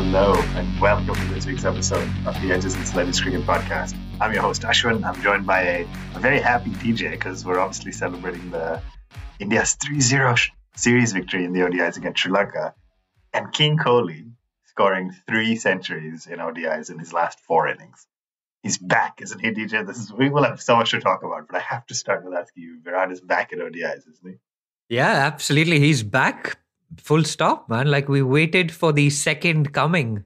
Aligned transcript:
Hello, 0.00 0.32
and 0.54 0.80
welcome 0.80 1.12
to 1.12 1.34
this 1.34 1.44
week's 1.44 1.64
episode 1.64 2.08
of 2.24 2.40
the 2.40 2.52
Edges 2.52 2.76
and 2.76 2.86
Sledges 2.86 3.20
Cricket 3.20 3.40
Podcast. 3.40 3.96
I'm 4.20 4.32
your 4.32 4.42
host, 4.42 4.62
Ashwin. 4.62 5.04
I'm 5.04 5.20
joined 5.22 5.44
by 5.44 5.62
a, 5.62 5.88
a 6.14 6.20
very 6.20 6.38
happy 6.38 6.70
DJ 6.70 7.10
because 7.10 7.44
we're 7.44 7.58
obviously 7.58 7.90
celebrating 7.90 8.52
the 8.52 8.80
India's 9.40 9.74
3 9.74 10.00
0 10.00 10.36
series 10.76 11.12
victory 11.12 11.44
in 11.44 11.52
the 11.52 11.62
ODIs 11.62 11.96
against 11.96 12.20
Sri 12.20 12.30
Lanka. 12.30 12.74
And 13.34 13.52
King 13.52 13.76
Kohli 13.76 14.30
scoring 14.66 15.12
three 15.26 15.56
centuries 15.56 16.28
in 16.28 16.38
ODIs 16.38 16.90
in 16.90 17.00
his 17.00 17.12
last 17.12 17.40
four 17.40 17.66
innings. 17.66 18.06
He's 18.62 18.78
back, 18.78 19.20
isn't 19.20 19.40
he, 19.40 19.50
DJ? 19.50 19.84
This 19.84 19.98
is 19.98 20.12
we 20.12 20.30
will 20.30 20.44
have 20.44 20.62
so 20.62 20.76
much 20.76 20.92
to 20.92 21.00
talk 21.00 21.24
about, 21.24 21.48
but 21.48 21.56
I 21.56 21.60
have 21.60 21.84
to 21.86 21.94
start 21.96 22.24
with 22.24 22.34
asking 22.34 22.62
you, 22.62 22.78
Virat 22.84 23.10
is 23.10 23.20
back 23.20 23.52
at 23.52 23.58
ODIs, 23.58 24.08
isn't 24.08 24.22
he? 24.22 24.34
Yeah, 24.94 25.10
absolutely. 25.10 25.80
He's 25.80 26.04
back 26.04 26.56
full 26.96 27.24
stop, 27.24 27.68
man. 27.68 27.90
Like 27.90 28.08
we 28.08 28.22
waited 28.22 28.72
for 28.72 28.92
the 28.92 29.10
second 29.10 29.72
coming 29.72 30.24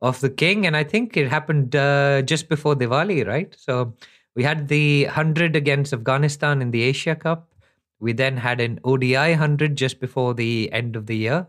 of 0.00 0.20
the 0.20 0.30
king, 0.30 0.66
and 0.66 0.76
I 0.76 0.84
think 0.84 1.16
it 1.16 1.28
happened 1.28 1.74
uh, 1.76 2.22
just 2.22 2.48
before 2.48 2.74
Diwali, 2.74 3.26
right? 3.26 3.54
So 3.58 3.94
we 4.34 4.42
had 4.44 4.68
the 4.68 5.04
hundred 5.04 5.56
against 5.56 5.92
Afghanistan 5.92 6.62
in 6.62 6.70
the 6.70 6.82
Asia 6.82 7.14
Cup. 7.14 7.52
We 8.00 8.12
then 8.12 8.36
had 8.36 8.60
an 8.60 8.78
ODI 8.84 9.34
hundred 9.34 9.76
just 9.76 10.00
before 10.00 10.34
the 10.34 10.72
end 10.72 10.96
of 10.96 11.06
the 11.06 11.16
year. 11.16 11.46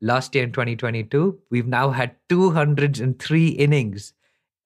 Last 0.00 0.34
year 0.34 0.44
in 0.44 0.52
2022, 0.52 1.38
we've 1.50 1.66
now 1.66 1.90
had 1.90 2.16
203 2.28 3.48
innings 3.48 4.12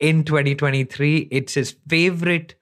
in 0.01 0.25
2023. 0.25 1.29
It's 1.31 1.55
his 1.55 1.77
favorite 1.87 2.55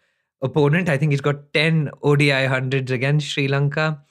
opponent. 0.43 0.89
I 0.89 0.99
think 0.99 1.13
he's 1.13 1.21
got 1.21 1.53
10 1.55 1.91
ODI 2.03 2.47
hundreds 2.47 2.91
against 2.91 3.29
Sri 3.29 3.49
Lanka. 3.49 4.03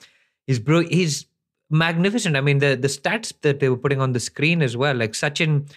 He's 0.46 0.58
bro. 0.58 0.80
He's 0.80 1.26
magnificent. 1.70 2.36
I 2.36 2.40
mean, 2.40 2.58
the 2.58 2.76
the 2.76 2.88
stats 2.88 3.32
that 3.42 3.60
they 3.60 3.68
were 3.68 3.76
putting 3.76 4.00
on 4.00 4.12
the 4.12 4.20
screen 4.20 4.62
as 4.62 4.76
well. 4.76 4.94
Like 4.94 5.12
Sachin, 5.12 5.70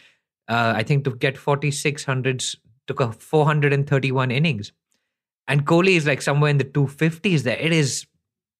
uh, 0.47 0.73
I 0.75 0.83
think 0.83 1.03
to 1.05 1.15
get 1.15 1.37
forty 1.37 1.71
six 1.71 2.03
hundreds 2.03 2.55
took 2.87 2.99
a 2.99 3.11
four 3.11 3.45
hundred 3.45 3.73
and 3.73 3.87
thirty 3.87 4.11
one 4.11 4.31
innings, 4.31 4.71
and 5.47 5.65
Kohli 5.65 5.95
is 5.95 6.05
like 6.05 6.21
somewhere 6.21 6.49
in 6.49 6.57
the 6.57 6.63
two 6.63 6.87
fifties. 6.87 7.43
There, 7.43 7.57
it 7.57 7.71
is. 7.71 8.05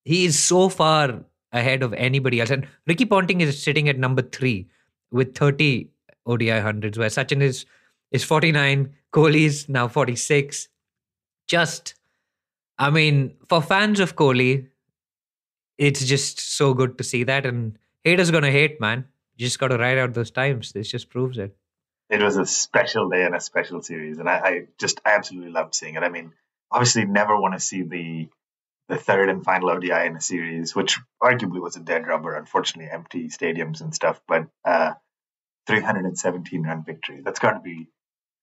He 0.05 0.25
is 0.25 0.39
so 0.39 0.69
far 0.69 1.23
ahead 1.51 1.83
of 1.83 1.93
anybody 1.93 2.39
else, 2.39 2.49
and 2.49 2.67
Ricky 2.87 3.05
Ponting 3.05 3.41
is 3.41 3.61
sitting 3.61 3.89
at 3.89 3.97
number 3.97 4.21
three 4.21 4.67
with 5.11 5.35
thirty 5.35 5.89
ODI 6.25 6.59
hundreds, 6.59 6.97
where 6.97 7.09
Sachin 7.09 7.41
is 7.41 7.65
is 8.11 8.23
forty 8.23 8.51
nine. 8.51 8.93
Kohli 9.13 9.45
is 9.45 9.67
now 9.67 9.87
forty 9.87 10.15
six. 10.15 10.67
Just, 11.47 11.95
I 12.77 12.91
mean, 12.91 13.35
for 13.47 13.59
fans 13.59 13.99
of 13.99 14.15
Kohli, 14.15 14.67
it's 15.79 16.05
just 16.05 16.39
so 16.39 16.73
good 16.73 16.97
to 16.97 17.03
see 17.03 17.23
that. 17.23 17.45
And 17.45 17.79
haters 18.03 18.29
gonna 18.29 18.51
hate, 18.51 18.79
man. 18.79 19.05
You 19.37 19.47
just 19.47 19.59
got 19.59 19.69
to 19.69 19.77
ride 19.77 19.97
out 19.97 20.13
those 20.13 20.31
times. 20.31 20.73
This 20.73 20.89
just 20.89 21.09
proves 21.09 21.37
it. 21.37 21.55
It 22.09 22.21
was 22.21 22.35
a 22.35 22.45
special 22.45 23.07
day 23.07 23.23
and 23.23 23.33
a 23.33 23.39
special 23.39 23.81
series, 23.81 24.17
and 24.17 24.27
I, 24.27 24.37
I 24.37 24.67
just 24.77 24.99
absolutely 25.05 25.51
loved 25.51 25.73
seeing 25.73 25.95
it. 25.95 26.03
I 26.03 26.09
mean, 26.09 26.33
obviously, 26.69 27.05
never 27.05 27.39
want 27.39 27.53
to 27.53 27.59
see 27.59 27.83
the 27.83 28.27
the 28.89 28.97
third 28.97 29.29
and 29.29 29.45
final 29.45 29.69
ODI 29.69 30.07
in 30.07 30.15
a 30.15 30.21
series, 30.21 30.75
which 30.75 30.99
arguably 31.23 31.61
was 31.61 31.77
a 31.77 31.79
dead 31.79 32.07
rubber. 32.07 32.35
Unfortunately, 32.35 32.91
empty 32.91 33.29
stadiums 33.29 33.81
and 33.81 33.95
stuff, 33.95 34.19
but 34.27 34.47
uh, 34.65 34.93
317 35.67 36.63
run 36.63 36.83
victory. 36.83 37.21
That's 37.23 37.39
got 37.39 37.51
to 37.51 37.59
be, 37.59 37.87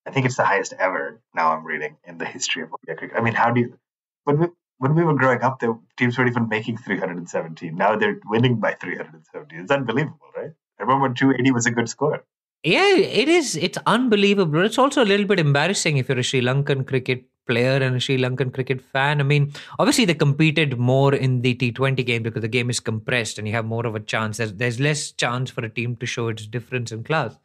I 0.06 0.12
think 0.12 0.24
it's 0.24 0.36
the 0.36 0.44
highest 0.44 0.72
ever. 0.78 1.20
Now 1.34 1.52
I'm 1.52 1.66
reading 1.66 1.96
in 2.04 2.16
the 2.16 2.24
history 2.24 2.62
of 2.62 2.72
ODI 2.72 2.96
cricket. 2.96 3.18
I 3.18 3.22
mean, 3.22 3.34
how 3.34 3.50
do 3.50 3.60
you? 3.60 3.78
We, 4.24 4.34
when 4.78 4.94
we 4.94 5.04
were 5.04 5.14
growing 5.14 5.42
up, 5.42 5.60
the 5.60 5.78
teams 5.96 6.18
weren't 6.18 6.30
even 6.30 6.48
making 6.48 6.76
317. 6.78 7.74
Now 7.74 7.96
they're 7.96 8.20
winning 8.26 8.56
by 8.56 8.74
370. 8.74 9.56
It's 9.56 9.70
unbelievable, 9.70 10.28
right? 10.36 10.52
I 10.78 10.82
remember 10.82 11.12
280 11.14 11.50
was 11.52 11.66
a 11.66 11.70
good 11.70 11.88
score. 11.88 12.24
Yeah, 12.62 12.96
it 12.96 13.28
is. 13.28 13.56
It's 13.56 13.78
unbelievable. 13.86 14.64
It's 14.64 14.78
also 14.78 15.02
a 15.02 15.06
little 15.06 15.26
bit 15.26 15.38
embarrassing 15.38 15.96
if 15.96 16.08
you're 16.08 16.18
a 16.18 16.22
Sri 16.22 16.40
Lankan 16.40 16.86
cricket 16.86 17.24
player 17.46 17.76
and 17.76 17.96
a 17.96 18.00
Sri 18.00 18.18
Lankan 18.18 18.52
cricket 18.52 18.80
fan. 18.80 19.20
I 19.20 19.24
mean, 19.24 19.52
obviously 19.78 20.04
they 20.04 20.14
competed 20.14 20.78
more 20.78 21.14
in 21.14 21.42
the 21.42 21.54
T20 21.54 22.04
game 22.04 22.22
because 22.24 22.42
the 22.42 22.48
game 22.48 22.68
is 22.68 22.80
compressed 22.80 23.38
and 23.38 23.46
you 23.46 23.54
have 23.54 23.64
more 23.64 23.86
of 23.86 23.94
a 23.94 24.00
chance. 24.00 24.38
There's, 24.38 24.54
there's 24.54 24.80
less 24.80 25.12
chance 25.12 25.48
for 25.50 25.64
a 25.64 25.70
team 25.70 25.96
to 25.96 26.06
show 26.06 26.28
its 26.28 26.46
difference 26.46 26.92
in 26.92 27.04
class. 27.04 27.38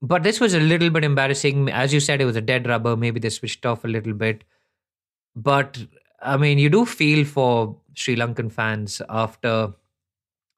But 0.00 0.22
this 0.22 0.40
was 0.40 0.54
a 0.54 0.60
little 0.60 0.90
bit 0.90 1.04
embarrassing. 1.04 1.70
As 1.70 1.92
you 1.92 2.00
said, 2.00 2.20
it 2.20 2.26
was 2.26 2.36
a 2.36 2.42
dead 2.42 2.66
rubber. 2.66 2.96
Maybe 2.96 3.20
they 3.20 3.30
switched 3.30 3.64
off 3.64 3.84
a 3.84 3.88
little 3.88 4.14
bit. 4.14 4.44
But 5.36 5.78
I 6.24 6.36
mean, 6.36 6.58
you 6.58 6.70
do 6.70 6.84
feel 6.86 7.24
for 7.24 7.76
Sri 7.94 8.16
Lankan 8.16 8.50
fans 8.50 9.02
after 9.08 9.72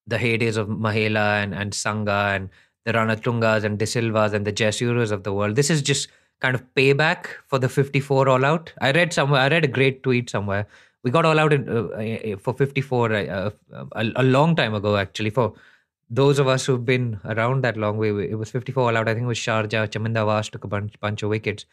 the 0.07 0.17
heydays 0.17 0.57
of 0.57 0.69
Mahela 0.69 1.43
and, 1.43 1.55
and 1.55 1.75
Sanga 1.75 2.33
and 2.35 2.49
the 2.85 2.93
Ranatungas 2.93 3.65
and 3.65 3.79
De 3.79 3.87
Silvas 3.87 4.33
and 4.33 4.47
the 4.47 4.53
Jayasuryas 4.53 5.11
of 5.11 5.25
the 5.25 5.33
world. 5.33 5.57
This 5.57 5.69
is 5.69 5.83
just 5.83 6.09
kind 6.41 6.55
of 6.55 6.63
payback 6.75 7.27
for 7.47 7.59
the 7.59 7.69
54 7.69 8.29
all 8.29 8.45
out. 8.45 8.73
I 8.81 8.93
read 8.93 9.13
somewhere, 9.13 9.41
I 9.41 9.49
read 9.49 9.65
a 9.65 9.69
great 9.69 10.03
tweet 10.05 10.31
somewhere. 10.31 10.67
We 11.03 11.11
got 11.11 11.25
all 11.25 11.39
out 11.39 11.53
in, 11.53 11.69
uh, 11.69 12.37
for 12.39 12.55
54 12.55 13.13
uh, 13.13 13.25
uh, 13.25 13.51
a, 13.93 14.13
a, 14.17 14.23
long 14.23 14.57
time 14.57 14.75
ago, 14.75 14.97
actually. 14.97 15.31
For 15.31 15.53
those 16.11 16.39
of 16.39 16.49
us 16.49 16.67
who've 16.67 16.85
been 16.85 17.21
around 17.25 17.63
that 17.65 17.77
long 17.77 17.97
way, 17.97 18.09
it 18.09 18.39
was 18.39 18.51
54 18.51 18.83
all 18.83 18.97
out. 18.97 19.09
I 19.09 19.15
think 19.15 19.25
it 19.25 19.29
was 19.29 19.39
Sharjah. 19.39 19.89
Chaminda 19.89 20.25
Vaas 20.25 20.51
took 20.51 20.65
a 20.65 20.69
bunch, 20.69 20.99
bunch 21.01 21.23
of 21.23 21.31
wickets 21.31 21.65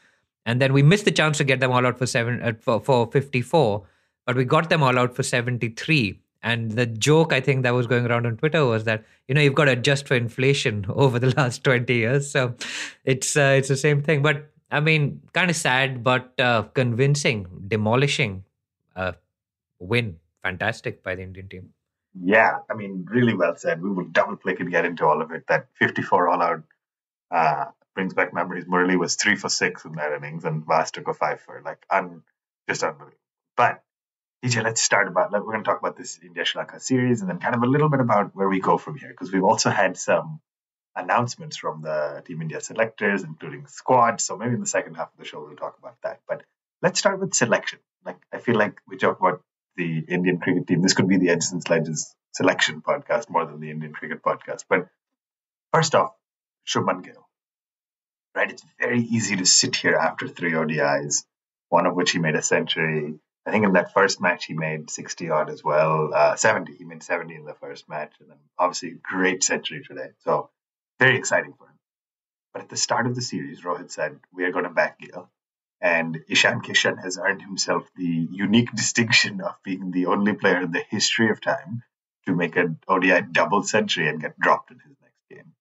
and 0.46 0.62
then 0.62 0.74
we 0.74 0.84
missed 0.84 1.06
the 1.06 1.12
chance 1.12 1.38
to 1.38 1.44
get 1.44 1.60
them 1.60 1.72
all 1.72 1.86
out 1.86 1.98
for 1.98 2.06
seven 2.06 2.42
uh, 2.42 2.54
for, 2.60 2.80
for 2.80 3.10
54 3.12 3.84
but 4.26 4.36
we 4.36 4.46
got 4.46 4.70
them 4.70 4.84
all 4.84 4.98
out 4.98 5.16
for 5.16 5.24
73 5.24 6.20
and 6.42 6.72
the 6.72 6.86
joke 6.86 7.34
i 7.34 7.40
think 7.40 7.64
that 7.64 7.74
was 7.74 7.88
going 7.88 8.06
around 8.06 8.26
on 8.26 8.38
twitter 8.38 8.66
was 8.66 8.84
that 8.84 9.04
you 9.28 9.36
know 9.36 9.42
you've 9.42 9.56
got 9.56 9.66
to 9.66 9.72
adjust 9.72 10.08
for 10.08 10.16
inflation 10.16 10.86
over 10.90 11.20
the 11.20 11.34
last 11.36 11.64
20 11.64 11.94
years. 11.94 12.30
So 12.30 12.56
it's 13.04 13.36
uh, 13.36 13.56
it's 13.58 13.68
the 13.68 13.78
same 13.78 14.02
thing. 14.02 14.22
But 14.22 14.50
i 14.72 14.80
mean 14.80 15.22
kind 15.34 15.50
of 15.52 15.56
sad 15.56 16.04
but 16.04 16.34
uh, 16.40 16.64
convincing 16.74 17.46
demolishing 17.68 18.44
uh, 18.96 19.14
win. 19.80 20.18
Fantastic 20.42 21.04
by 21.04 21.16
the 21.16 21.24
indian 21.24 21.48
team. 21.48 21.70
Yeah 22.22 22.58
i 22.70 22.74
mean 22.74 23.08
really 23.10 23.34
well 23.34 23.56
said. 23.56 23.82
We 23.82 23.92
will 23.92 24.06
double 24.06 24.36
click 24.36 24.60
and 24.60 24.70
get 24.72 24.86
into 24.86 25.06
all 25.06 25.22
of 25.22 25.32
it. 25.32 25.48
That 25.48 25.68
54 25.80 26.28
all 26.30 26.42
out 26.42 26.64
uh, 27.32 27.66
brings 27.96 28.14
back 28.14 28.34
memories. 28.34 28.66
Murali 28.66 28.98
was 28.98 29.16
three 29.16 29.36
for 29.36 29.50
six 29.50 29.86
in 29.86 29.94
that 29.94 30.14
innings, 30.14 30.46
and 30.46 30.66
Vaas 30.66 30.92
took 30.92 31.08
a 31.08 31.14
five 31.14 31.42
for 31.42 31.62
like 31.64 31.86
un, 31.90 32.24
just 32.68 32.84
unbelievable. 32.84 33.18
But 33.56 33.84
DJ, 34.44 34.64
let's 34.64 34.82
start 34.82 35.08
about. 35.08 35.32
We're 35.32 35.42
going 35.42 35.64
to 35.64 35.70
talk 35.70 35.80
about 35.80 35.98
this 35.98 36.20
India 36.22 36.46
Sri 36.46 36.60
Lanka 36.60 36.80
series, 36.80 37.22
and 37.22 37.30
then 37.30 37.40
kind 37.40 37.56
of 37.56 37.64
a 37.64 37.68
little 37.68 37.90
bit 37.90 38.00
about 38.00 38.36
where 38.36 38.50
we 38.50 38.60
go 38.60 38.78
from 38.78 38.98
here, 38.98 39.10
because 39.10 39.32
we've 39.32 39.44
also 39.44 39.70
had 39.70 39.98
some 39.98 40.42
announcements 40.96 41.58
from 41.58 41.82
the 41.82 42.24
Team 42.26 42.42
India 42.42 42.62
selectors, 42.62 43.24
including 43.24 43.68
squad. 43.68 44.22
So 44.22 44.38
maybe 44.38 44.54
in 44.54 44.60
the 44.60 44.68
second 44.68 44.96
half 44.96 45.12
of 45.12 45.18
the 45.18 45.26
show 45.26 45.42
we'll 45.42 45.56
talk 45.56 45.78
about 45.80 45.98
that. 46.04 46.22
But 46.28 46.44
let's 46.82 47.00
start 47.00 47.20
with 47.20 47.34
selection. 47.34 47.80
Like 48.06 48.18
I 48.32 48.40
feel 48.40 48.56
like 48.56 48.80
we 48.88 48.98
talk 48.98 49.20
about 49.20 49.42
the 49.76 50.04
Indian 50.08 50.40
cricket 50.40 50.68
team. 50.68 50.82
This 50.82 50.94
could 50.94 51.08
be 51.08 51.18
the 51.18 51.30
Edges 51.30 51.52
and 51.52 51.64
Sledges 51.64 52.16
selection 52.34 52.82
podcast 52.82 53.30
more 53.30 53.46
than 53.46 53.60
the 53.60 53.72
Indian 53.72 53.94
cricket 53.94 54.22
podcast. 54.22 54.66
But 54.68 54.88
first 55.72 55.96
off, 55.96 56.14
Shubman 56.68 57.04
Gill 57.04 57.23
right? 58.36 58.52
It's 58.52 58.64
very 58.80 59.00
easy 59.00 59.36
to 59.38 59.46
sit 59.46 59.76
here 59.76 59.96
after 59.96 60.28
three 60.28 60.54
ODIs, 60.54 61.26
one 61.70 61.86
of 61.86 61.96
which 61.96 62.12
he 62.12 62.20
made 62.20 62.36
a 62.36 62.42
century. 62.42 63.16
I 63.46 63.52
think 63.52 63.66
in 63.66 63.74
that 63.74 63.94
first 63.94 64.22
match 64.22 64.46
he 64.46 64.54
made 64.54 64.90
60 64.90 65.30
odd 65.30 65.50
as 65.50 65.64
well, 65.64 66.12
uh, 66.14 66.36
70. 66.36 66.76
He 66.76 66.86
made 66.86 67.04
70 67.04 67.36
in 67.36 67.46
the 67.46 67.56
first 67.56 67.90
match, 67.90 68.14
and 68.20 68.30
then 68.30 68.38
obviously 68.58 68.96
great 69.02 69.44
century 69.44 69.84
today. 69.86 70.10
So 70.24 70.50
very 71.00 71.18
exciting 71.18 71.54
for 71.58 71.66
him. 71.66 71.74
But 72.54 72.64
at 72.64 72.70
the 72.70 72.78
start 72.78 73.08
of 73.08 73.16
the 73.16 73.22
series, 73.22 73.62
Rohit 73.62 73.92
said, 73.92 74.20
We 74.32 74.46
are 74.46 74.52
going 74.52 74.66
to 74.66 74.70
back 74.70 75.00
Gill. 75.00 75.30
And 75.82 76.24
Ishan 76.30 76.62
Kishan 76.62 77.04
has 77.04 77.18
earned 77.18 77.42
himself 77.42 77.90
the 77.98 78.28
unique 78.32 78.72
distinction 78.76 79.42
of 79.42 79.56
being 79.64 79.92
the 79.92 80.06
only 80.06 80.34
player 80.34 80.62
in 80.62 80.72
the 80.72 80.84
history 80.90 81.30
of 81.30 81.42
time 81.42 81.84
to 82.26 82.34
make 82.34 82.56
an 82.56 82.80
ODI 82.88 83.22
double 83.32 83.64
century 83.64 84.08
and 84.08 84.22
get 84.22 84.40
dropped 84.40 84.72
in 84.72 84.80
his 84.80 84.96
next 85.02 85.20
game. 85.30 85.54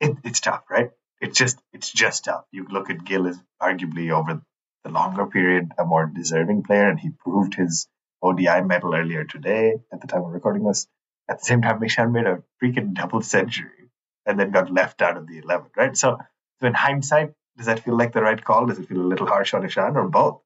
It, 0.00 0.18
it's 0.24 0.40
tough, 0.40 0.64
right? 0.68 0.90
It's 1.26 1.38
just 1.38 1.58
it's 1.72 1.90
just 1.90 2.24
tough. 2.24 2.44
You 2.52 2.66
look 2.70 2.90
at 2.90 3.04
Gill 3.04 3.26
as 3.26 3.38
arguably 3.60 4.10
over 4.10 4.40
the 4.84 4.90
longer 4.90 5.26
period 5.26 5.72
a 5.78 5.84
more 5.84 6.06
deserving 6.06 6.62
player, 6.62 6.88
and 6.88 6.98
he 6.98 7.10
proved 7.10 7.54
his 7.54 7.88
ODI 8.22 8.62
medal 8.62 8.94
earlier 8.94 9.24
today 9.24 9.74
at 9.92 10.00
the 10.00 10.06
time 10.06 10.22
of 10.22 10.32
recording 10.32 10.64
this. 10.64 10.86
At 11.28 11.40
the 11.40 11.44
same 11.44 11.62
time, 11.62 11.82
Ishan 11.82 12.12
made 12.12 12.26
a 12.26 12.42
freaking 12.62 12.94
double 12.94 13.20
century 13.20 13.90
and 14.24 14.38
then 14.38 14.52
got 14.52 14.72
left 14.72 15.02
out 15.02 15.16
of 15.16 15.26
the 15.26 15.38
11, 15.38 15.66
right? 15.76 15.96
So, 15.96 16.18
so 16.60 16.66
in 16.66 16.74
hindsight, 16.74 17.32
does 17.56 17.66
that 17.66 17.80
feel 17.80 17.96
like 17.96 18.12
the 18.12 18.22
right 18.22 18.42
call? 18.42 18.66
Does 18.66 18.78
it 18.78 18.88
feel 18.88 19.00
a 19.00 19.10
little 19.12 19.26
harsh 19.26 19.54
on 19.54 19.64
Ishan 19.64 19.96
or 19.96 20.08
both? 20.08 20.40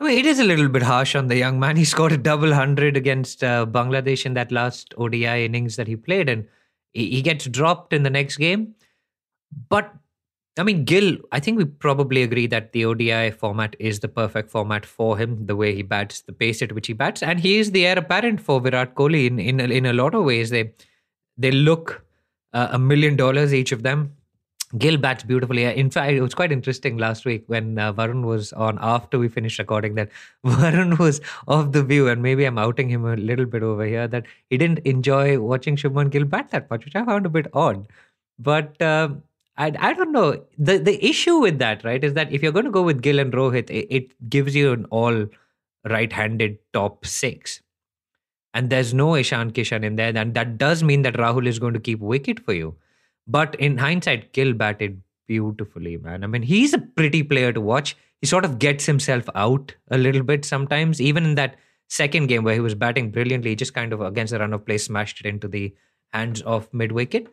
I 0.00 0.04
mean, 0.04 0.18
it 0.18 0.26
is 0.26 0.38
a 0.38 0.44
little 0.44 0.68
bit 0.68 0.82
harsh 0.82 1.14
on 1.14 1.28
the 1.28 1.36
young 1.36 1.58
man. 1.58 1.76
He 1.76 1.84
scored 1.84 2.12
a 2.12 2.18
double 2.18 2.52
hundred 2.54 2.96
against 2.96 3.42
uh, 3.42 3.66
Bangladesh 3.66 4.26
in 4.26 4.34
that 4.34 4.52
last 4.52 4.94
ODI 4.96 5.46
innings 5.46 5.76
that 5.76 5.88
he 5.88 5.96
played, 5.96 6.28
and 6.28 6.46
he, 6.92 7.10
he 7.10 7.22
gets 7.22 7.46
dropped 7.46 7.92
in 7.92 8.02
the 8.02 8.10
next 8.10 8.36
game. 8.36 8.74
But 9.68 9.92
I 10.58 10.64
mean, 10.64 10.84
Gill, 10.84 11.18
I 11.30 11.40
think 11.40 11.56
we 11.56 11.64
probably 11.64 12.22
agree 12.22 12.46
that 12.48 12.72
the 12.72 12.84
ODI 12.84 13.30
format 13.30 13.76
is 13.78 14.00
the 14.00 14.08
perfect 14.08 14.50
format 14.50 14.84
for 14.84 15.16
him, 15.16 15.46
the 15.46 15.54
way 15.54 15.74
he 15.74 15.82
bats, 15.82 16.22
the 16.22 16.32
pace 16.32 16.60
at 16.62 16.72
which 16.72 16.88
he 16.88 16.92
bats. 16.92 17.22
And 17.22 17.38
he 17.38 17.58
is 17.58 17.70
the 17.70 17.86
heir 17.86 17.98
apparent 17.98 18.40
for 18.40 18.60
Virat 18.60 18.94
Kohli 18.94 19.26
in, 19.26 19.38
in, 19.38 19.60
in 19.60 19.86
a 19.86 19.92
lot 19.92 20.14
of 20.14 20.24
ways. 20.24 20.50
They, 20.50 20.72
they 21.36 21.52
look 21.52 22.04
uh, 22.52 22.68
a 22.72 22.78
million 22.78 23.14
dollars 23.14 23.54
each 23.54 23.72
of 23.72 23.84
them. 23.84 24.14
Gill 24.76 24.98
bats 24.98 25.24
beautifully. 25.24 25.64
In 25.64 25.90
fact, 25.90 26.12
it 26.12 26.20
was 26.20 26.34
quite 26.34 26.52
interesting 26.52 26.98
last 26.98 27.24
week 27.24 27.44
when 27.46 27.78
uh, 27.78 27.92
Varun 27.92 28.24
was 28.24 28.52
on 28.52 28.78
after 28.82 29.18
we 29.18 29.28
finished 29.28 29.58
recording 29.58 29.94
that 29.94 30.10
Varun 30.44 30.98
was 30.98 31.22
of 31.46 31.72
the 31.72 31.82
view, 31.82 32.08
and 32.08 32.22
maybe 32.22 32.44
I'm 32.44 32.58
outing 32.58 32.90
him 32.90 33.06
a 33.06 33.16
little 33.16 33.46
bit 33.46 33.62
over 33.62 33.86
here, 33.86 34.06
that 34.08 34.26
he 34.50 34.58
didn't 34.58 34.80
enjoy 34.80 35.38
watching 35.38 35.76
Shubman 35.76 36.10
Gill 36.10 36.24
bat 36.24 36.50
that 36.50 36.68
much, 36.68 36.84
which 36.84 36.96
I 36.96 37.04
found 37.04 37.24
a 37.24 37.30
bit 37.30 37.46
odd. 37.54 37.86
But 38.38 38.80
um, 38.82 39.22
I, 39.58 39.72
I 39.78 39.92
don't 39.92 40.12
know. 40.12 40.44
The 40.56 40.78
the 40.78 41.04
issue 41.04 41.38
with 41.38 41.58
that, 41.58 41.84
right, 41.84 42.02
is 42.02 42.14
that 42.14 42.32
if 42.32 42.42
you're 42.42 42.52
going 42.52 42.64
to 42.64 42.70
go 42.70 42.82
with 42.82 43.02
Gill 43.02 43.18
and 43.18 43.32
Rohit, 43.32 43.68
it, 43.70 43.86
it 43.90 44.30
gives 44.30 44.54
you 44.54 44.72
an 44.72 44.84
all 44.86 45.26
right-handed 45.84 46.58
top 46.72 47.04
six. 47.04 47.60
And 48.54 48.70
there's 48.70 48.94
no 48.94 49.14
Ishan 49.14 49.52
Kishan 49.52 49.84
in 49.84 49.96
there. 49.96 50.16
And 50.16 50.34
that 50.34 50.58
does 50.58 50.82
mean 50.82 51.02
that 51.02 51.14
Rahul 51.14 51.46
is 51.46 51.58
going 51.58 51.74
to 51.74 51.80
keep 51.80 52.00
wicket 52.00 52.40
for 52.40 52.52
you. 52.52 52.76
But 53.26 53.54
in 53.56 53.78
hindsight, 53.78 54.32
Gill 54.32 54.54
batted 54.54 55.02
beautifully, 55.26 55.96
man. 55.98 56.24
I 56.24 56.28
mean, 56.28 56.42
he's 56.42 56.72
a 56.72 56.78
pretty 56.78 57.22
player 57.22 57.52
to 57.52 57.60
watch. 57.60 57.96
He 58.20 58.26
sort 58.26 58.44
of 58.44 58.58
gets 58.58 58.86
himself 58.86 59.28
out 59.34 59.74
a 59.90 59.98
little 59.98 60.22
bit 60.22 60.44
sometimes. 60.44 61.00
Even 61.00 61.24
in 61.24 61.34
that 61.34 61.56
second 61.88 62.28
game 62.28 62.44
where 62.44 62.54
he 62.54 62.60
was 62.60 62.74
batting 62.74 63.10
brilliantly, 63.10 63.50
he 63.50 63.56
just 63.56 63.74
kind 63.74 63.92
of 63.92 64.00
against 64.00 64.32
the 64.32 64.38
run 64.38 64.54
of 64.54 64.64
play 64.64 64.78
smashed 64.78 65.20
it 65.20 65.28
into 65.28 65.46
the 65.46 65.74
hands 66.12 66.42
of 66.42 66.72
mid 66.72 66.92
wicket. 66.92 67.28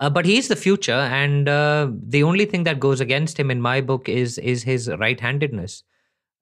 Uh, 0.00 0.08
but 0.08 0.24
he's 0.24 0.46
the 0.46 0.54
future, 0.54 0.92
and 0.92 1.48
uh, 1.48 1.90
the 1.90 2.22
only 2.22 2.44
thing 2.44 2.62
that 2.62 2.78
goes 2.78 3.00
against 3.00 3.38
him 3.38 3.50
in 3.50 3.60
my 3.60 3.80
book 3.80 4.08
is 4.08 4.38
is 4.38 4.62
his 4.62 4.88
right-handedness. 4.88 5.82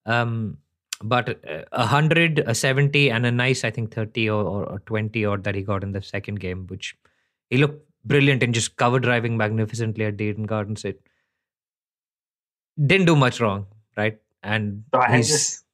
Um, 0.05 0.59
but 1.03 1.41
uh, 1.49 1.63
a 1.73 1.87
hundred, 1.87 2.41
a 2.41 2.55
seventy, 2.55 3.11
and 3.11 3.25
a 3.25 3.31
nice, 3.31 3.65
I 3.65 3.71
think, 3.71 3.95
thirty 3.95 4.29
or, 4.29 4.45
or, 4.45 4.65
or 4.67 4.79
twenty 4.81 5.25
odd 5.25 5.45
that 5.45 5.55
he 5.55 5.63
got 5.63 5.83
in 5.83 5.93
the 5.93 6.03
second 6.03 6.39
game, 6.39 6.67
which 6.67 6.97
he 7.49 7.57
looked 7.57 7.83
brilliant 8.05 8.43
and 8.43 8.53
just 8.53 8.77
cover 8.77 8.99
driving 8.99 9.37
magnificently 9.39 10.05
at 10.05 10.21
Eden 10.21 10.45
Gardens. 10.45 10.85
It 10.85 11.01
didn't 12.79 13.07
do 13.07 13.17
much 13.17 13.41
wrong, 13.41 13.67
right? 13.97 14.19
And 14.43 14.85
so 14.95 15.01
I 15.01 15.11
had 15.11 15.21
this, 15.21 15.65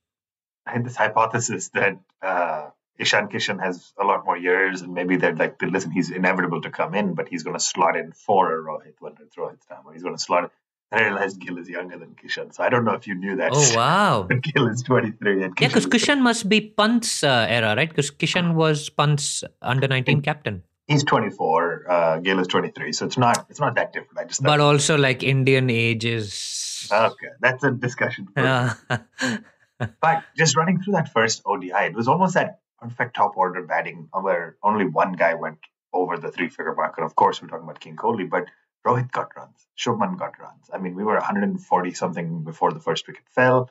I 0.66 0.72
had 0.72 0.84
this 0.84 0.96
hypothesis 0.96 1.68
that 1.70 1.98
uh, 2.22 2.70
Ishan 3.02 3.28
Kishan 3.28 3.62
has 3.62 3.92
a 4.00 4.04
lot 4.04 4.24
more 4.24 4.36
years, 4.36 4.82
and 4.82 4.94
maybe 4.94 5.16
they're 5.16 5.34
like, 5.34 5.60
listen, 5.60 5.90
he's 5.90 6.10
inevitable 6.10 6.60
to 6.62 6.70
come 6.70 6.94
in, 6.94 7.14
but 7.14 7.28
he's 7.28 7.42
going 7.42 7.56
to 7.56 7.64
slot 7.72 7.96
in 7.96 8.12
for 8.12 8.58
a 8.58 8.62
Rohit 8.62 8.94
when 9.00 9.14
it's 9.20 9.36
Rohit's 9.36 9.66
time, 9.66 9.82
or 9.84 9.92
he's 9.92 10.02
going 10.02 10.16
to 10.16 10.22
slot. 10.22 10.44
in. 10.44 10.50
I 10.92 11.04
realized 11.04 11.40
Gill 11.40 11.56
is 11.56 11.70
younger 11.70 11.98
than 11.98 12.14
Kishan, 12.22 12.54
so 12.54 12.62
I 12.62 12.68
don't 12.68 12.84
know 12.84 12.92
if 12.92 13.06
you 13.06 13.14
knew 13.14 13.36
that. 13.36 13.52
Oh 13.54 13.76
wow! 13.76 14.22
Gill 14.42 14.68
is 14.68 14.82
twenty 14.82 15.10
three, 15.10 15.42
and 15.42 15.56
Kishan 15.56 15.62
yeah, 15.62 15.68
because 15.68 15.86
Kishan 15.86 16.20
must 16.20 16.48
be 16.48 16.60
Pant's 16.60 17.24
uh, 17.24 17.46
era, 17.48 17.74
right? 17.74 17.88
Because 17.88 18.10
Kishan 18.10 18.54
was 18.54 18.90
Pant's 18.90 19.42
under 19.62 19.88
nineteen 19.88 20.20
captain 20.20 20.62
he's 20.88 21.04
24 21.04 21.90
uh 21.90 22.18
Gill 22.18 22.38
is 22.38 22.46
23 22.48 22.92
so 22.92 23.06
it's 23.06 23.18
not 23.18 23.46
it's 23.48 23.60
not 23.60 23.76
that 23.76 23.92
different 23.92 24.18
i 24.18 24.24
just 24.24 24.42
but 24.42 24.60
also 24.60 24.96
like 24.96 25.22
indian 25.22 25.70
age 25.70 26.04
is 26.04 26.88
okay 26.92 27.28
that's 27.40 27.64
a 27.64 27.70
discussion 27.70 28.28
but 28.34 30.24
just 30.36 30.56
running 30.56 30.80
through 30.80 30.94
that 30.94 31.12
first 31.12 31.42
odi 31.46 31.70
it 31.70 31.94
was 31.94 32.08
almost 32.08 32.34
that 32.34 32.60
perfect 32.82 33.16
top 33.16 33.36
order 33.36 33.62
batting 33.62 34.08
where 34.26 34.56
only 34.62 34.86
one 34.86 35.12
guy 35.12 35.34
went 35.34 35.58
over 35.92 36.16
the 36.16 36.30
three 36.30 36.48
figure 36.48 36.74
mark 36.74 36.94
and 36.96 37.06
of 37.06 37.14
course 37.14 37.40
we're 37.40 37.48
talking 37.48 37.68
about 37.68 37.80
king 37.80 37.96
kohli 37.96 38.28
but 38.28 38.46
rohit 38.86 39.10
got 39.18 39.36
runs 39.36 39.66
shubman 39.84 40.18
got 40.22 40.40
runs 40.46 40.70
i 40.72 40.78
mean 40.78 40.94
we 40.94 41.04
were 41.04 41.14
140 41.14 41.94
something 42.02 42.42
before 42.50 42.72
the 42.72 42.86
first 42.88 43.06
wicket 43.08 43.28
fell 43.38 43.70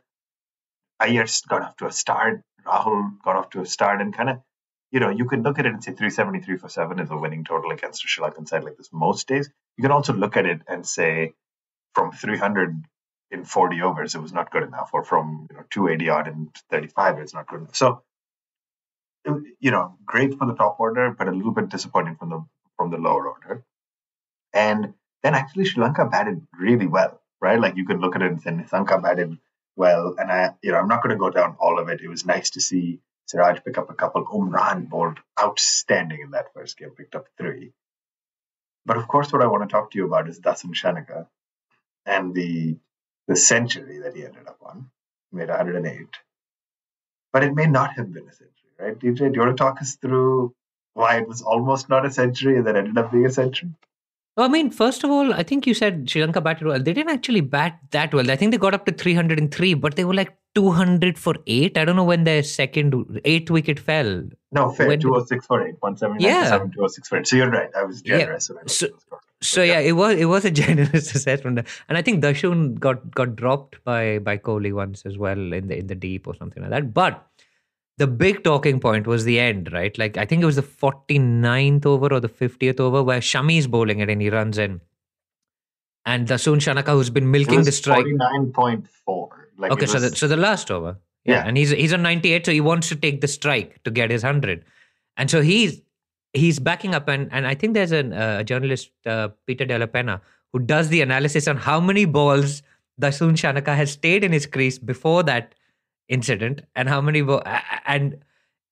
Iyer 1.00 1.26
got 1.48 1.64
off 1.64 1.76
to 1.78 1.88
a 1.88 1.92
start 1.92 2.42
rahul 2.66 3.04
got 3.26 3.36
off 3.36 3.50
to 3.52 3.62
a 3.62 3.66
start 3.66 4.02
and 4.02 4.16
kind 4.16 4.30
of 4.30 4.42
you 4.92 5.00
know, 5.00 5.10
you 5.10 5.26
can 5.26 5.42
look 5.42 5.58
at 5.58 5.66
it 5.66 5.74
and 5.74 5.84
say 5.84 5.94
373 5.94 6.58
for 6.58 6.68
seven 6.70 7.00
is 7.00 7.10
a 7.10 7.18
winning 7.18 7.46
total 7.46 7.72
against 7.72 8.04
a 8.04 8.08
Sri 8.08 8.24
Lankan 8.24 8.48
side 8.48 8.66
like 8.66 8.76
this 8.76 8.90
most 8.92 9.28
days. 9.28 9.50
You 9.78 9.84
can 9.84 9.92
also 9.92 10.14
look 10.14 10.36
at 10.36 10.46
it 10.46 10.62
and 10.68 10.86
say 10.86 11.34
from 11.96 12.12
300 12.12 12.84
in 13.32 13.46
40 13.46 13.82
overs, 13.82 14.16
it 14.16 14.22
was 14.22 14.34
not 14.34 14.52
good 14.52 14.64
enough, 14.64 14.90
or 14.94 15.06
from 15.06 15.48
you 15.50 15.56
know 15.56 15.64
280 15.70 16.10
odd 16.10 16.28
in 16.28 16.52
35, 16.70 17.20
it's 17.20 17.34
not 17.34 17.48
good 17.48 17.62
enough. 17.62 17.76
So, 17.76 18.04
you 19.60 19.72
know, 19.72 19.98
great 20.06 20.38
for 20.38 20.48
the 20.48 20.56
top 20.56 20.80
order, 20.80 21.12
but 21.18 21.28
a 21.28 21.32
little 21.32 21.54
bit 21.54 21.70
disappointing 21.70 22.16
from 22.18 22.30
the 22.30 22.46
from 22.78 22.92
the 22.92 22.98
lower 22.98 23.28
order. 23.30 23.64
And 24.54 24.94
then 25.24 25.36
actually 25.36 25.66
Sri 25.66 25.84
Lanka 25.84 26.06
batted 26.06 26.46
really 26.60 26.88
well, 26.88 27.22
right? 27.42 27.60
Like 27.60 27.78
you 27.78 27.86
can 27.86 28.00
look 28.02 28.16
at 28.16 28.22
it 28.22 28.32
and 28.32 28.42
say 28.42 28.52
Nissanka 28.52 29.02
batted 29.02 29.38
well, 29.76 30.16
and 30.18 30.32
I, 30.32 30.52
you 30.62 30.72
know, 30.72 30.78
I'm 30.80 30.88
not 30.88 31.04
going 31.04 31.16
to 31.16 31.20
go 31.20 31.30
down 31.30 31.56
all 31.60 31.80
of 31.80 31.90
it. 31.90 32.02
It 32.02 32.10
was 32.10 32.26
nice 32.26 32.52
to 32.52 32.62
see 32.62 33.00
Siraj 33.28 33.60
pick 33.64 33.78
up 33.78 33.90
a 33.90 33.94
couple. 33.94 34.26
Umran 34.26 34.90
bowled 34.90 35.20
outstanding 35.40 36.22
in 36.22 36.32
that 36.32 36.54
first 36.54 36.78
game, 36.78 36.92
picked 36.92 37.16
up 37.16 37.28
three. 37.38 37.72
But 38.86 38.98
of 38.98 39.08
course, 39.08 39.32
what 39.32 39.42
I 39.42 39.48
want 39.48 39.64
to 39.68 39.74
talk 39.74 39.92
to 39.92 39.98
you 39.98 40.06
about 40.06 40.30
is 40.30 40.40
Dasun 40.40 40.74
Shanaka 40.74 41.28
and 42.06 42.34
the 42.34 42.78
the 43.28 43.36
century 43.36 44.00
that 44.00 44.16
he 44.16 44.26
ended 44.26 44.48
up 44.48 44.60
on. 44.64 44.90
He 45.32 45.38
made 45.38 45.50
108. 45.50 46.08
But 47.34 47.44
it 47.44 47.54
may 47.56 47.68
not 47.68 47.94
have 47.96 48.12
been 48.14 48.28
a 48.28 48.34
century, 48.34 48.61
right, 48.82 49.00
DJ? 49.00 49.18
Do 49.18 49.32
you 49.34 49.40
want 49.40 49.58
to 49.58 49.62
talk 49.64 49.82
us 49.82 49.96
through 49.96 50.54
why 50.94 51.18
it 51.18 51.28
was 51.28 51.42
almost 51.42 51.90
not 51.90 52.06
a 52.06 52.12
century 52.12 52.58
and 52.58 52.66
then 52.68 52.76
ended 52.76 52.98
up 52.98 53.12
being 53.12 53.26
a 53.26 53.32
century? 53.32 53.70
Well, 54.38 54.46
I 54.46 54.50
mean, 54.50 54.72
first 54.72 55.04
of 55.04 55.12
all, 55.12 55.34
I 55.34 55.44
think 55.44 55.68
you 55.68 55.74
said 55.74 56.10
Sri 56.10 56.22
Lanka 56.22 56.40
batted 56.40 56.66
well. 56.66 56.82
They 56.82 56.94
didn't 56.94 57.12
actually 57.12 57.42
bat 57.42 57.80
that 57.92 58.14
well. 58.14 58.32
I 58.32 58.38
think 58.38 58.52
they 58.52 58.58
got 58.58 58.74
up 58.74 58.86
to 58.86 58.92
303, 58.94 59.74
but 59.74 59.96
they 59.98 60.06
were 60.06 60.14
like 60.14 60.38
200 60.56 61.20
for 61.20 61.36
eight. 61.48 61.78
I 61.78 61.84
don't 61.84 61.98
know 61.98 62.06
when 62.06 62.24
their 62.24 62.42
second 62.42 63.22
eight 63.26 63.52
wicket 63.52 63.78
fell. 63.78 64.24
No, 64.54 64.72
fair. 64.72 64.88
When 64.88 65.00
206 65.00 65.46
for 65.46 65.62
eight. 65.62 65.76
179 65.80 66.22
yeah. 66.22 66.50
206 66.58 67.10
for 67.10 67.18
eight. 67.18 67.28
So 67.28 67.36
you're 67.36 67.50
right. 67.50 67.70
I 67.76 67.84
was 67.84 68.02
generous. 68.02 68.50
Yeah. 68.54 68.62
So, 68.68 68.88
so 69.42 69.64
yeah, 69.64 69.80
it 69.80 69.94
was 69.94 70.16
it 70.18 70.26
was 70.26 70.46
a 70.46 70.52
generous 70.64 71.16
assessment, 71.16 71.68
and 71.90 71.98
I 71.98 72.02
think 72.02 72.24
Dasun 72.24 72.80
got 72.80 73.14
got 73.14 73.36
dropped 73.36 73.84
by 73.84 74.20
by 74.20 74.38
Kohli 74.38 74.72
once 74.72 75.04
as 75.06 75.18
well 75.18 75.54
in 75.54 75.68
the 75.68 75.78
in 75.78 75.88
the 75.88 75.96
deep 75.96 76.28
or 76.28 76.36
something 76.36 76.62
like 76.62 76.72
that. 76.72 76.94
But 76.94 77.28
the 77.98 78.08
big 78.08 78.44
talking 78.44 78.80
point 78.80 79.08
was 79.08 79.26
the 79.26 79.40
end, 79.40 79.72
right? 79.72 79.98
Like 79.98 80.18
I 80.18 80.26
think 80.26 80.42
it 80.42 80.46
was 80.46 80.56
the 80.56 80.64
49th 80.64 81.86
over 81.86 82.14
or 82.14 82.20
the 82.20 82.30
50th 82.30 82.80
over 82.80 83.04
where 83.04 83.20
Shami 83.20 83.58
is 83.58 83.68
bowling 83.68 84.00
it 84.00 84.10
and 84.10 84.22
he 84.22 84.30
runs 84.30 84.58
in. 84.58 84.82
And 86.06 86.28
Dasun 86.28 86.58
Shanaka, 86.58 86.94
who's 86.94 87.12
been 87.12 87.30
milking 87.30 87.64
the 87.64 87.72
strike. 87.72 88.06
49.4. 88.06 89.30
Like 89.58 89.72
okay, 89.74 89.86
so 89.86 90.00
the, 90.00 90.16
so 90.16 90.28
the 90.28 90.38
last 90.38 90.72
over. 90.72 90.98
Yeah. 91.26 91.36
yeah. 91.36 91.48
And 91.48 91.56
he's 91.56 91.70
he's 91.70 91.94
on 91.94 92.02
98, 92.02 92.48
so 92.48 92.52
he 92.52 92.62
wants 92.62 92.90
to 92.90 92.96
take 92.96 93.22
the 93.22 93.28
strike 93.28 93.84
to 93.84 93.92
get 93.92 94.10
his 94.10 94.24
100. 94.24 94.66
And 95.18 95.30
so 95.30 95.42
he's 95.42 95.82
he's 96.34 96.60
backing 96.60 96.96
up. 96.96 97.08
And, 97.08 97.30
and 97.32 97.46
I 97.46 97.54
think 97.54 97.74
there's 97.74 97.92
a 97.92 98.16
uh, 98.16 98.44
journalist, 98.44 98.90
uh, 99.06 99.30
Peter 99.46 99.66
Della 99.66 99.88
Penna, 99.88 100.22
who 100.54 100.60
does 100.60 100.90
the 100.90 101.02
analysis 101.02 101.48
on 101.48 101.58
how 101.58 101.80
many 101.80 102.06
balls 102.06 102.64
Dasun 103.00 103.34
Shanaka 103.34 103.76
has 103.76 103.92
stayed 103.92 104.24
in 104.24 104.32
his 104.32 104.46
crease 104.46 104.78
before 104.78 105.24
that 105.24 105.56
incident 106.12 106.62
and 106.76 106.90
how 106.90 107.02
many 107.02 107.22
were 107.22 107.42
And 107.86 108.18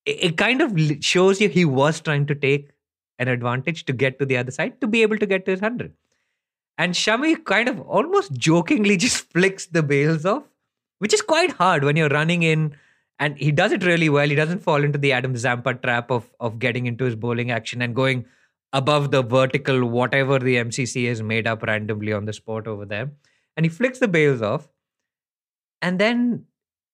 it, 0.04 0.36
kind 0.36 0.62
of 0.62 0.78
shows 1.00 1.40
you 1.40 1.48
he 1.48 1.64
was 1.64 2.00
trying 2.00 2.26
to 2.26 2.34
take 2.34 2.70
an 3.18 3.28
advantage 3.28 3.84
to 3.86 3.92
get 3.92 4.18
to 4.18 4.26
the 4.26 4.36
other 4.36 4.50
side 4.50 4.80
to 4.80 4.86
be 4.86 5.02
able 5.02 5.18
to 5.18 5.26
get 5.26 5.44
to 5.46 5.50
his 5.50 5.60
100. 5.60 5.92
And 6.78 6.94
Shami 6.94 7.44
kind 7.44 7.68
of 7.68 7.80
almost 7.80 8.32
jokingly 8.32 8.96
just 9.06 9.30
flicks 9.30 9.66
the 9.66 9.82
bails 9.82 10.24
off, 10.24 10.44
which 10.98 11.12
is 11.12 11.22
quite 11.22 11.52
hard 11.52 11.84
when 11.84 11.96
you're 11.96 12.08
running 12.08 12.42
in. 12.42 12.76
And 13.18 13.36
he 13.36 13.52
does 13.52 13.72
it 13.72 13.84
really 13.84 14.08
well. 14.08 14.28
He 14.28 14.34
doesn't 14.34 14.62
fall 14.62 14.82
into 14.82 14.98
the 14.98 15.12
Adam 15.12 15.36
Zampa 15.36 15.74
trap 15.74 16.10
of, 16.10 16.30
of 16.40 16.58
getting 16.58 16.86
into 16.86 17.04
his 17.04 17.14
bowling 17.14 17.50
action 17.50 17.82
and 17.82 17.94
going 17.94 18.24
above 18.72 19.10
the 19.10 19.22
vertical, 19.22 19.84
whatever 19.84 20.38
the 20.38 20.56
MCC 20.56 21.06
has 21.08 21.20
made 21.20 21.46
up 21.46 21.62
randomly 21.62 22.12
on 22.12 22.24
the 22.24 22.32
spot 22.32 22.66
over 22.66 22.86
there. 22.86 23.10
And 23.56 23.66
he 23.66 23.70
flicks 23.70 23.98
the 23.98 24.08
bails 24.08 24.40
off. 24.40 24.68
And 25.82 25.98
then 25.98 26.46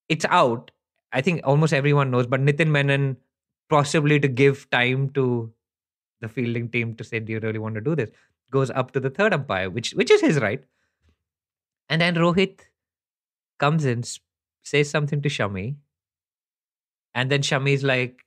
it's 0.08 0.25
out. 0.26 0.70
I 1.12 1.20
think 1.20 1.40
almost 1.44 1.72
everyone 1.72 2.10
knows, 2.10 2.26
but 2.26 2.40
Nitin 2.40 2.68
Menon, 2.68 3.16
possibly 3.68 4.20
to 4.20 4.28
give 4.28 4.68
time 4.70 5.10
to 5.10 5.52
the 6.20 6.28
fielding 6.28 6.68
team 6.68 6.94
to 6.96 7.04
say, 7.04 7.20
Do 7.20 7.32
you 7.32 7.40
really 7.40 7.58
want 7.58 7.75
to 7.76 7.80
do 7.80 7.94
this? 7.96 8.10
goes 8.50 8.70
up 8.70 8.92
to 8.92 9.00
the 9.00 9.10
third 9.10 9.34
umpire, 9.34 9.70
which 9.70 9.92
which 9.94 10.10
is 10.10 10.20
his 10.20 10.40
right. 10.40 10.62
And 11.88 12.00
then 12.00 12.14
Rohit 12.14 12.60
comes 13.58 13.84
in, 13.84 14.02
says 14.64 14.88
something 14.90 15.20
to 15.22 15.28
Shami, 15.28 15.76
and 17.14 17.30
then 17.30 17.42
Shami's 17.42 17.82
like, 17.82 18.25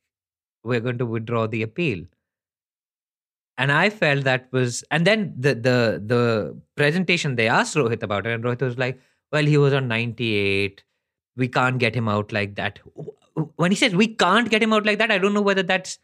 "We're 0.64 0.82
going 0.82 0.98
to 1.00 1.06
withdraw 1.06 1.48
the 1.48 1.62
appeal." 1.64 2.06
And 3.58 3.72
I 3.72 3.90
felt 3.90 4.24
that 4.24 4.48
was, 4.52 4.84
and 4.90 5.06
then 5.06 5.34
the 5.38 5.54
the 5.54 6.02
the 6.06 6.62
presentation 6.76 7.36
they 7.36 7.48
asked 7.50 7.76
Rohit 7.76 8.04
about 8.04 8.26
it, 8.26 8.32
and 8.34 8.44
Rohit 8.44 8.62
was 8.62 8.78
like, 8.78 9.00
"Well, 9.32 9.46
he 9.46 9.58
was 9.58 9.74
on 9.74 9.88
ninety 9.88 10.34
eight. 10.36 10.84
We 11.40 11.48
can't 11.48 11.80
get 11.80 11.96
him 11.96 12.08
out 12.08 12.32
like 12.32 12.56
that." 12.56 12.80
When 13.56 13.72
he 13.72 13.78
says 13.78 13.96
we 13.96 14.08
can't 14.08 14.50
get 14.50 14.62
him 14.62 14.74
out 14.74 14.86
like 14.86 15.00
that, 15.00 15.12
I 15.12 15.18
don't 15.18 15.34
know 15.34 15.42
whether 15.42 15.64
that's 15.64 15.98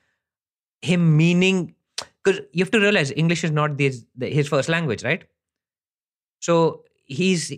him 0.82 1.16
meaning 1.18 1.76
because 2.24 2.42
you 2.52 2.64
have 2.64 2.72
to 2.72 2.80
realize 2.80 3.12
English 3.16 3.44
is 3.44 3.52
not 3.52 3.80
his, 3.80 4.06
his 4.20 4.48
first 4.48 4.70
language, 4.70 5.04
right? 5.04 5.24
So 6.40 6.84
he's 7.06 7.54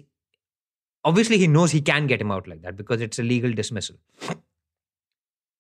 obviously 1.04 1.38
he 1.38 1.48
knows 1.48 1.72
he 1.72 1.82
can 1.82 2.08
get 2.08 2.22
him 2.22 2.32
out 2.32 2.48
like 2.48 2.62
that 2.64 2.76
because 2.76 3.02
it's 3.02 3.20
a 3.20 3.24
legal 3.24 3.54
dismissal. 3.54 3.96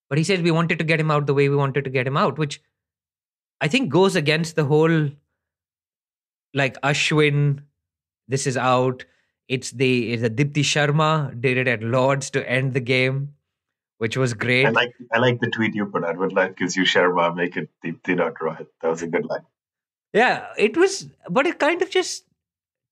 But 0.09 0.17
he 0.17 0.23
says 0.23 0.41
we 0.41 0.51
wanted 0.51 0.79
to 0.79 0.85
get 0.85 0.99
him 0.99 1.11
out 1.11 1.25
the 1.25 1.33
way 1.33 1.49
we 1.49 1.55
wanted 1.55 1.83
to 1.85 1.89
get 1.89 2.07
him 2.07 2.17
out, 2.17 2.37
which 2.37 2.61
I 3.61 3.67
think 3.67 3.89
goes 3.89 4.15
against 4.15 4.55
the 4.55 4.65
whole 4.65 5.09
like 6.53 6.79
Ashwin, 6.81 7.59
this 8.27 8.47
is 8.47 8.57
out. 8.57 9.05
It's 9.47 9.71
the 9.71 10.13
it's 10.13 10.23
a 10.23 10.29
Deepti 10.29 10.63
Sharma 10.63 11.39
did 11.39 11.57
it 11.57 11.67
at 11.67 11.81
Lords 11.81 12.29
to 12.31 12.49
end 12.49 12.73
the 12.73 12.79
game, 12.79 13.33
which 13.97 14.17
was 14.17 14.33
great. 14.33 14.65
I 14.65 14.69
like 14.69 14.93
I 15.13 15.19
like 15.19 15.39
the 15.39 15.49
tweet 15.49 15.73
you 15.73 15.85
put 15.85 16.03
out. 16.03 16.17
What 16.17 16.33
life 16.33 16.55
gives 16.55 16.75
you 16.75 16.83
Sharma, 16.83 17.35
make 17.35 17.55
it 17.55 17.69
Deepti 17.83 18.15
not 18.17 18.35
Rohit. 18.35 18.67
That 18.81 18.89
was 18.89 19.01
a 19.01 19.07
good 19.07 19.25
line. 19.25 19.45
Yeah, 20.13 20.47
it 20.57 20.75
was, 20.75 21.07
but 21.29 21.45
it 21.45 21.59
kind 21.59 21.81
of 21.81 21.89
just 21.89 22.25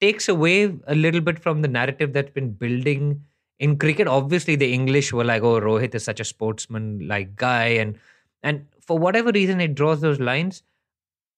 takes 0.02 0.30
away 0.30 0.78
a 0.88 0.96
little 0.96 1.22
bit 1.22 1.40
from 1.40 1.62
the 1.62 1.68
narrative 1.68 2.14
that's 2.14 2.32
been 2.32 2.52
building 2.52 3.24
in 3.60 3.78
cricket. 3.78 4.08
Obviously, 4.08 4.56
the 4.56 4.74
English 4.74 5.12
were 5.14 5.24
like, 5.24 5.42
"Oh, 5.44 5.60
Rohit 5.60 5.96
is 5.96 6.04
such 6.04 6.20
a 6.20 6.26
sportsman-like 6.26 7.36
guy," 7.36 7.68
and 7.68 7.98
and 8.44 8.66
for 8.82 8.98
whatever 8.98 9.32
reason, 9.32 9.60
it 9.60 9.76
draws 9.76 10.02
those 10.02 10.20
lines. 10.20 10.64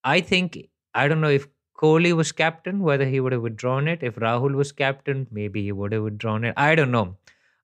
I 0.04 0.22
think 0.22 0.70
I 0.94 1.08
don't 1.08 1.22
know 1.22 1.30
if 1.30 1.48
Kohli 1.78 2.14
was 2.16 2.32
captain, 2.32 2.80
whether 2.80 3.06
he 3.06 3.20
would 3.20 3.32
have 3.32 3.42
withdrawn 3.42 3.88
it. 3.88 4.02
If 4.02 4.16
Rahul 4.16 4.56
was 4.56 4.72
captain, 4.72 5.28
maybe 5.32 5.64
he 5.64 5.72
would 5.72 5.92
have 5.94 6.04
withdrawn 6.04 6.44
it. 6.44 6.56
I 6.58 6.76
don't 6.76 6.92
know. 6.92 7.18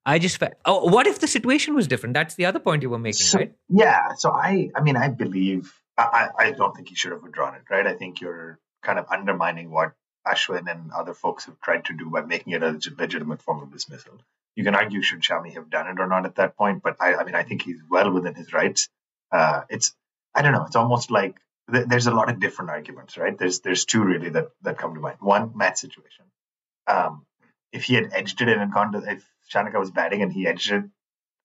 I 0.06 0.18
just 0.18 0.36
felt, 0.36 0.52
oh, 0.64 0.86
what 0.88 1.06
if 1.06 1.18
the 1.18 1.26
situation 1.26 1.74
was 1.74 1.88
different? 1.88 2.14
That's 2.14 2.34
the 2.34 2.44
other 2.44 2.58
point 2.60 2.82
you 2.82 2.90
were 2.90 2.98
making, 2.98 3.24
So, 3.26 3.38
right? 3.38 3.54
yeah, 3.68 4.14
so 4.14 4.30
I 4.30 4.70
I 4.74 4.82
mean 4.82 4.96
I 4.96 5.08
believe 5.08 5.72
I, 5.96 6.28
I 6.38 6.44
I 6.46 6.50
don't 6.52 6.76
think 6.76 6.88
he 6.90 6.94
should 6.94 7.12
have 7.12 7.22
withdrawn 7.22 7.54
it, 7.54 7.62
right? 7.70 7.86
I 7.86 7.94
think 7.94 8.20
you're 8.20 8.58
kind 8.82 8.98
of 8.98 9.06
undermining 9.10 9.70
what 9.70 9.94
Ashwin 10.26 10.70
and 10.70 10.92
other 10.92 11.14
folks 11.14 11.46
have 11.46 11.58
tried 11.60 11.86
to 11.86 11.94
do 11.94 12.10
by 12.10 12.20
making 12.20 12.52
it 12.52 12.62
a 12.62 12.78
legitimate 12.98 13.42
form 13.42 13.62
of 13.62 13.72
dismissal. 13.72 14.20
You 14.54 14.62
can 14.62 14.74
argue 14.74 15.02
should 15.02 15.22
Shami 15.22 15.54
have 15.54 15.70
done 15.70 15.88
it 15.88 15.98
or 15.98 16.06
not 16.06 16.26
at 16.26 16.36
that 16.36 16.56
point, 16.56 16.82
but 16.82 16.96
I, 17.00 17.14
I 17.14 17.24
mean 17.24 17.34
I 17.34 17.42
think 17.42 17.62
he's 17.62 17.80
well 17.90 18.10
within 18.12 18.34
his 18.34 18.52
rights. 18.52 18.88
Uh, 19.32 19.62
it's 19.70 19.94
I 20.34 20.42
don't 20.42 20.52
know. 20.52 20.66
It's 20.66 20.76
almost 20.76 21.10
like 21.10 21.36
th- 21.72 21.86
there's 21.86 22.06
a 22.06 22.14
lot 22.14 22.30
of 22.30 22.40
different 22.40 22.70
arguments, 22.70 23.16
right? 23.16 23.36
There's 23.36 23.60
there's 23.60 23.84
two 23.84 24.02
really 24.02 24.30
that 24.30 24.48
that 24.62 24.78
come 24.78 24.94
to 24.94 25.00
mind. 25.00 25.18
One 25.20 25.52
match 25.56 25.78
situation. 25.78 26.24
Um, 26.86 27.26
if 27.72 27.84
he 27.84 27.94
had 27.94 28.12
edged 28.12 28.40
it 28.40 28.48
in 28.48 28.60
and 28.60 28.72
gone 28.72 28.92
to 28.92 28.98
if 28.98 29.28
Shanaka 29.52 29.78
was 29.78 29.90
batting 29.90 30.22
and 30.22 30.32
he 30.32 30.46
edged 30.46 30.70
it 30.72 30.84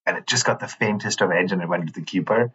and 0.06 0.18
it 0.18 0.28
just 0.28 0.46
got 0.46 0.60
the 0.60 0.68
faintest 0.68 1.22
of 1.22 1.32
edge 1.32 1.52
and 1.52 1.62
it 1.62 1.70
went 1.70 1.88
to 1.88 1.94
the 1.94 2.06
keeper 2.06 2.54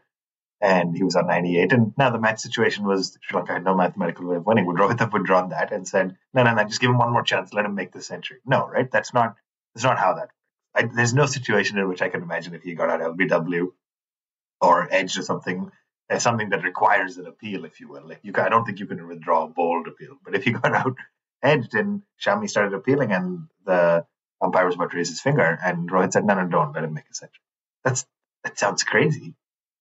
and 0.61 0.97
he 0.97 1.03
was 1.03 1.17
on 1.17 1.27
98 1.27 1.73
and 1.73 1.95
now 1.97 2.11
the 2.11 2.19
match 2.19 2.41
situation 2.41 2.85
was 2.85 3.19
Sri 3.23 3.37
Lanka 3.37 3.55
had 3.55 3.65
no 3.65 3.75
mathematical 3.75 4.27
way 4.27 4.37
of 4.37 4.47
winning. 4.47 4.67
Would 4.67 4.77
Rohit 4.77 5.01
have 5.01 5.13
withdrawn 5.13 5.51
that 5.51 5.73
and 5.73 5.87
said, 5.89 6.17
no, 6.35 6.43
no, 6.43 6.55
no, 6.55 6.65
just 6.65 6.81
give 6.81 6.91
him 6.91 6.99
one 6.99 7.13
more 7.13 7.23
chance, 7.23 7.53
let 7.53 7.65
him 7.65 7.75
make 7.75 7.93
the 7.93 8.03
century? 8.03 8.39
No, 8.47 8.69
right? 8.69 8.91
That's 8.91 9.15
not 9.15 9.37
that's 9.75 9.85
not 9.85 9.99
how 9.99 10.15
that. 10.15 10.31
I, 10.75 10.83
there's 10.85 11.15
no 11.15 11.27
situation 11.27 11.79
in 11.79 11.89
which 11.89 12.03
I 12.03 12.09
can 12.09 12.23
imagine 12.23 12.55
if 12.55 12.63
he 12.63 12.75
got 12.75 12.91
out 12.91 13.01
LBW 13.01 13.69
or 14.61 14.89
edged 14.93 15.19
or 15.19 15.23
something, 15.23 15.71
uh, 16.11 16.19
something 16.19 16.51
that 16.51 16.65
requires 16.65 17.17
an 17.19 17.27
appeal, 17.27 17.65
if 17.65 17.81
you 17.81 17.89
will. 17.89 18.07
Like 18.07 18.21
you, 18.23 18.33
can, 18.33 18.45
I 18.45 18.49
don't 18.49 18.65
think 18.65 18.79
you 18.79 18.87
can 18.87 19.07
withdraw 19.07 19.45
a 19.45 19.49
bold 19.49 19.89
appeal, 19.89 20.17
but 20.25 20.35
if 20.35 20.45
he 20.45 20.53
got 20.63 20.75
out 20.75 20.97
edged 21.43 21.75
and 21.75 22.03
Shami 22.25 22.49
started 22.49 22.75
appealing 22.75 23.13
and 23.13 23.49
the 23.67 24.07
umpire 24.43 24.67
was 24.67 24.75
about 24.75 24.91
to 24.91 24.97
raise 24.97 25.11
his 25.11 25.21
finger 25.21 25.59
and 25.65 25.91
Rohit 25.91 26.13
said, 26.13 26.25
no, 26.25 26.35
no, 26.35 26.49
don't 26.49 26.73
let 26.73 26.85
him 26.85 26.95
make 26.95 27.05
a 27.11 27.15
century. 27.15 27.41
That's 27.85 28.07
that 28.43 28.59
sounds 28.59 28.83
crazy. 28.83 29.35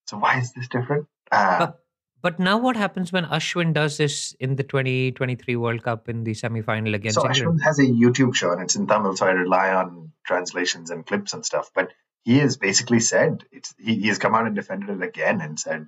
So 0.07 0.17
why 0.17 0.39
is 0.39 0.53
this 0.53 0.67
different? 0.67 1.07
Uh, 1.31 1.59
But 1.59 1.79
but 2.21 2.39
now 2.39 2.57
what 2.57 2.77
happens 2.77 3.11
when 3.11 3.25
Ashwin 3.25 3.73
does 3.73 3.97
this 3.97 4.33
in 4.39 4.55
the 4.55 4.63
2023 4.63 5.57
World 5.57 5.83
Cup 5.83 6.07
in 6.07 6.23
the 6.23 6.33
semi-final 6.33 6.95
against 6.95 7.15
so 7.15 7.27
England? 7.27 7.59
Ashwin 7.59 7.63
has 7.63 7.79
a 7.79 7.83
YouTube 7.83 8.33
show 8.33 8.51
and 8.51 8.61
it's 8.61 8.75
in 8.77 8.87
Tamil, 8.87 9.17
so 9.17 9.27
I 9.27 9.31
rely 9.31 9.73
on 9.73 10.13
translations 10.25 10.89
and 10.89 11.05
clips 11.05 11.33
and 11.33 11.45
stuff. 11.45 11.71
But 11.75 11.91
he 12.23 12.39
has 12.39 12.55
basically 12.55 13.01
said 13.01 13.43
it's 13.51 13.73
he, 13.77 13.95
he 13.95 14.07
has 14.07 14.19
come 14.19 14.35
out 14.35 14.45
and 14.45 14.55
defended 14.55 14.89
it 14.89 15.03
again 15.03 15.41
and 15.41 15.59
said, 15.59 15.87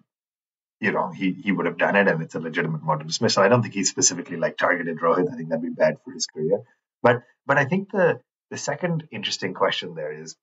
you 0.80 0.92
know, 0.92 1.12
he 1.12 1.32
he 1.32 1.52
would 1.52 1.66
have 1.66 1.78
done 1.78 1.96
it 1.96 2.08
and 2.08 2.22
it's 2.22 2.36
a 2.36 2.40
legitimate 2.40 2.82
of 2.88 3.08
dismissal. 3.08 3.44
I 3.44 3.50
don't 3.50 3.62
think 3.62 3.74
he 3.74 3.84
specifically 3.84 4.38
like 4.38 4.58
targeted 4.58 5.00
Rohit. 5.00 5.32
I 5.32 5.36
think 5.36 5.50
that'd 5.50 5.64
be 5.64 5.70
bad 5.70 5.98
for 6.04 6.12
his 6.12 6.28
career. 6.28 6.62
But 7.02 7.24
but 7.46 7.58
I 7.58 7.66
think 7.66 7.92
the 7.92 8.22
the 8.52 8.58
second 8.58 9.08
interesting 9.12 9.54
question 9.54 9.96
there 9.96 10.12
is 10.12 10.36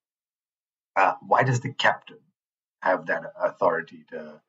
uh, 0.96 1.14
why 1.26 1.42
does 1.44 1.60
the 1.60 1.72
captain 1.72 2.18
have 2.82 3.06
that 3.06 3.24
authority 3.40 4.04
to 4.10 4.40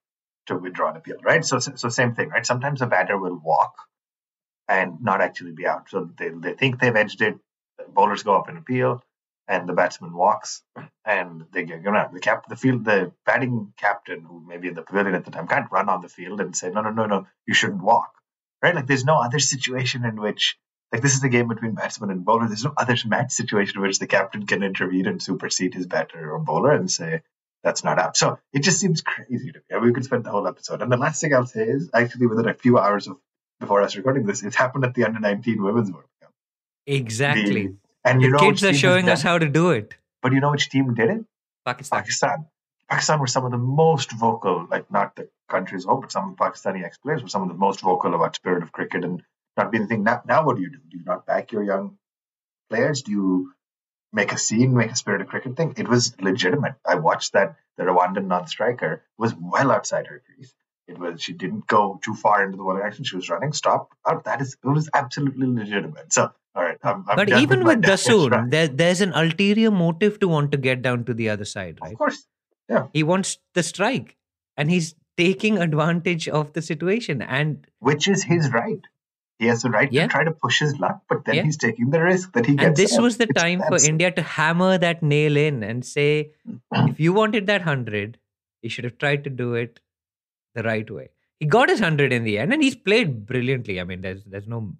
to 0.47 0.57
withdraw 0.57 0.91
an 0.91 0.97
appeal, 0.97 1.17
right? 1.23 1.45
So 1.45 1.59
so 1.59 1.89
same 1.89 2.15
thing, 2.15 2.29
right? 2.29 2.45
Sometimes 2.45 2.81
a 2.81 2.87
batter 2.87 3.17
will 3.17 3.39
walk 3.43 3.75
and 4.67 5.01
not 5.01 5.21
actually 5.21 5.51
be 5.51 5.67
out. 5.67 5.89
So 5.89 6.09
they, 6.17 6.29
they 6.29 6.53
think 6.53 6.79
they've 6.79 6.95
edged 6.95 7.21
it. 7.21 7.37
Bowlers 7.93 8.23
go 8.23 8.35
up 8.37 8.49
and 8.49 8.57
appeal, 8.57 9.03
and 9.47 9.67
the 9.67 9.73
batsman 9.73 10.13
walks, 10.13 10.63
and 11.05 11.45
they 11.51 11.63
get 11.63 11.85
out. 11.85 12.13
The 12.13 12.19
cap, 12.19 12.47
the 12.47 12.55
field, 12.55 12.85
the 12.85 13.11
batting 13.25 13.73
captain, 13.77 14.21
who 14.21 14.45
may 14.45 14.57
be 14.57 14.69
in 14.69 14.73
the 14.73 14.81
pavilion 14.81 15.15
at 15.15 15.25
the 15.25 15.31
time, 15.31 15.47
can't 15.47 15.71
run 15.71 15.89
on 15.89 16.01
the 16.01 16.09
field 16.09 16.39
and 16.39 16.55
say, 16.55 16.69
no, 16.69 16.81
no, 16.81 16.91
no, 16.91 17.05
no, 17.05 17.27
you 17.45 17.53
shouldn't 17.53 17.83
walk, 17.83 18.13
right? 18.61 18.75
Like 18.75 18.87
there's 18.87 19.05
no 19.05 19.21
other 19.21 19.39
situation 19.39 20.05
in 20.05 20.19
which, 20.19 20.57
like 20.91 21.01
this 21.01 21.15
is 21.15 21.23
a 21.23 21.29
game 21.29 21.47
between 21.47 21.75
batsman 21.75 22.09
and 22.09 22.23
bowler. 22.23 22.47
There's 22.47 22.63
no 22.63 22.73
other 22.77 22.95
match 23.05 23.31
situation 23.31 23.77
in 23.77 23.81
which 23.81 23.99
the 23.99 24.07
captain 24.07 24.45
can 24.45 24.63
intervene 24.63 25.07
and 25.07 25.21
supersede 25.21 25.73
his 25.73 25.87
batter 25.87 26.31
or 26.31 26.39
bowler 26.39 26.71
and 26.71 26.89
say 26.89 27.21
that's 27.63 27.83
not 27.83 27.99
up. 27.99 28.15
So 28.15 28.39
it 28.53 28.63
just 28.63 28.79
seems 28.79 29.01
crazy 29.01 29.51
to 29.51 29.59
me. 29.59 29.79
We 29.87 29.93
could 29.93 30.03
spend 30.03 30.23
the 30.23 30.31
whole 30.31 30.47
episode. 30.47 30.81
And 30.81 30.91
the 30.91 30.97
last 30.97 31.21
thing 31.21 31.33
I'll 31.33 31.45
say 31.45 31.63
is 31.63 31.89
actually 31.93 32.27
within 32.27 32.47
a 32.47 32.53
few 32.53 32.77
hours 32.77 33.07
of 33.07 33.17
before 33.59 33.81
us 33.81 33.95
recording 33.95 34.25
this, 34.25 34.43
it's 34.43 34.55
happened 34.55 34.83
at 34.83 34.93
the 34.93 35.05
under 35.05 35.19
19 35.19 35.63
women's 35.63 35.91
World 35.91 36.05
Cup. 36.21 36.31
Exactly. 36.85 37.67
The- 37.67 37.75
and 38.03 38.21
you 38.21 38.31
the 38.31 38.37
know 38.37 38.49
kids 38.49 38.63
are 38.63 38.73
showing 38.73 39.09
us 39.09 39.21
how 39.21 39.37
to 39.37 39.47
do 39.47 39.71
it. 39.71 39.95
But 40.21 40.33
you 40.33 40.39
know 40.39 40.51
which 40.51 40.69
team 40.69 40.93
did 40.93 41.09
it? 41.09 41.25
Pakistan. 41.65 41.99
Pakistan. 41.99 42.45
Pakistan 42.89 43.19
were 43.19 43.27
some 43.27 43.45
of 43.45 43.51
the 43.51 43.57
most 43.57 44.11
vocal, 44.11 44.67
like 44.69 44.91
not 44.91 45.15
the 45.15 45.29
country's 45.49 45.85
vote, 45.85 46.01
but 46.01 46.11
some 46.11 46.31
of 46.31 46.37
the 46.37 46.43
Pakistani 46.43 46.83
ex 46.83 46.97
players 46.97 47.21
were 47.21 47.29
some 47.29 47.41
of 47.41 47.47
the 47.47 47.53
most 47.53 47.81
vocal 47.81 48.13
about 48.13 48.35
spirit 48.35 48.63
of 48.63 48.71
cricket 48.71 49.03
and 49.03 49.23
not 49.57 49.71
being 49.71 49.83
the 49.83 49.87
thing. 49.87 50.03
Now, 50.03 50.21
now 50.27 50.45
what 50.45 50.57
do 50.57 50.61
you 50.61 50.69
do? 50.69 50.79
Do 50.89 50.97
you 50.97 51.03
not 51.05 51.25
back 51.25 51.51
your 51.51 51.63
young 51.63 51.97
players? 52.69 53.01
Do 53.03 53.11
you 53.11 53.53
make 54.11 54.31
a 54.31 54.37
scene, 54.37 54.75
make 54.75 54.91
a 54.91 54.95
spirit 54.95 55.21
of 55.21 55.27
cricket 55.27 55.55
thing? 55.55 55.73
It 55.77 55.87
was 55.87 56.13
legitimate. 56.19 56.75
I 56.85 56.95
watched 56.95 57.33
that 57.33 57.55
the 57.77 57.83
Rwandan 57.83 58.27
non-striker 58.27 59.03
was 59.17 59.33
well 59.33 59.71
outside 59.71 60.07
her 60.07 60.21
crease. 60.25 60.53
It 60.87 60.97
was 60.97 61.21
she 61.21 61.33
didn't 61.33 61.65
go 61.65 61.99
too 62.03 62.13
far 62.13 62.43
into 62.43 62.57
the 62.57 62.63
bowling 62.63 62.83
action. 62.83 63.05
She 63.05 63.15
was 63.15 63.29
running, 63.29 63.53
stopped 63.53 63.93
out. 64.07 64.25
That 64.25 64.41
is 64.41 64.57
it 64.63 64.67
was 64.67 64.89
absolutely 64.93 65.47
legitimate. 65.47 66.11
So 66.11 66.31
all 66.55 66.63
right, 66.63 66.77
I'm, 66.83 67.03
I'm 67.09 67.15
But 67.15 67.29
even 67.29 67.63
with 67.63 67.81
damage 67.81 68.05
Dasun, 68.05 68.51
there, 68.51 68.67
there's 68.67 69.01
an 69.01 69.13
ulterior 69.13 69.71
motive 69.71 70.19
to 70.19 70.27
want 70.27 70.51
to 70.51 70.57
get 70.57 70.81
down 70.81 71.03
to 71.05 71.13
the 71.13 71.29
other 71.29 71.45
side, 71.45 71.79
right? 71.81 71.91
of 71.93 71.97
course, 71.97 72.27
Yeah. 72.69 72.87
He 72.93 73.03
wants 73.03 73.37
the 73.55 73.63
strike, 73.63 74.17
and 74.57 74.69
he's 74.71 74.95
taking 75.17 75.57
advantage 75.59 76.27
of 76.29 76.53
the 76.53 76.61
situation. 76.61 77.21
And 77.21 77.67
which 77.79 78.07
is 78.07 78.23
his 78.23 78.51
right. 78.51 78.79
He 79.39 79.47
has 79.47 79.63
the 79.63 79.69
right 79.69 79.91
Yeah. 79.91 80.03
to 80.03 80.07
try 80.09 80.23
to 80.23 80.31
push 80.31 80.59
his 80.59 80.77
luck, 80.79 81.01
but 81.09 81.25
then 81.25 81.35
Yeah. 81.35 81.43
he's 81.43 81.57
taking 81.57 81.89
the 81.89 82.01
risk 82.01 82.33
that 82.33 82.45
he 82.45 82.55
gets. 82.55 82.65
and 82.67 82.75
this 82.75 82.93
out. 82.97 83.01
was 83.03 83.17
the 83.17 83.25
It's 83.29 83.41
time 83.41 83.61
for. 83.67 83.77
India 83.83 84.11
to 84.11 84.21
hammer 84.21 84.77
that 84.77 85.01
nail 85.03 85.35
in 85.37 85.63
and 85.63 85.83
say, 85.85 86.31
if 86.71 86.99
you 86.99 87.13
wanted 87.13 87.47
that 87.47 87.63
hundred, 87.63 88.17
you 88.61 88.69
should 88.69 88.85
have 88.85 88.97
tried 88.97 89.23
to 89.25 89.29
do 89.29 89.53
it 89.55 89.79
the 90.55 90.63
right 90.63 90.89
way. 90.89 91.09
He 91.39 91.45
got 91.47 91.67
his 91.69 91.79
hundred 91.79 92.13
in 92.13 92.23
the 92.23 92.37
end, 92.37 92.53
and 92.53 92.63
he's 92.63 92.75
played 92.75 93.25
brilliantly. 93.25 93.79
I 93.81 93.83
mean, 93.83 94.01
there's 94.01 94.23
there's 94.23 94.47
no. 94.47 94.73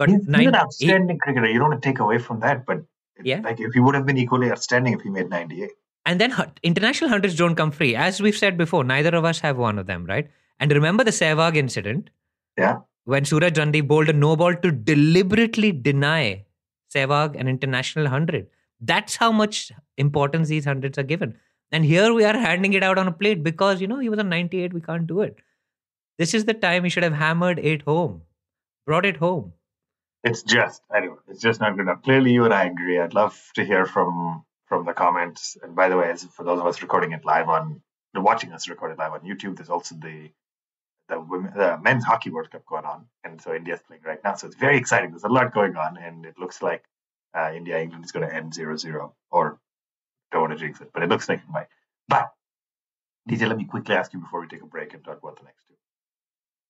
But 0.00 0.08
He's, 0.08 0.26
nine, 0.26 0.48
an 0.48 0.54
outstanding 0.56 1.18
cricketer. 1.18 1.46
You 1.46 1.58
don't 1.58 1.70
want 1.70 1.82
to 1.82 1.88
take 1.88 1.98
away 1.98 2.18
from 2.18 2.40
that, 2.40 2.64
but 2.64 2.82
Yeah. 3.22 3.40
like 3.44 3.60
if 3.60 3.74
he 3.74 3.80
would 3.80 3.94
have 3.94 4.06
been 4.06 4.16
equally 4.16 4.50
outstanding 4.50 4.94
if 4.94 5.02
he 5.02 5.10
made 5.10 5.28
98. 5.28 5.72
And 6.06 6.18
then 6.18 6.32
international 6.62 7.10
hundreds 7.10 7.36
don't 7.36 7.54
come 7.54 7.70
free. 7.70 7.94
As 7.94 8.20
we've 8.22 8.36
said 8.36 8.56
before, 8.56 8.82
neither 8.82 9.14
of 9.14 9.26
us 9.26 9.40
have 9.40 9.58
one 9.58 9.78
of 9.78 9.86
them, 9.86 10.06
right? 10.06 10.30
And 10.58 10.72
remember 10.72 11.04
the 11.04 11.10
Sehwag 11.10 11.58
incident 11.64 12.08
Yeah. 12.56 12.78
when 13.04 13.26
Suraj 13.26 13.52
Randiv 13.58 13.86
bowled 13.88 14.08
a 14.08 14.14
no 14.14 14.36
ball 14.36 14.54
to 14.54 14.72
deliberately 14.72 15.70
deny 15.90 16.46
Sehwag 16.94 17.38
an 17.38 17.46
international 17.46 18.08
hundred. 18.08 18.48
That's 18.80 19.16
how 19.16 19.30
much 19.30 19.70
importance 19.98 20.48
these 20.48 20.64
hundreds 20.64 20.96
are 20.96 21.08
given. 21.14 21.36
And 21.70 21.84
here 21.84 22.14
we 22.14 22.24
are 22.24 22.36
handing 22.48 22.72
it 22.72 22.82
out 22.82 22.96
on 22.96 23.06
a 23.06 23.12
plate 23.12 23.44
because, 23.44 23.82
you 23.82 23.86
know, 23.86 23.98
he 23.98 24.08
was 24.08 24.18
on 24.18 24.30
98, 24.30 24.72
we 24.72 24.80
can't 24.80 25.06
do 25.06 25.20
it. 25.20 25.36
This 26.18 26.32
is 26.32 26.46
the 26.46 26.54
time 26.54 26.84
he 26.84 26.90
should 26.90 27.02
have 27.02 27.12
hammered 27.12 27.58
it 27.58 27.82
home, 27.82 28.22
brought 28.86 29.04
it 29.04 29.18
home. 29.18 29.52
It's 30.22 30.42
just 30.42 30.82
anyway. 30.94 31.16
It's 31.28 31.40
just 31.40 31.60
not 31.60 31.72
good 31.76 31.82
enough. 31.82 32.02
Clearly, 32.02 32.32
you 32.32 32.44
and 32.44 32.52
I 32.54 32.64
agree. 32.66 32.98
I'd 33.00 33.14
love 33.14 33.38
to 33.54 33.64
hear 33.64 33.86
from 33.86 34.44
from 34.66 34.84
the 34.84 34.92
comments. 34.92 35.56
And 35.62 35.74
by 35.74 35.88
the 35.88 35.96
way, 35.96 36.14
for 36.36 36.44
those 36.44 36.60
of 36.60 36.66
us 36.66 36.82
recording 36.82 37.12
it 37.12 37.24
live 37.24 37.48
on, 37.48 37.82
watching 38.14 38.52
us 38.52 38.68
record 38.68 38.92
it 38.92 38.98
live 38.98 39.12
on 39.12 39.20
YouTube, 39.20 39.56
there's 39.56 39.70
also 39.70 39.94
the 39.96 40.30
the 41.08 41.20
women, 41.20 41.52
the 41.56 41.78
men's 41.82 42.04
hockey 42.04 42.30
World 42.30 42.50
Cup 42.50 42.66
going 42.66 42.84
on, 42.84 43.06
and 43.24 43.40
so 43.42 43.54
India's 43.54 43.80
playing 43.86 44.02
right 44.04 44.22
now. 44.24 44.34
So 44.34 44.46
it's 44.46 44.56
very 44.56 44.78
exciting. 44.78 45.10
There's 45.10 45.24
a 45.24 45.28
lot 45.28 45.54
going 45.54 45.76
on, 45.76 45.98
and 45.98 46.26
it 46.26 46.38
looks 46.38 46.62
like 46.62 46.84
uh, 47.36 47.52
India 47.54 47.80
England 47.80 48.04
is 48.04 48.12
going 48.12 48.28
to 48.28 48.34
end 48.34 48.52
0-0 48.52 49.12
or 49.30 49.58
don't 50.32 50.42
want 50.42 50.52
to 50.52 50.58
jinx 50.58 50.80
it, 50.80 50.90
but 50.94 51.02
it 51.02 51.08
looks 51.08 51.28
like 51.28 51.40
it 51.40 51.50
might. 51.50 51.68
But 52.08 52.32
DJ, 53.28 53.48
let 53.48 53.58
me 53.58 53.64
quickly 53.66 53.96
ask 53.96 54.12
you 54.12 54.20
before 54.20 54.40
we 54.40 54.48
take 54.48 54.62
a 54.62 54.66
break 54.66 54.94
and 54.94 55.04
talk 55.04 55.18
about 55.22 55.38
the 55.38 55.44
next. 55.44 55.69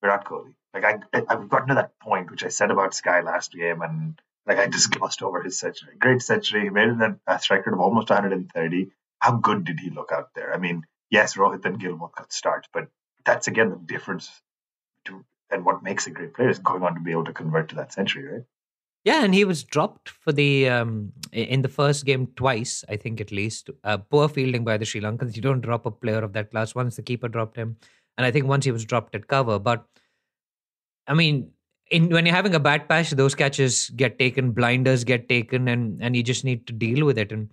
Virat 0.00 0.24
Kohli. 0.24 0.54
Like 0.72 0.84
I, 0.84 1.22
I've 1.28 1.48
gotten 1.48 1.68
to 1.68 1.74
that 1.74 1.98
point 1.98 2.30
which 2.30 2.44
I 2.44 2.48
said 2.48 2.70
about 2.70 2.94
Sky 2.94 3.20
last 3.20 3.52
game, 3.52 3.82
and 3.82 4.20
like 4.46 4.58
I 4.58 4.66
just 4.66 4.90
glossed 4.90 5.22
over 5.22 5.42
his 5.42 5.58
century. 5.58 5.94
Great 5.98 6.22
century. 6.22 6.62
He 6.62 6.70
made 6.70 6.88
it 6.88 7.00
a, 7.00 7.40
rate 7.50 7.66
of 7.66 7.80
almost 7.80 8.10
130. 8.10 8.90
How 9.18 9.36
good 9.36 9.64
did 9.64 9.80
he 9.80 9.90
look 9.90 10.10
out 10.12 10.28
there? 10.34 10.54
I 10.54 10.58
mean, 10.58 10.84
yes, 11.10 11.36
Rohit 11.36 11.64
and 11.64 11.78
Gill 11.78 11.96
both 11.96 12.14
got 12.14 12.32
starts, 12.32 12.68
but 12.72 12.88
that's 13.24 13.48
again 13.48 13.70
the 13.70 13.76
difference. 13.76 14.30
To, 15.06 15.24
and 15.50 15.64
what 15.64 15.82
makes 15.82 16.06
a 16.06 16.10
great 16.10 16.34
player 16.34 16.50
is 16.50 16.58
going 16.58 16.82
on 16.82 16.94
to 16.94 17.00
be 17.00 17.10
able 17.10 17.24
to 17.24 17.32
convert 17.32 17.70
to 17.70 17.76
that 17.76 17.92
century, 17.92 18.24
right? 18.24 18.44
Yeah, 19.04 19.24
and 19.24 19.34
he 19.34 19.46
was 19.46 19.64
dropped 19.64 20.10
for 20.10 20.30
the 20.30 20.68
um, 20.68 21.12
in 21.32 21.62
the 21.62 21.68
first 21.68 22.04
game 22.04 22.28
twice, 22.36 22.84
I 22.88 22.96
think 22.96 23.20
at 23.20 23.32
least. 23.32 23.70
Uh, 23.82 23.96
poor 23.96 24.28
fielding 24.28 24.62
by 24.62 24.76
the 24.76 24.84
Sri 24.84 25.00
Lankans. 25.00 25.36
You 25.36 25.42
don't 25.42 25.62
drop 25.62 25.86
a 25.86 25.90
player 25.90 26.22
of 26.22 26.34
that 26.34 26.50
class. 26.50 26.74
Once 26.74 26.96
the 26.96 27.02
keeper 27.02 27.28
dropped 27.28 27.56
him, 27.56 27.76
and 28.20 28.26
I 28.26 28.30
think 28.30 28.44
once 28.44 28.66
he 28.66 28.70
was 28.70 28.84
dropped 28.84 29.14
at 29.14 29.28
cover. 29.28 29.58
But 29.58 29.82
I 31.06 31.14
mean, 31.14 31.52
in 31.90 32.10
when 32.10 32.26
you're 32.26 32.34
having 32.34 32.54
a 32.54 32.60
bad 32.60 32.86
patch, 32.86 33.12
those 33.12 33.34
catches 33.34 33.88
get 33.96 34.18
taken, 34.18 34.50
blinders 34.52 35.04
get 35.04 35.26
taken, 35.26 35.68
and 35.68 36.02
and 36.02 36.14
you 36.14 36.22
just 36.22 36.44
need 36.44 36.66
to 36.66 36.74
deal 36.74 37.06
with 37.06 37.16
it. 37.16 37.32
And 37.32 37.48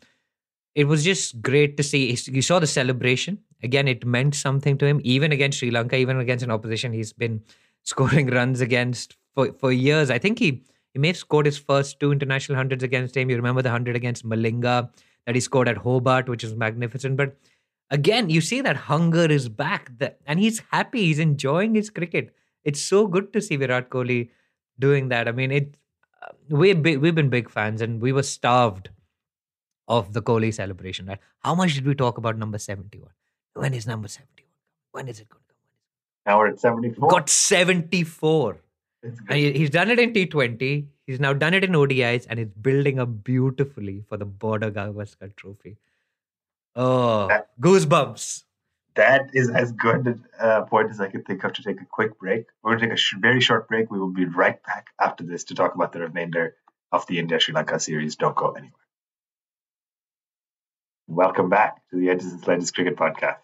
it 0.75 0.83
was 0.83 1.05
just 1.05 1.41
great 1.41 1.77
to 1.77 1.83
see. 1.83 2.17
You 2.25 2.41
saw 2.41 2.59
the 2.59 2.67
celebration 2.67 3.37
again. 3.63 3.87
It 3.87 4.05
meant 4.05 4.35
something 4.35 4.77
to 4.79 4.85
him, 4.85 4.99
even 5.05 5.31
against 5.31 5.59
Sri 5.59 5.71
Lanka, 5.71 5.95
even 5.95 6.19
against 6.19 6.43
an 6.43 6.51
opposition 6.51 6.91
he's 6.91 7.13
been 7.13 7.41
scoring 7.83 8.27
runs 8.27 8.59
against 8.59 9.15
for 9.35 9.53
for 9.53 9.71
years. 9.71 10.09
I 10.09 10.17
think 10.17 10.37
he 10.37 10.63
he 10.93 10.99
may 10.99 11.07
have 11.07 11.17
scored 11.17 11.45
his 11.45 11.57
first 11.57 12.01
two 12.01 12.11
international 12.11 12.57
hundreds 12.57 12.83
against 12.83 13.15
him. 13.15 13.29
You 13.29 13.37
remember 13.37 13.61
the 13.61 13.71
hundred 13.71 13.95
against 13.95 14.25
Malinga 14.25 14.89
that 15.25 15.35
he 15.35 15.39
scored 15.39 15.69
at 15.69 15.77
Hobart, 15.77 16.27
which 16.27 16.43
is 16.43 16.55
magnificent. 16.55 17.15
But 17.15 17.37
again, 17.91 18.29
you 18.29 18.41
see 18.41 18.61
that 18.61 18.75
hunger 18.75 19.25
is 19.25 19.49
back, 19.49 19.91
and 20.25 20.39
he's 20.39 20.61
happy. 20.71 21.05
He's 21.05 21.19
enjoying 21.19 21.75
his 21.75 21.89
cricket. 21.89 22.35
It's 22.63 22.81
so 22.81 23.07
good 23.07 23.33
to 23.33 23.41
see 23.41 23.55
Virat 23.55 23.89
Kohli 23.89 24.29
doing 24.79 25.09
that. 25.09 25.27
I 25.27 25.31
mean, 25.31 25.51
it. 25.51 25.75
Uh, 26.21 26.33
we 26.49 26.73
we've 26.73 27.15
been 27.15 27.29
big 27.29 27.49
fans, 27.49 27.81
and 27.81 28.01
we 28.01 28.11
were 28.11 28.23
starved 28.23 28.89
of 29.87 30.13
the 30.13 30.21
Kohli 30.21 30.53
celebration. 30.53 31.05
Right? 31.07 31.19
How 31.39 31.55
much 31.55 31.73
did 31.75 31.85
we 31.85 31.95
talk 31.95 32.17
about 32.17 32.37
number 32.37 32.57
seventy-one? 32.57 33.11
When 33.53 33.73
is 33.73 33.87
number 33.87 34.07
seventy-one? 34.07 34.51
When 34.91 35.07
is 35.07 35.19
it 35.19 35.29
going 35.29 35.43
to 35.47 35.53
come? 35.53 36.33
Now 36.33 36.39
we're 36.39 36.47
at 36.49 36.59
seventy-four. 36.59 37.09
Got 37.09 37.29
seventy-four. 37.29 38.57
And 39.03 39.37
he's 39.37 39.69
done 39.69 39.89
it 39.89 39.99
in 39.99 40.11
T20. 40.11 40.85
He's 41.05 41.19
now 41.19 41.31
done 41.31 41.53
it 41.53 41.63
in 41.63 41.71
ODIs 41.71 42.25
and 42.29 42.39
he's 42.39 42.49
building 42.49 42.99
up 42.99 43.23
beautifully 43.23 44.03
for 44.09 44.17
the 44.17 44.25
Border 44.25 44.71
Gavaskar 44.71 45.33
trophy. 45.35 45.77
Oh, 46.79 47.27
that, 47.27 47.49
goosebumps. 47.59 48.43
That 48.93 49.31
is 49.33 49.49
as 49.49 49.71
good 49.71 50.23
a 50.39 50.63
point 50.63 50.91
as 50.91 51.01
I 51.01 51.09
could 51.09 51.25
think 51.25 51.43
of 51.43 51.53
to 51.53 51.63
take 51.63 51.81
a 51.81 51.85
quick 51.85 52.19
break. 52.19 52.45
We're 52.61 52.71
going 52.71 52.81
to 52.81 52.85
take 52.85 52.93
a 52.93 52.97
sh- 52.97 53.15
very 53.19 53.41
short 53.41 53.67
break. 53.67 53.89
We 53.89 53.99
will 53.99 54.13
be 54.13 54.25
right 54.25 54.61
back 54.63 54.87
after 55.01 55.23
this 55.23 55.45
to 55.45 55.55
talk 55.55 55.73
about 55.73 55.91
the 55.91 56.01
remainder 56.01 56.55
of 56.91 57.07
the 57.07 57.17
India 57.17 57.39
Sri 57.39 57.55
Lanka 57.55 57.79
series. 57.79 58.15
Don't 58.15 58.35
go 58.35 58.51
anywhere. 58.51 58.73
Welcome 61.07 61.49
back 61.49 61.81
to 61.89 61.99
the 61.99 62.09
Edges 62.09 62.31
and 62.31 62.41
Sledges 62.41 62.69
Cricket 62.69 62.95
Podcast. 62.95 63.39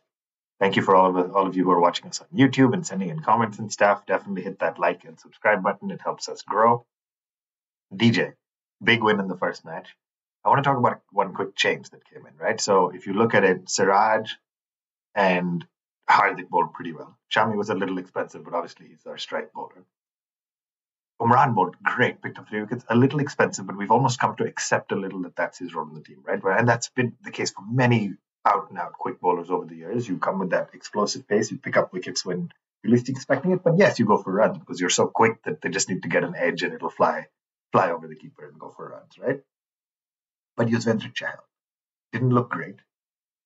Thank 0.60 0.76
you 0.76 0.84
for 0.84 0.96
all 0.96 1.18
of 1.18 1.36
all 1.36 1.48
of 1.48 1.58
you 1.58 1.64
who 1.64 1.72
are 1.72 1.82
watching 1.82 2.08
us 2.08 2.22
on 2.22 2.28
YouTube 2.38 2.74
and 2.74 2.86
sending 2.86 3.10
in 3.10 3.20
comments 3.20 3.58
and 3.58 3.72
stuff. 3.72 4.06
Definitely 4.06 4.44
hit 4.44 4.60
that 4.60 4.78
like 4.78 5.06
and 5.06 5.20
subscribe 5.20 5.64
button. 5.64 5.90
It 5.90 6.02
helps 6.02 6.30
us 6.30 6.44
grow. 6.44 6.86
DJ, 7.92 8.34
big 8.84 9.02
win 9.02 9.20
in 9.20 9.28
the 9.28 9.38
first 9.38 9.66
match. 9.66 9.88
I 10.46 10.50
want 10.50 10.64
to 10.64 10.70
talk 10.70 10.78
about 10.78 11.02
one 11.12 11.34
quick 11.34 11.56
change 11.56 11.90
that 11.92 12.08
came 12.10 12.26
in, 12.26 12.36
right? 12.38 12.60
So 12.60 12.90
if 12.90 13.08
you 13.08 13.14
look 13.14 13.34
at 13.34 13.44
it, 13.44 13.70
Siraj 13.70 14.32
and 15.16 15.66
Hardik 16.10 16.50
bowled 16.50 16.74
pretty 16.74 16.92
well. 16.92 17.18
Shami 17.34 17.56
was 17.56 17.70
a 17.70 17.76
little 17.76 17.98
expensive, 17.98 18.44
but 18.44 18.54
obviously 18.54 18.88
he's 18.88 19.06
our 19.06 19.18
strike 19.18 19.54
bowler. 19.54 19.86
Umran 21.22 21.56
bowled 21.56 21.78
great, 21.82 22.22
picked 22.22 22.40
up 22.40 22.50
three 22.50 22.62
wickets. 22.62 22.84
A 22.90 22.96
little 22.96 23.20
expensive, 23.22 23.66
but 23.66 23.78
we've 23.78 23.92
almost 23.92 24.20
come 24.20 24.36
to 24.36 24.46
accept 24.46 24.92
a 24.92 24.96
little 24.96 25.22
that 25.22 25.36
that's 25.36 25.60
his 25.60 25.74
role 25.74 25.88
in 25.88 25.94
the 25.94 26.02
team, 26.02 26.22
right? 26.24 26.42
And 26.44 26.68
that's 26.68 26.90
been 26.90 27.16
the 27.24 27.32
case 27.32 27.52
for 27.52 27.64
many 27.70 28.16
out 28.46 28.70
and 28.70 28.78
out 28.78 28.94
quick 28.94 29.22
bowlers 29.22 29.50
over 29.50 29.66
the 29.66 29.76
years. 29.76 30.08
You 30.08 30.18
come 30.18 30.40
with 30.40 30.50
that 30.50 30.72
explosive 30.74 31.28
pace, 31.28 31.52
you 31.52 31.58
pick 31.58 31.78
up 31.78 31.94
wickets 31.94 32.26
when 32.26 32.52
you're 32.84 32.92
least 32.92 33.08
expecting 33.08 33.52
it. 33.52 33.64
But 33.64 33.78
yes, 33.78 34.00
you 34.00 34.06
go 34.06 34.18
for 34.18 34.34
runs 34.34 34.58
because 34.58 34.82
you're 34.82 34.90
so 34.90 35.08
quick 35.08 35.42
that 35.44 35.62
they 35.62 35.70
just 35.70 35.90
need 35.90 36.04
to 36.04 36.10
get 36.10 36.26
an 36.26 36.36
edge 36.36 36.64
and 36.64 36.74
it'll 36.74 36.90
fly 36.90 37.28
fly 37.72 37.92
over 37.92 38.08
the 38.08 38.16
keeper 38.16 38.48
and 38.48 38.60
go 38.60 38.70
for 38.76 38.90
runs, 38.90 39.18
right? 39.18 39.42
But 40.56 40.68
Yuzvendra 40.68 41.14
Chahal 41.14 41.42
didn't 42.12 42.30
look 42.32 42.50
great. 42.50 42.76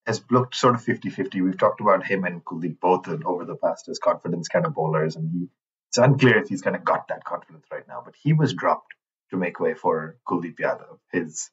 Has 0.05 0.23
looked 0.31 0.55
sort 0.55 0.75
of 0.75 0.83
50-50. 0.83 1.43
We've 1.43 1.57
talked 1.57 1.81
about 1.81 2.05
him 2.05 2.23
and 2.25 2.43
Kuldeep 2.43 2.79
both 2.79 3.07
over 3.25 3.45
the 3.45 3.55
past 3.55 3.89
as 3.89 3.99
confidence 3.99 4.47
kind 4.47 4.65
of 4.65 4.73
bowlers, 4.73 5.15
and 5.15 5.29
he 5.31 5.49
it's 5.89 5.97
unclear 5.97 6.37
if 6.39 6.49
he's 6.49 6.61
kind 6.61 6.75
of 6.75 6.83
got 6.83 7.07
that 7.09 7.23
confidence 7.23 7.65
right 7.71 7.87
now. 7.87 8.01
But 8.03 8.15
he 8.21 8.33
was 8.33 8.53
dropped 8.53 8.93
to 9.31 9.37
make 9.37 9.59
way 9.59 9.73
for 9.73 10.17
Kuldeep 10.27 10.57
Yadav, 10.57 10.99
his 11.11 11.49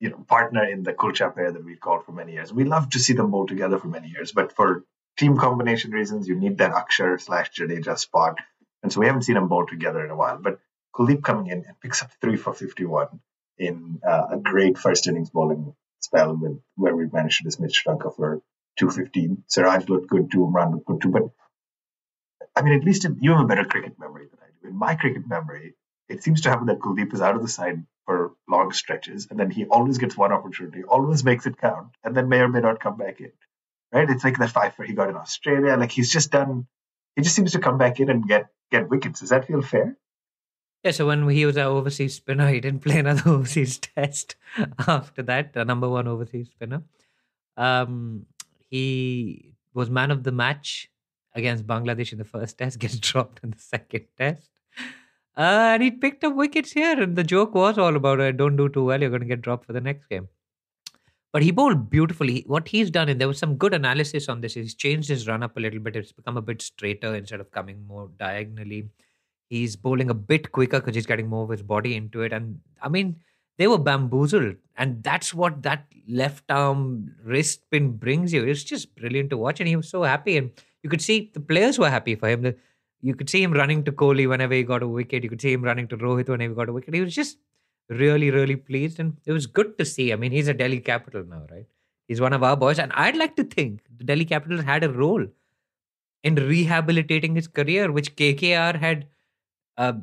you 0.00 0.10
know 0.10 0.24
partner 0.28 0.64
in 0.64 0.82
the 0.82 0.92
Kulcha 0.94 1.34
pair 1.34 1.52
that 1.52 1.64
we've 1.64 1.80
called 1.80 2.04
for 2.04 2.12
many 2.12 2.32
years. 2.32 2.52
We 2.52 2.64
love 2.64 2.90
to 2.90 2.98
see 2.98 3.14
them 3.14 3.30
bowl 3.30 3.46
together 3.46 3.78
for 3.78 3.88
many 3.88 4.08
years, 4.08 4.32
but 4.32 4.54
for 4.54 4.84
team 5.18 5.36
combination 5.36 5.90
reasons, 5.90 6.28
you 6.28 6.36
need 6.36 6.58
that 6.58 6.72
Akshar 6.72 7.20
slash 7.20 7.50
Jadeja 7.52 7.98
spot, 7.98 8.38
and 8.82 8.92
so 8.92 9.00
we 9.00 9.06
haven't 9.06 9.22
seen 9.22 9.34
them 9.34 9.48
bowl 9.48 9.66
together 9.66 10.04
in 10.04 10.10
a 10.10 10.16
while. 10.16 10.38
But 10.38 10.60
Kuldeep 10.94 11.22
coming 11.22 11.48
in 11.48 11.64
and 11.66 11.80
picks 11.80 12.02
up 12.02 12.10
three 12.20 12.36
for 12.36 12.54
fifty 12.54 12.84
one 12.84 13.20
in 13.58 14.00
uh, 14.06 14.26
a 14.32 14.36
great 14.38 14.78
first 14.78 15.06
innings 15.06 15.30
bowling 15.30 15.74
spell 16.00 16.36
with 16.36 16.60
where 16.76 16.94
we 16.94 17.06
managed 17.06 17.38
to 17.38 17.44
dismiss 17.44 17.74
Sri 17.74 17.94
for 18.16 18.40
two 18.78 18.90
fifteen. 18.90 19.44
Siraj 19.48 19.88
looked 19.88 20.08
good 20.08 20.30
too, 20.30 20.38
Umran 20.38 20.72
looked 20.72 20.86
good 20.86 21.00
too, 21.02 21.10
but 21.10 21.22
I 22.56 22.62
mean, 22.62 22.74
at 22.74 22.84
least 22.84 23.04
in, 23.04 23.18
you 23.20 23.32
have 23.32 23.40
a 23.40 23.46
better 23.46 23.64
cricket 23.64 23.98
memory 23.98 24.26
than 24.30 24.40
I 24.42 24.48
do. 24.62 24.68
In 24.68 24.76
my 24.76 24.94
cricket 24.94 25.28
memory, 25.28 25.74
it 26.08 26.22
seems 26.22 26.40
to 26.42 26.50
happen 26.50 26.66
that 26.66 26.80
Kuldeep 26.80 27.12
is 27.14 27.20
out 27.20 27.36
of 27.36 27.42
the 27.42 27.48
side 27.48 27.84
for 28.06 28.32
long 28.48 28.72
stretches, 28.72 29.28
and 29.30 29.38
then 29.38 29.50
he 29.50 29.66
always 29.66 29.98
gets 29.98 30.16
one 30.16 30.32
opportunity, 30.32 30.82
always 30.82 31.22
makes 31.24 31.46
it 31.46 31.58
count, 31.58 31.88
and 32.02 32.16
then 32.16 32.28
may 32.28 32.40
or 32.40 32.48
may 32.48 32.60
not 32.60 32.80
come 32.80 32.96
back 32.96 33.20
in. 33.20 33.32
Right? 33.92 34.08
It's 34.10 34.24
like 34.24 34.38
that 34.38 34.50
five 34.50 34.74
he 34.86 34.92
got 34.94 35.08
in 35.08 35.16
Australia. 35.16 35.76
Like 35.76 35.92
he's 35.92 36.10
just 36.10 36.30
done. 36.30 36.66
He 37.16 37.22
just 37.22 37.34
seems 37.34 37.52
to 37.52 37.58
come 37.58 37.78
back 37.78 38.00
in 38.00 38.10
and 38.10 38.26
get 38.26 38.46
get 38.70 38.88
wickets. 38.88 39.20
Does 39.20 39.30
that 39.30 39.46
feel 39.46 39.62
fair? 39.62 39.96
Yeah. 40.84 40.92
So 40.92 41.06
when 41.06 41.28
he 41.28 41.44
was 41.46 41.56
an 41.56 41.64
overseas 41.64 42.14
spinner, 42.14 42.48
he 42.48 42.60
didn't 42.60 42.80
play 42.84 42.98
another 42.98 43.30
overseas 43.30 43.78
test 43.78 44.36
after 44.86 45.22
that. 45.22 45.52
The 45.52 45.64
number 45.64 45.88
one 45.88 46.08
overseas 46.08 46.48
spinner. 46.50 46.82
Um, 47.56 48.26
he 48.70 49.54
was 49.74 49.90
man 49.90 50.10
of 50.10 50.22
the 50.22 50.32
match 50.32 50.90
against 51.34 51.66
Bangladesh 51.66 52.12
in 52.12 52.18
the 52.18 52.24
first 52.24 52.58
test. 52.58 52.78
Gets 52.84 52.98
dropped 52.98 53.40
in 53.42 53.50
the 53.50 53.58
second 53.58 54.06
test. 54.16 54.50
Uh, 55.36 55.74
and 55.74 55.82
he 55.82 55.90
picked 55.90 56.24
up 56.24 56.34
wickets 56.34 56.72
here. 56.72 57.00
And 57.00 57.16
the 57.16 57.24
joke 57.24 57.54
was 57.54 57.78
all 57.78 57.94
about 57.96 58.20
it. 58.20 58.36
Don't 58.36 58.56
do 58.56 58.68
too 58.68 58.84
well. 58.84 59.00
You're 59.00 59.10
going 59.10 59.22
to 59.22 59.26
get 59.26 59.42
dropped 59.42 59.66
for 59.66 59.72
the 59.72 59.80
next 59.80 60.06
game. 60.08 60.28
But 61.32 61.42
he 61.42 61.50
bowled 61.50 61.90
beautifully. 61.90 62.42
What 62.46 62.68
he's 62.68 62.90
done, 62.90 63.08
and 63.08 63.20
there 63.20 63.28
was 63.28 63.38
some 63.38 63.56
good 63.56 63.74
analysis 63.74 64.28
on 64.28 64.40
this, 64.40 64.54
he's 64.54 64.74
changed 64.74 65.08
his 65.08 65.28
run 65.28 65.42
up 65.42 65.56
a 65.56 65.60
little 65.60 65.78
bit. 65.78 65.94
It's 65.94 66.10
become 66.10 66.38
a 66.38 66.42
bit 66.42 66.62
straighter 66.62 67.14
instead 67.14 67.40
of 67.40 67.50
coming 67.50 67.86
more 67.86 68.10
diagonally. 68.18 68.88
He's 69.48 69.76
bowling 69.76 70.10
a 70.10 70.14
bit 70.14 70.52
quicker 70.52 70.80
because 70.80 70.94
he's 70.94 71.06
getting 71.06 71.28
more 71.28 71.44
of 71.44 71.50
his 71.50 71.62
body 71.62 71.96
into 71.96 72.22
it. 72.22 72.32
And 72.32 72.60
I 72.82 72.88
mean, 72.88 73.16
they 73.56 73.66
were 73.66 73.78
bamboozled. 73.78 74.56
And 74.76 75.02
that's 75.02 75.34
what 75.34 75.62
that 75.62 75.86
left 76.06 76.50
arm 76.50 77.14
wrist 77.24 77.62
spin 77.62 77.92
brings 77.92 78.32
you. 78.32 78.44
It's 78.44 78.62
just 78.62 78.94
brilliant 78.94 79.30
to 79.30 79.36
watch. 79.36 79.60
And 79.60 79.68
he 79.68 79.76
was 79.76 79.88
so 79.88 80.02
happy. 80.02 80.36
And 80.36 80.50
you 80.82 80.90
could 80.90 81.02
see 81.02 81.30
the 81.32 81.40
players 81.40 81.78
were 81.78 81.90
happy 81.90 82.14
for 82.14 82.28
him. 82.28 82.54
You 83.00 83.14
could 83.14 83.30
see 83.30 83.42
him 83.42 83.52
running 83.52 83.84
to 83.84 83.92
Kohli 83.92 84.28
whenever 84.28 84.54
he 84.54 84.62
got 84.62 84.82
a 84.82 84.88
wicket. 84.88 85.22
You 85.24 85.30
could 85.30 85.40
see 85.40 85.52
him 85.52 85.62
running 85.62 85.88
to 85.88 85.96
Rohit 85.96 86.28
whenever 86.28 86.52
he 86.52 86.56
got 86.56 86.68
a 86.68 86.72
wicket. 86.72 86.94
He 86.94 87.00
was 87.00 87.14
just 87.14 87.38
really, 87.88 88.30
really 88.30 88.56
pleased. 88.56 89.00
And 89.00 89.16
it 89.24 89.32
was 89.32 89.46
good 89.46 89.78
to 89.78 89.84
see. 89.84 90.12
I 90.12 90.16
mean, 90.16 90.32
he's 90.32 90.48
a 90.48 90.54
Delhi 90.54 90.80
capital 90.80 91.24
now, 91.24 91.46
right? 91.50 91.66
He's 92.06 92.20
one 92.20 92.32
of 92.32 92.42
our 92.42 92.56
boys. 92.56 92.78
And 92.78 92.92
I'd 92.92 93.16
like 93.16 93.36
to 93.36 93.44
think 93.44 93.82
the 93.96 94.04
Delhi 94.04 94.24
Capitals 94.24 94.62
had 94.62 94.82
a 94.82 94.90
role 94.90 95.26
in 96.24 96.34
rehabilitating 96.34 97.34
his 97.34 97.46
career, 97.46 97.92
which 97.92 98.16
KKR 98.16 98.76
had 98.76 99.06
uh, 99.78 99.94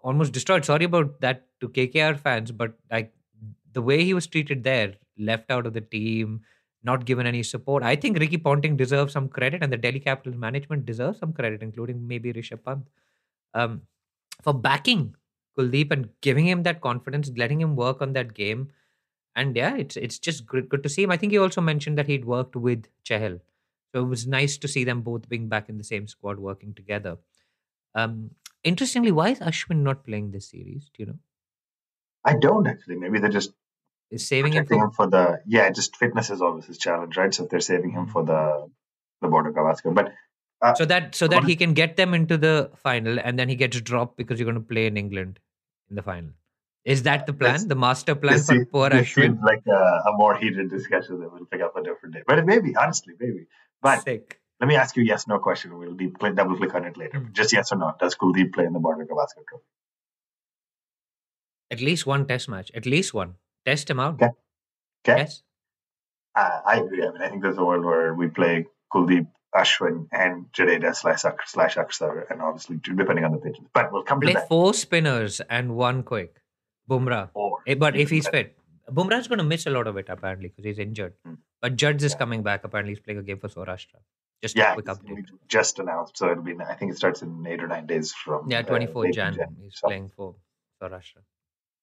almost 0.00 0.32
destroyed. 0.32 0.64
Sorry 0.64 0.84
about 0.84 1.20
that 1.20 1.46
to 1.60 1.68
KKR 1.68 2.18
fans, 2.18 2.52
but 2.52 2.74
like 2.90 3.12
the 3.72 3.82
way 3.82 4.04
he 4.04 4.14
was 4.14 4.26
treated 4.26 4.64
there, 4.64 4.94
left 5.18 5.50
out 5.50 5.66
of 5.66 5.74
the 5.74 5.80
team, 5.80 6.42
not 6.82 7.04
given 7.04 7.26
any 7.26 7.42
support. 7.42 7.82
I 7.82 7.96
think 7.96 8.18
Ricky 8.18 8.38
Ponting 8.38 8.76
deserves 8.76 9.12
some 9.12 9.28
credit, 9.28 9.62
and 9.62 9.72
the 9.72 9.76
Delhi 9.76 10.00
Capitals 10.00 10.36
management 10.36 10.86
deserves 10.86 11.18
some 11.18 11.32
credit, 11.32 11.62
including 11.62 12.06
maybe 12.06 12.32
Rishabh 12.32 12.64
Pant, 12.64 12.86
um, 13.54 13.82
for 14.42 14.54
backing 14.54 15.14
Kuldeep 15.58 15.90
and 15.92 16.08
giving 16.20 16.46
him 16.46 16.62
that 16.64 16.80
confidence, 16.80 17.30
letting 17.36 17.60
him 17.60 17.76
work 17.76 18.02
on 18.02 18.12
that 18.14 18.34
game. 18.34 18.70
And 19.36 19.56
yeah, 19.56 19.76
it's 19.76 19.96
it's 19.96 20.18
just 20.18 20.46
good, 20.46 20.68
good 20.68 20.82
to 20.84 20.88
see 20.88 21.02
him. 21.02 21.10
I 21.10 21.16
think 21.16 21.32
he 21.32 21.38
also 21.38 21.60
mentioned 21.60 21.98
that 21.98 22.06
he'd 22.06 22.24
worked 22.24 22.54
with 22.56 22.86
Chahal. 23.04 23.40
So 23.92 24.02
it 24.04 24.08
was 24.08 24.26
nice 24.26 24.58
to 24.58 24.68
see 24.68 24.84
them 24.84 25.02
both 25.02 25.28
being 25.28 25.48
back 25.48 25.68
in 25.68 25.78
the 25.78 25.84
same 25.84 26.06
squad 26.08 26.38
working 26.38 26.74
together. 26.74 27.18
Um, 27.94 28.30
interestingly, 28.64 29.12
why 29.12 29.30
is 29.30 29.38
Ashwin 29.38 29.82
not 29.82 30.04
playing 30.04 30.30
this 30.30 30.50
series? 30.50 30.90
Do 30.94 31.02
you 31.02 31.06
know? 31.06 31.18
I 32.24 32.36
don't 32.36 32.66
actually. 32.66 32.96
Maybe 32.96 33.18
they're 33.18 33.30
just 33.30 33.52
is 34.10 34.26
saving 34.26 34.52
him 34.52 34.66
for... 34.66 34.74
him 34.74 34.90
for 34.90 35.06
the 35.08 35.40
yeah. 35.46 35.70
Just 35.70 35.96
fitness 35.96 36.30
is 36.30 36.42
always 36.42 36.66
his 36.66 36.78
challenge, 36.78 37.16
right? 37.16 37.32
So 37.32 37.44
if 37.44 37.50
they're 37.50 37.60
saving 37.60 37.90
him 37.90 38.06
for 38.06 38.24
the 38.24 38.70
the 39.20 39.28
border 39.28 39.52
Gavaskar, 39.52 39.94
but 39.94 40.12
uh, 40.60 40.74
so 40.74 40.84
that 40.86 41.14
so 41.14 41.28
that 41.28 41.44
he 41.44 41.56
can 41.56 41.74
get 41.74 41.96
them 41.96 42.14
into 42.14 42.36
the 42.36 42.70
final, 42.76 43.18
and 43.22 43.38
then 43.38 43.48
he 43.48 43.56
gets 43.56 43.80
dropped 43.80 44.16
because 44.16 44.38
you're 44.38 44.50
going 44.50 44.62
to 44.62 44.68
play 44.74 44.86
in 44.86 44.96
England 44.96 45.38
in 45.90 45.96
the 45.96 46.02
final. 46.02 46.30
Is 46.84 47.04
that 47.04 47.26
the 47.26 47.32
plan? 47.32 47.66
The 47.66 47.74
master 47.74 48.14
plan 48.14 48.38
for 48.38 48.44
seems, 48.44 48.66
poor 48.70 48.90
this 48.90 49.12
Seems 49.14 49.38
like 49.42 49.62
a, 49.66 50.10
a, 50.10 50.12
more 50.16 50.36
heated 50.36 50.68
discussion 50.68 51.18
that 51.20 51.32
we'll 51.32 51.46
pick 51.46 51.62
up 51.62 51.74
a 51.76 51.82
different 51.82 52.14
day. 52.14 52.22
But 52.26 52.38
it 52.38 52.44
may 52.44 52.58
be, 52.60 52.76
honestly, 52.76 53.14
maybe. 53.18 53.46
But 53.80 54.02
Sick. 54.04 54.38
Let 54.60 54.68
me 54.68 54.76
ask 54.76 54.96
you 54.96 55.02
yes 55.02 55.26
no 55.26 55.38
question. 55.38 55.76
We'll 55.78 55.94
deep 55.94 56.18
click, 56.18 56.34
double 56.34 56.56
click 56.56 56.74
on 56.74 56.84
it 56.84 56.96
later. 56.96 57.18
Hmm. 57.20 57.32
Just 57.32 57.52
yes 57.52 57.72
or 57.72 57.76
no. 57.76 57.92
Does 58.00 58.14
Kuldeep 58.14 58.52
play 58.54 58.64
in 58.64 58.72
the 58.72 58.78
Border 58.78 59.04
Gavaskar 59.04 59.44
Trophy? 59.48 59.64
At 61.70 61.80
least 61.80 62.06
one 62.06 62.26
test 62.26 62.48
match. 62.48 62.70
At 62.74 62.86
least 62.86 63.14
one. 63.14 63.34
Test 63.66 63.90
him 63.90 63.98
out. 64.00 64.14
Okay. 64.14 64.26
Okay. 65.06 65.20
Yes. 65.22 65.42
Uh, 66.34 66.60
I 66.66 66.76
agree. 66.80 67.02
I 67.06 67.10
mean, 67.12 67.22
I 67.22 67.28
think 67.28 67.42
there's 67.42 67.56
a 67.58 67.64
world 67.64 67.84
where 67.84 68.14
we 68.14 68.28
play 68.28 68.66
Kuldeep, 68.92 69.26
Ashwin, 69.54 70.08
and 70.12 70.46
Jadeja 70.52 70.94
slash 70.94 71.22
slash 71.46 71.76
Akshar, 71.76 72.30
and 72.30 72.42
obviously 72.42 72.76
depending 72.82 73.24
on 73.24 73.32
the 73.32 73.38
pitches. 73.38 73.64
But 73.72 73.92
we'll 73.92 74.02
come 74.02 74.20
to 74.20 74.26
Play 74.26 74.34
that. 74.34 74.48
four 74.48 74.74
spinners 74.74 75.40
and 75.48 75.76
one 75.76 76.02
quick. 76.02 76.36
Bumrah. 76.88 77.30
Four. 77.32 77.58
Eh, 77.66 77.74
But 77.74 77.96
if 77.96 78.10
he's 78.10 78.28
fit, 78.28 78.56
Bumrah's 78.90 79.28
going 79.28 79.38
to 79.38 79.44
miss 79.44 79.66
a 79.66 79.70
lot 79.70 79.86
of 79.86 79.96
it 79.96 80.06
apparently 80.08 80.48
because 80.48 80.64
he's 80.64 80.78
injured. 80.78 81.14
Hmm. 81.24 81.34
But 81.62 81.76
Judge 81.76 82.02
is 82.02 82.12
Yeah. 82.12 82.18
coming 82.18 82.42
back. 82.42 82.64
Apparently, 82.64 82.92
he's 82.94 83.00
playing 83.00 83.18
a 83.20 83.22
game 83.22 83.38
for 83.38 83.48
Saurashtra. 83.48 84.00
Just 84.44 84.56
a 84.56 84.58
yeah, 84.58 84.74
quick 84.74 84.86
update. 84.86 85.24
just 85.48 85.78
announced, 85.78 86.18
so 86.18 86.30
it'll 86.30 86.42
be. 86.44 86.54
I 86.60 86.74
think 86.74 86.92
it 86.92 86.96
starts 86.98 87.22
in 87.22 87.46
eight 87.46 87.62
or 87.62 87.66
nine 87.66 87.86
days 87.86 88.12
from. 88.12 88.50
Yeah, 88.50 88.58
uh, 88.58 88.62
24 88.64 89.02
late 89.04 89.14
Jan. 89.14 89.34
Jan. 89.34 89.56
He's 89.58 89.78
So- 89.78 89.88
playing 89.88 90.10
for 90.16 90.34
Saurashtra. 90.82 91.22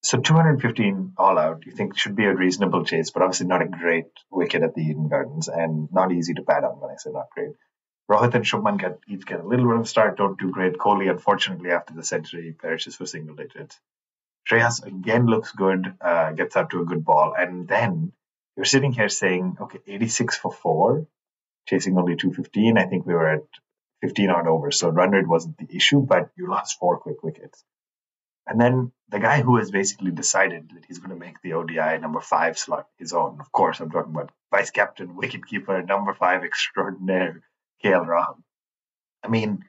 So 0.03 0.19
215 0.19 1.13
all 1.17 1.37
out, 1.39 1.65
you 1.65 1.71
think 1.71 1.97
should 1.97 2.15
be 2.15 2.25
a 2.25 2.35
reasonable 2.35 2.85
chase, 2.85 3.09
but 3.11 3.23
obviously 3.23 3.47
not 3.47 3.61
a 3.63 3.67
great 3.67 4.11
wicket 4.31 4.61
at 4.63 4.75
the 4.75 4.81
Eden 4.81 5.07
Gardens 5.09 5.47
and 5.47 5.89
not 5.91 6.11
easy 6.11 6.33
to 6.35 6.43
bat 6.43 6.63
on 6.63 6.79
when 6.79 6.91
I 6.91 6.95
say 6.97 7.11
not 7.11 7.29
great. 7.31 7.55
Rohit 8.11 8.33
and 8.35 8.43
Shubman 8.45 8.79
get 8.79 8.99
each 9.07 9.25
get 9.25 9.39
a 9.39 9.47
little 9.47 9.67
bit 9.69 9.79
of 9.79 9.87
start, 9.87 10.17
don't 10.17 10.39
do 10.39 10.51
great. 10.51 10.73
Kohli, 10.77 11.09
unfortunately, 11.09 11.71
after 11.71 11.93
the 11.95 12.03
century, 12.03 12.51
perishes 12.61 12.95
for 12.95 13.05
single 13.07 13.35
digits. 13.35 13.79
Shreyas 14.49 14.83
again 14.85 15.25
looks 15.27 15.51
good, 15.51 15.93
uh, 16.01 16.31
gets 16.31 16.55
up 16.55 16.71
to 16.71 16.81
a 16.81 16.85
good 16.85 17.05
ball, 17.05 17.33
and 17.37 17.67
then 17.67 18.11
you're 18.57 18.65
sitting 18.65 18.91
here 18.91 19.09
saying, 19.09 19.57
okay, 19.61 19.79
86 19.87 20.37
for 20.37 20.51
four, 20.51 21.07
chasing 21.67 21.97
only 21.97 22.15
215. 22.15 22.77
I 22.77 22.85
think 22.85 23.05
we 23.05 23.13
were 23.13 23.29
at 23.29 23.43
15 24.01 24.29
odd 24.29 24.47
overs, 24.47 24.79
so 24.79 24.89
run 24.89 25.11
rate 25.11 25.27
wasn't 25.27 25.57
the 25.57 25.75
issue, 25.75 26.01
but 26.01 26.29
you 26.35 26.49
lost 26.49 26.79
four 26.79 26.97
quick 26.97 27.23
wickets. 27.23 27.63
And 28.47 28.59
then 28.59 28.91
the 29.09 29.19
guy 29.19 29.41
who 29.41 29.57
has 29.57 29.71
basically 29.71 30.11
decided 30.11 30.71
that 30.73 30.85
he's 30.85 30.99
going 30.99 31.11
to 31.11 31.15
make 31.15 31.41
the 31.41 31.53
ODI 31.53 31.99
number 31.99 32.19
five 32.19 32.57
slot 32.57 32.87
his 32.97 33.13
own. 33.13 33.39
Of 33.39 33.51
course, 33.51 33.79
I'm 33.79 33.91
talking 33.91 34.11
about 34.11 34.31
vice 34.51 34.71
captain, 34.71 35.15
wicketkeeper, 35.21 35.87
number 35.87 36.13
five 36.13 36.43
extraordinaire, 36.43 37.41
KL 37.83 38.05
Rahul. 38.07 38.41
I 39.23 39.27
mean, 39.27 39.63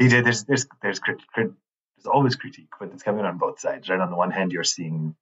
DJ, 0.00 0.22
there's 0.22 0.44
there's 0.44 0.66
there's 0.82 0.98
crit, 0.98 1.26
crit, 1.28 1.50
there's 1.96 2.06
always 2.06 2.36
critique, 2.36 2.68
but 2.78 2.90
it's 2.92 3.02
coming 3.02 3.24
on 3.24 3.38
both 3.38 3.58
sides. 3.58 3.88
Right 3.88 4.00
on 4.00 4.10
the 4.10 4.16
one 4.16 4.30
hand, 4.30 4.52
you're 4.52 4.64
seeing 4.64 5.16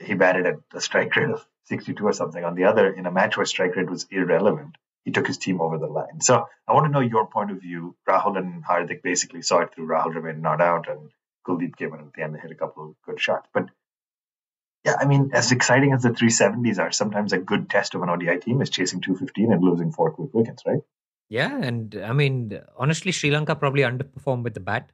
he 0.00 0.14
batted 0.14 0.46
at 0.46 0.60
a 0.72 0.80
strike 0.80 1.14
rate 1.16 1.30
of 1.30 1.46
62 1.64 2.04
or 2.04 2.12
something. 2.12 2.44
On 2.44 2.54
the 2.54 2.64
other, 2.64 2.92
in 2.92 3.06
a 3.06 3.10
match 3.10 3.36
where 3.36 3.46
strike 3.46 3.76
rate 3.76 3.90
was 3.90 4.06
irrelevant, 4.10 4.76
he 5.04 5.10
took 5.10 5.26
his 5.26 5.38
team 5.38 5.60
over 5.60 5.78
the 5.78 5.86
line. 5.86 6.20
So 6.20 6.46
I 6.66 6.72
want 6.72 6.86
to 6.86 6.92
know 6.92 7.00
your 7.00 7.26
point 7.26 7.50
of 7.50 7.60
view. 7.60 7.96
Rahul 8.08 8.38
and 8.38 8.64
Hardik 8.64 9.02
basically 9.02 9.42
saw 9.42 9.60
it 9.60 9.74
through. 9.74 9.88
Rahul 9.88 10.14
remained 10.14 10.42
not 10.42 10.60
out, 10.60 10.88
and 10.88 11.10
Kuldeep 11.46 11.76
came 11.76 11.92
in 11.94 12.00
at 12.00 12.12
the 12.14 12.22
end 12.22 12.34
and 12.34 12.42
hit 12.42 12.52
a 12.52 12.56
couple 12.56 12.90
of 12.90 12.94
good 13.04 13.20
shots. 13.20 13.48
But 13.52 13.66
yeah, 14.84 14.96
I 14.98 15.04
mean, 15.04 15.30
as 15.32 15.52
exciting 15.52 15.92
as 15.92 16.02
the 16.02 16.10
370s 16.10 16.78
are, 16.78 16.92
sometimes 16.92 17.32
a 17.32 17.38
good 17.38 17.70
test 17.70 17.94
of 17.94 18.02
an 18.02 18.10
ODI 18.10 18.38
team 18.38 18.60
is 18.62 18.70
chasing 18.70 19.00
215 19.00 19.52
and 19.52 19.62
losing 19.62 19.92
four 19.92 20.10
quick 20.10 20.34
wickets, 20.34 20.62
right? 20.66 20.80
Yeah, 21.28 21.56
and 21.56 21.94
I 22.04 22.12
mean, 22.12 22.60
honestly, 22.76 23.12
Sri 23.12 23.30
Lanka 23.30 23.54
probably 23.54 23.82
underperformed 23.82 24.42
with 24.42 24.54
the 24.54 24.60
bat. 24.60 24.90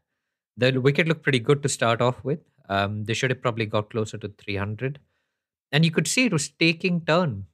The 0.57 0.79
wicket 0.79 1.09
looked 1.09 1.23
pretty 1.23 1.41
good 1.41 1.63
to 1.63 1.69
start 1.69 2.01
off 2.01 2.23
with. 2.23 2.41
Um, 2.69 3.05
they 3.05 3.15
should 3.15 3.31
have 3.31 3.43
probably 3.43 3.67
got 3.67 3.91
closer 3.91 4.19
to 4.19 4.29
300. 4.29 5.01
And 5.73 5.85
you 5.85 5.91
could 5.91 6.07
see 6.07 6.27
it 6.27 6.33
was 6.33 6.49
taking 6.49 7.01
turn. 7.01 7.47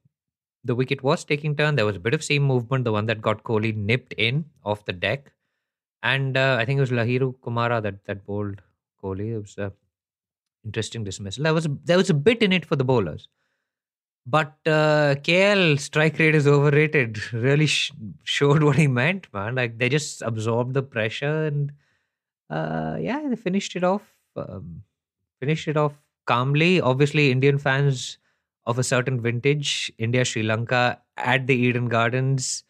The 0.64 0.74
wicket 0.74 1.03
was 1.03 1.24
taking 1.24 1.57
turn. 1.57 1.77
There 1.77 1.87
was 1.87 1.96
a 1.96 2.00
bit 2.00 2.14
of 2.14 2.24
seam 2.24 2.42
movement, 2.42 2.85
the 2.85 2.92
one 2.92 3.07
that 3.07 3.20
got 3.20 3.42
Kohli 3.44 3.74
nipped 3.77 4.14
in 4.14 4.46
off 4.64 4.85
the 4.85 4.92
deck. 4.92 5.33
And 6.03 6.37
uh, 6.37 6.57
I 6.59 6.64
think 6.64 6.79
it 6.79 6.81
was 6.81 6.90
Lahiru 6.90 7.35
Kumara 7.40 7.83
that, 7.83 8.05
that 8.07 8.27
bowled 8.27 8.62
Kohli. 9.03 9.35
It 9.35 9.38
was 9.38 9.59
a 9.59 9.72
interesting 10.64 11.05
dismissal. 11.05 11.44
There 11.44 11.55
was, 11.55 11.66
a, 11.66 11.77
there 11.85 11.98
was 11.98 12.11
a 12.11 12.14
bit 12.14 12.42
in 12.42 12.53
it 12.53 12.64
for 12.64 12.77
the 12.77 12.85
bowlers. 12.85 13.29
But 14.27 14.55
uh, 14.66 15.16
KL 15.16 15.79
strike 15.79 16.18
rate 16.18 16.35
is 16.35 16.46
overrated. 16.46 17.33
Really 17.33 17.66
sh- 17.66 17.92
showed 18.22 18.62
what 18.62 18.77
he 18.77 18.87
meant, 18.87 19.27
man. 19.35 19.55
Like 19.55 19.79
they 19.79 19.90
just 19.90 20.22
absorbed 20.22 20.72
the 20.72 20.83
pressure 20.83 21.46
and 21.46 21.72
uh, 22.48 22.96
yeah, 23.00 23.22
they 23.29 23.37
finished 23.37 23.77
it 23.77 23.85
off. 23.85 24.03
Um, 24.37 24.83
finished 25.40 25.68
it 25.68 25.77
off 25.77 25.92
calmly. 26.27 26.81
Obviously, 26.81 27.31
Indian 27.31 27.59
fans 27.59 28.18
of 28.66 28.79
a 28.79 28.85
certain 28.85 29.20
vintage, 29.20 29.92
India 29.98 30.24
Sri 30.24 30.42
Lanka 30.42 31.00
at 31.16 31.46
the 31.46 31.55
Eden 31.55 31.88
Gardens, 31.88 32.64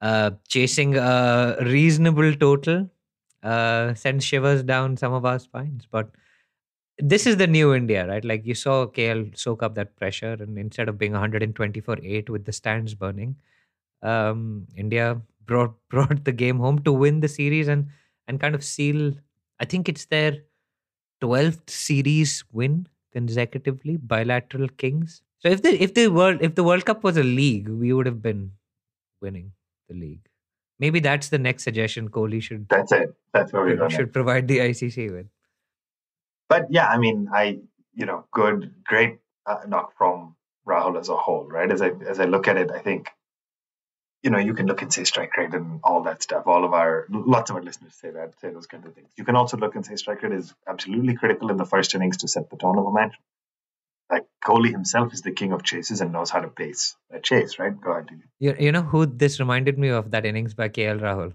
uh, 0.00 0.32
chasing 0.48 0.96
a 0.96 1.56
reasonable 1.62 2.34
total, 2.34 2.90
uh, 3.42 3.94
sends 3.94 4.24
shivers 4.24 4.62
down 4.62 4.96
some 4.96 5.12
of 5.12 5.24
our 5.24 5.38
spines. 5.38 5.86
But 5.90 6.10
this 6.98 7.26
is 7.26 7.36
the 7.36 7.46
new 7.46 7.74
India, 7.74 8.06
right? 8.06 8.24
Like 8.24 8.46
you 8.46 8.54
saw 8.54 8.86
KL 8.86 9.26
soak 9.34 9.62
up 9.62 9.74
that 9.74 9.96
pressure, 9.96 10.36
and 10.38 10.58
instead 10.58 10.88
of 10.88 10.98
being 10.98 11.12
120 11.12 11.80
for 11.80 11.96
eight 12.02 12.28
with 12.30 12.44
the 12.44 12.52
stands 12.52 12.94
burning, 12.94 13.36
um, 14.02 14.66
India 14.76 15.20
brought 15.44 15.74
brought 15.90 16.24
the 16.24 16.32
game 16.32 16.58
home 16.58 16.80
to 16.84 16.92
win 16.92 17.20
the 17.20 17.28
series 17.28 17.68
and 17.68 17.88
and 18.28 18.40
kind 18.40 18.54
of 18.54 18.64
seal. 18.64 19.12
I 19.60 19.64
think 19.64 19.88
it's 19.88 20.06
their 20.06 20.38
12th 21.20 21.70
series 21.70 22.44
win 22.52 22.88
consecutively, 23.12 23.96
bilateral 23.96 24.68
kings. 24.68 25.22
So 25.38 25.48
if 25.48 25.62
the 25.62 25.82
if 25.82 25.94
the 25.94 26.08
world 26.08 26.38
if 26.40 26.54
the 26.54 26.64
World 26.64 26.84
Cup 26.84 27.02
was 27.04 27.16
a 27.16 27.22
league, 27.22 27.68
we 27.68 27.92
would 27.92 28.06
have 28.06 28.22
been 28.22 28.52
winning 29.20 29.52
the 29.88 29.94
league. 29.94 30.28
Maybe 30.78 31.00
that's 31.00 31.28
the 31.28 31.38
next 31.38 31.62
suggestion 31.62 32.08
Kohli 32.08 32.42
should 32.42 32.68
That's 32.68 32.92
it. 32.92 33.14
That's 33.32 33.52
where 33.52 33.64
we're 33.64 33.76
going. 33.76 33.90
should 33.90 34.12
provide 34.12 34.48
the 34.48 34.58
ICC 34.58 35.12
with. 35.12 35.26
But 36.48 36.66
yeah, 36.70 36.88
I 36.88 36.98
mean, 36.98 37.28
I 37.32 37.60
you 37.94 38.06
know, 38.06 38.24
good, 38.32 38.72
great 38.84 39.18
uh, 39.46 39.60
knock 39.66 39.96
from 39.96 40.34
Rahul 40.66 40.98
as 40.98 41.08
a 41.08 41.16
whole, 41.16 41.46
right? 41.46 41.70
As 41.70 41.82
I 41.82 41.90
as 42.08 42.20
I 42.20 42.24
look 42.24 42.48
at 42.48 42.56
it, 42.56 42.70
I 42.70 42.78
think 42.78 43.10
you 44.22 44.30
know 44.30 44.38
you 44.38 44.54
can 44.54 44.66
look 44.66 44.82
and 44.82 44.92
say 44.92 45.04
strike 45.04 45.36
rate 45.36 45.54
and 45.54 45.80
all 45.82 46.02
that 46.04 46.22
stuff. 46.22 46.46
All 46.46 46.64
of 46.64 46.72
our 46.72 47.06
lots 47.10 47.50
of 47.50 47.56
our 47.56 47.62
listeners 47.62 47.94
say 47.94 48.10
that, 48.10 48.38
say 48.40 48.50
those 48.50 48.66
kind 48.66 48.84
of 48.86 48.94
things. 48.94 49.10
You 49.16 49.24
can 49.24 49.36
also 49.36 49.56
look 49.56 49.74
and 49.74 49.84
say 49.84 49.96
strike 49.96 50.22
rate 50.22 50.32
is 50.32 50.54
absolutely 50.68 51.14
critical 51.14 51.50
in 51.50 51.56
the 51.56 51.64
first 51.64 51.94
innings 51.94 52.18
to 52.18 52.28
set 52.28 52.50
the 52.50 52.56
tone 52.56 52.78
of 52.78 52.86
a 52.86 52.92
match. 52.92 53.14
Like 54.10 54.26
Kohli 54.44 54.70
himself 54.70 55.12
is 55.14 55.22
the 55.22 55.32
king 55.32 55.52
of 55.52 55.62
chases 55.62 56.00
and 56.00 56.12
knows 56.12 56.30
how 56.30 56.40
to 56.40 56.48
pace 56.48 56.96
a 57.10 57.20
chase, 57.20 57.58
right? 57.58 57.78
Go 57.80 57.92
ahead. 57.92 58.10
You, 58.38 58.54
you 58.58 58.72
know 58.72 58.82
who 58.82 59.06
this 59.06 59.40
reminded 59.40 59.78
me 59.78 59.88
of 59.88 60.10
that 60.10 60.26
innings 60.26 60.54
by 60.54 60.68
KL 60.68 61.00
Rahul? 61.00 61.32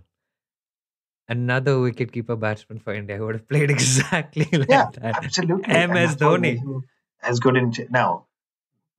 Another 1.28 1.72
wicketkeeper 1.74 2.40
batsman 2.40 2.80
for 2.80 2.94
India 2.94 3.18
who 3.18 3.26
would 3.26 3.36
have 3.36 3.48
played 3.50 3.70
exactly 3.78 4.48
like 4.54 4.70
Yeah, 4.70 4.86
that. 4.94 5.18
absolutely. 5.18 5.74
MS 5.74 5.78
And 5.78 5.92
that's 5.98 6.22
what 6.22 6.42
Dhoni. 6.42 6.82
As 7.22 7.40
good 7.40 7.58
in 7.58 7.74
now. 7.90 8.27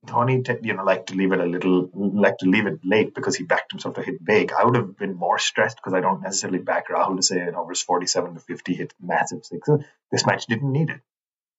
Dhoni, 0.05 0.45
t- 0.45 0.67
you 0.67 0.73
know, 0.73 0.83
like 0.83 1.07
to 1.07 1.15
leave 1.15 1.33
it 1.33 1.39
a 1.39 1.45
little, 1.45 1.89
like 1.93 2.37
to 2.37 2.45
leave 2.49 2.67
it 2.67 2.79
late 2.83 3.13
because 3.13 3.35
he 3.35 3.43
backed 3.43 3.71
himself 3.71 3.95
to 3.95 4.01
hit 4.01 4.23
big. 4.23 4.53
I 4.53 4.63
would 4.63 4.75
have 4.75 4.97
been 4.97 5.15
more 5.15 5.37
stressed 5.39 5.77
because 5.77 5.93
I 5.93 5.99
don't 5.99 6.21
necessarily 6.21 6.59
back 6.59 6.87
Rahul 6.87 7.17
to 7.17 7.23
say 7.23 7.41
in 7.41 7.55
overs 7.55 7.81
47 7.81 8.35
to 8.35 8.39
50 8.39 8.73
hit 8.73 8.93
massive 9.01 9.45
sixes. 9.45 9.79
Uh, 9.81 9.83
this 10.11 10.25
match 10.25 10.45
didn't 10.47 10.71
need 10.71 10.89
it. 10.89 11.01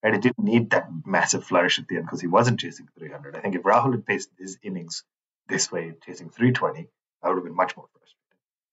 Right? 0.03 0.15
It 0.15 0.21
didn't 0.21 0.43
need 0.43 0.71
that 0.71 0.89
massive 1.05 1.43
flourish 1.43 1.77
at 1.77 1.87
the 1.87 1.97
end 1.97 2.05
because 2.05 2.21
he 2.21 2.27
wasn't 2.27 2.59
chasing 2.59 2.87
300. 2.97 3.35
I 3.35 3.41
think 3.41 3.55
if 3.55 3.61
Rahul 3.61 3.91
had 3.91 4.05
paced 4.05 4.29
his 4.39 4.57
innings 4.63 5.03
this 5.47 5.71
way, 5.71 5.93
chasing 6.05 6.29
320, 6.29 6.87
I 7.21 7.29
would 7.29 7.35
have 7.35 7.43
been 7.43 7.55
much 7.55 7.77
more 7.77 7.85
frustrated. 7.93 8.17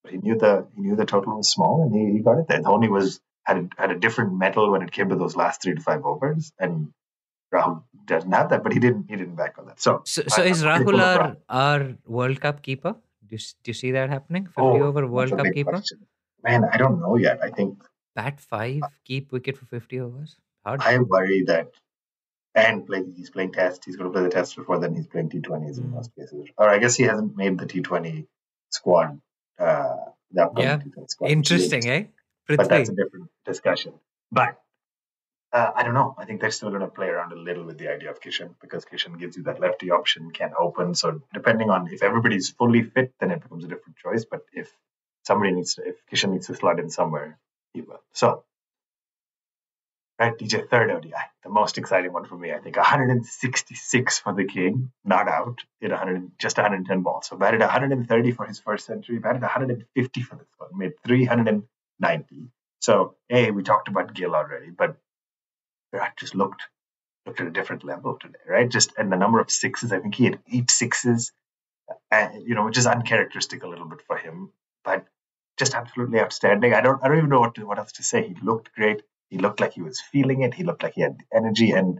But 0.03 0.11
he 0.13 0.17
knew 0.17 0.37
the 0.37 0.67
he 0.75 0.81
knew 0.81 0.95
the 0.95 1.05
total 1.05 1.37
was 1.37 1.51
small 1.51 1.83
and 1.83 1.93
he, 1.93 2.17
he 2.17 2.23
got 2.23 2.39
it 2.39 2.47
there. 2.47 2.61
Dhoni 2.61 2.89
was 2.89 3.19
had 3.45 3.57
a, 3.57 3.69
had 3.77 3.91
a 3.91 3.99
different 3.99 4.37
mettle 4.37 4.71
when 4.71 4.81
it 4.81 4.91
came 4.91 5.09
to 5.09 5.15
those 5.15 5.35
last 5.35 5.61
three 5.61 5.75
to 5.75 5.81
five 5.81 6.03
overs, 6.05 6.51
and 6.59 6.91
Rahul 7.53 7.83
doesn't 8.15 8.31
have 8.31 8.49
that, 8.49 8.63
but 8.63 8.73
he 8.73 8.79
didn't 8.79 9.05
he 9.09 9.15
didn't 9.15 9.35
back 9.35 9.57
on 9.59 9.65
that. 9.67 9.79
So 9.79 10.01
So, 10.05 10.21
so 10.27 10.41
I- 10.43 10.45
is 10.47 10.63
I'm 10.63 10.85
Rahul 10.85 10.99
our, 11.09 11.37
our 11.49 11.93
World 12.05 12.39
Cup 12.41 12.61
keeper? 12.61 12.95
Do 13.27 13.35
you, 13.35 13.39
do 13.63 13.69
you 13.69 13.73
see 13.73 13.91
that 13.91 14.09
happening? 14.09 14.45
50 14.45 14.61
Oh, 14.61 14.83
over 14.83 15.05
World 15.07 15.35
Cup 15.37 15.45
keeper? 15.53 15.71
question. 15.71 15.99
Man, 16.43 16.63
I 16.73 16.77
don't 16.77 16.99
know 16.99 17.15
yet. 17.17 17.39
I 17.43 17.49
think 17.51 17.83
Bat 18.15 18.39
five, 18.41 18.81
keep 19.05 19.31
wicket 19.31 19.55
for 19.57 19.65
50 19.65 19.99
overs? 19.99 20.35
Hard. 20.65 20.81
I 20.81 20.97
worry 20.99 21.43
that, 21.43 21.67
and 22.55 22.85
play, 22.87 23.03
he's 23.15 23.29
playing 23.29 23.51
test. 23.53 23.85
He's 23.85 23.95
going 23.97 24.09
to 24.09 24.13
play 24.13 24.23
the 24.23 24.29
test 24.29 24.55
before 24.55 24.79
then. 24.79 24.95
He's 24.95 25.07
playing 25.07 25.29
T20s 25.29 25.77
in 25.77 25.85
Mm. 25.85 25.91
most 25.91 26.15
cases. 26.15 26.47
Or 26.57 26.67
I 26.69 26.79
guess 26.79 26.95
he 26.95 27.03
hasn't 27.03 27.37
made 27.37 27.57
the 27.59 27.65
T20 27.65 28.25
squad. 28.71 29.21
Uh, 29.59 29.95
the 30.31 30.43
upcoming 30.45 30.67
Yeah. 30.69 30.77
T20 30.77 31.09
squad. 31.09 31.31
Interesting, 31.31 31.87
eh? 31.87 32.03
But 32.47 32.67
that's 32.67 32.89
a 32.89 32.95
different 32.95 33.29
discussion. 33.45 33.93
But 34.31 34.59
uh, 35.51 35.71
I 35.75 35.83
don't 35.83 35.93
know. 35.93 36.15
I 36.17 36.25
think 36.25 36.41
they're 36.41 36.51
still 36.51 36.69
going 36.69 36.81
to 36.81 36.87
play 36.87 37.07
around 37.07 37.31
a 37.31 37.35
little 37.35 37.63
with 37.63 37.77
the 37.77 37.89
idea 37.89 38.11
of 38.11 38.21
Kishan 38.21 38.55
because 38.61 38.85
Kishan 38.85 39.19
gives 39.19 39.37
you 39.37 39.43
that 39.43 39.59
lefty 39.59 39.91
option, 39.91 40.31
can 40.31 40.51
open. 40.57 40.95
So 40.95 41.21
depending 41.33 41.69
on 41.69 41.87
if 41.91 42.03
everybody's 42.03 42.49
fully 42.49 42.83
fit, 42.83 43.13
then 43.19 43.31
it 43.31 43.41
becomes 43.41 43.63
a 43.65 43.67
different 43.67 43.97
choice. 43.97 44.25
But 44.25 44.41
if 44.53 44.71
somebody 45.25 45.53
needs 45.53 45.75
to, 45.75 45.87
if 45.87 45.95
Kishan 46.11 46.31
needs 46.31 46.47
to 46.47 46.55
slot 46.55 46.79
in 46.79 46.89
somewhere, 46.89 47.39
he 47.73 47.81
will. 47.81 48.01
So 48.13 48.43
Right, 50.19 50.37
DJ, 50.37 50.67
third 50.69 50.91
ODI, 50.91 51.13
the 51.43 51.49
most 51.49 51.77
exciting 51.77 52.11
one 52.11 52.25
for 52.25 52.37
me. 52.37 52.51
I 52.51 52.59
think 52.59 52.75
166 52.75 54.19
for 54.19 54.33
the 54.33 54.43
King, 54.43 54.91
not 55.05 55.29
out, 55.29 55.59
hit 55.79 55.91
100, 55.91 56.31
just 56.37 56.57
110 56.57 57.03
balls. 57.03 57.27
So 57.27 57.37
batted 57.37 57.61
130 57.61 58.31
for 58.31 58.45
his 58.45 58.59
first 58.59 58.85
century, 58.85 59.19
batted 59.19 59.41
150 59.41 60.21
for 60.23 60.35
this 60.35 60.47
one, 60.57 60.77
made 60.77 60.91
390. 61.05 62.51
So, 62.81 63.15
A, 63.29 63.51
we 63.51 63.63
talked 63.63 63.87
about 63.87 64.13
Gill 64.13 64.35
already, 64.35 64.71
but 64.71 64.97
Virat 65.91 66.17
just 66.17 66.35
looked 66.35 66.63
looked 67.25 67.41
at 67.41 67.47
a 67.47 67.51
different 67.51 67.83
level 67.83 68.17
today, 68.19 68.39
right? 68.47 68.69
Just 68.69 68.93
and 68.97 69.11
the 69.11 69.17
number 69.17 69.39
of 69.39 69.51
sixes, 69.51 69.91
I 69.91 69.99
think 69.99 70.15
he 70.15 70.25
had 70.25 70.39
eight 70.51 70.71
sixes, 70.71 71.31
uh, 72.11 72.29
you 72.43 72.55
know, 72.55 72.65
which 72.65 72.77
is 72.77 72.87
uncharacteristic 72.87 73.63
a 73.63 73.67
little 73.67 73.85
bit 73.85 74.01
for 74.07 74.17
him, 74.17 74.51
but 74.83 75.05
just 75.57 75.75
absolutely 75.75 76.19
outstanding. 76.19 76.73
I 76.73 76.81
don't 76.81 77.03
I 77.03 77.07
don't 77.07 77.17
even 77.17 77.29
know 77.29 77.41
what 77.41 77.55
to, 77.55 77.65
what 77.65 77.79
else 77.79 77.93
to 77.93 78.03
say. 78.03 78.27
He 78.27 78.35
looked 78.41 78.73
great. 78.73 79.03
He 79.29 79.37
looked 79.37 79.59
like 79.59 79.73
he 79.73 79.81
was 79.81 80.01
feeling 80.01 80.41
it. 80.41 80.53
He 80.53 80.63
looked 80.63 80.83
like 80.83 80.93
he 80.95 81.01
had 81.01 81.17
energy. 81.33 81.71
And 81.71 81.99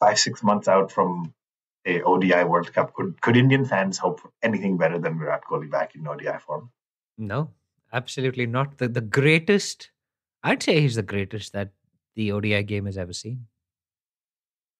five 0.00 0.18
six 0.18 0.42
months 0.42 0.68
out 0.68 0.90
from 0.90 1.34
a 1.84 2.02
ODI 2.02 2.44
World 2.44 2.72
Cup, 2.72 2.94
could 2.94 3.20
could 3.20 3.36
Indian 3.36 3.64
fans 3.64 3.98
hope 3.98 4.20
for 4.20 4.30
anything 4.42 4.78
better 4.78 4.98
than 4.98 5.18
Virat 5.18 5.42
Kohli 5.44 5.70
back 5.70 5.94
in 5.94 6.06
ODI 6.06 6.38
form? 6.46 6.70
No, 7.18 7.50
absolutely 7.92 8.46
not. 8.46 8.78
The 8.78 8.88
the 8.88 9.00
greatest, 9.00 9.90
I'd 10.42 10.62
say 10.62 10.80
he's 10.80 10.94
the 10.94 11.02
greatest 11.02 11.52
that 11.52 11.70
the 12.14 12.32
ODI 12.32 12.62
game 12.62 12.86
has 12.86 12.98
ever 12.98 13.12
seen. 13.12 13.46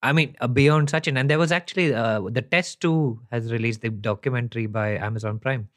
I 0.01 0.11
mean, 0.11 0.35
uh, 0.41 0.47
beyond 0.47 0.89
Sachin, 0.89 1.17
and 1.17 1.29
there 1.29 1.39
was 1.39 1.51
actually 1.51 1.93
uh, 1.93 2.21
the 2.29 2.41
Test 2.41 2.81
Two 2.81 3.21
has 3.31 3.51
released 3.51 3.81
the 3.81 3.89
documentary 3.89 4.65
by 4.65 4.97
Amazon 4.97 5.39
Prime, 5.39 5.69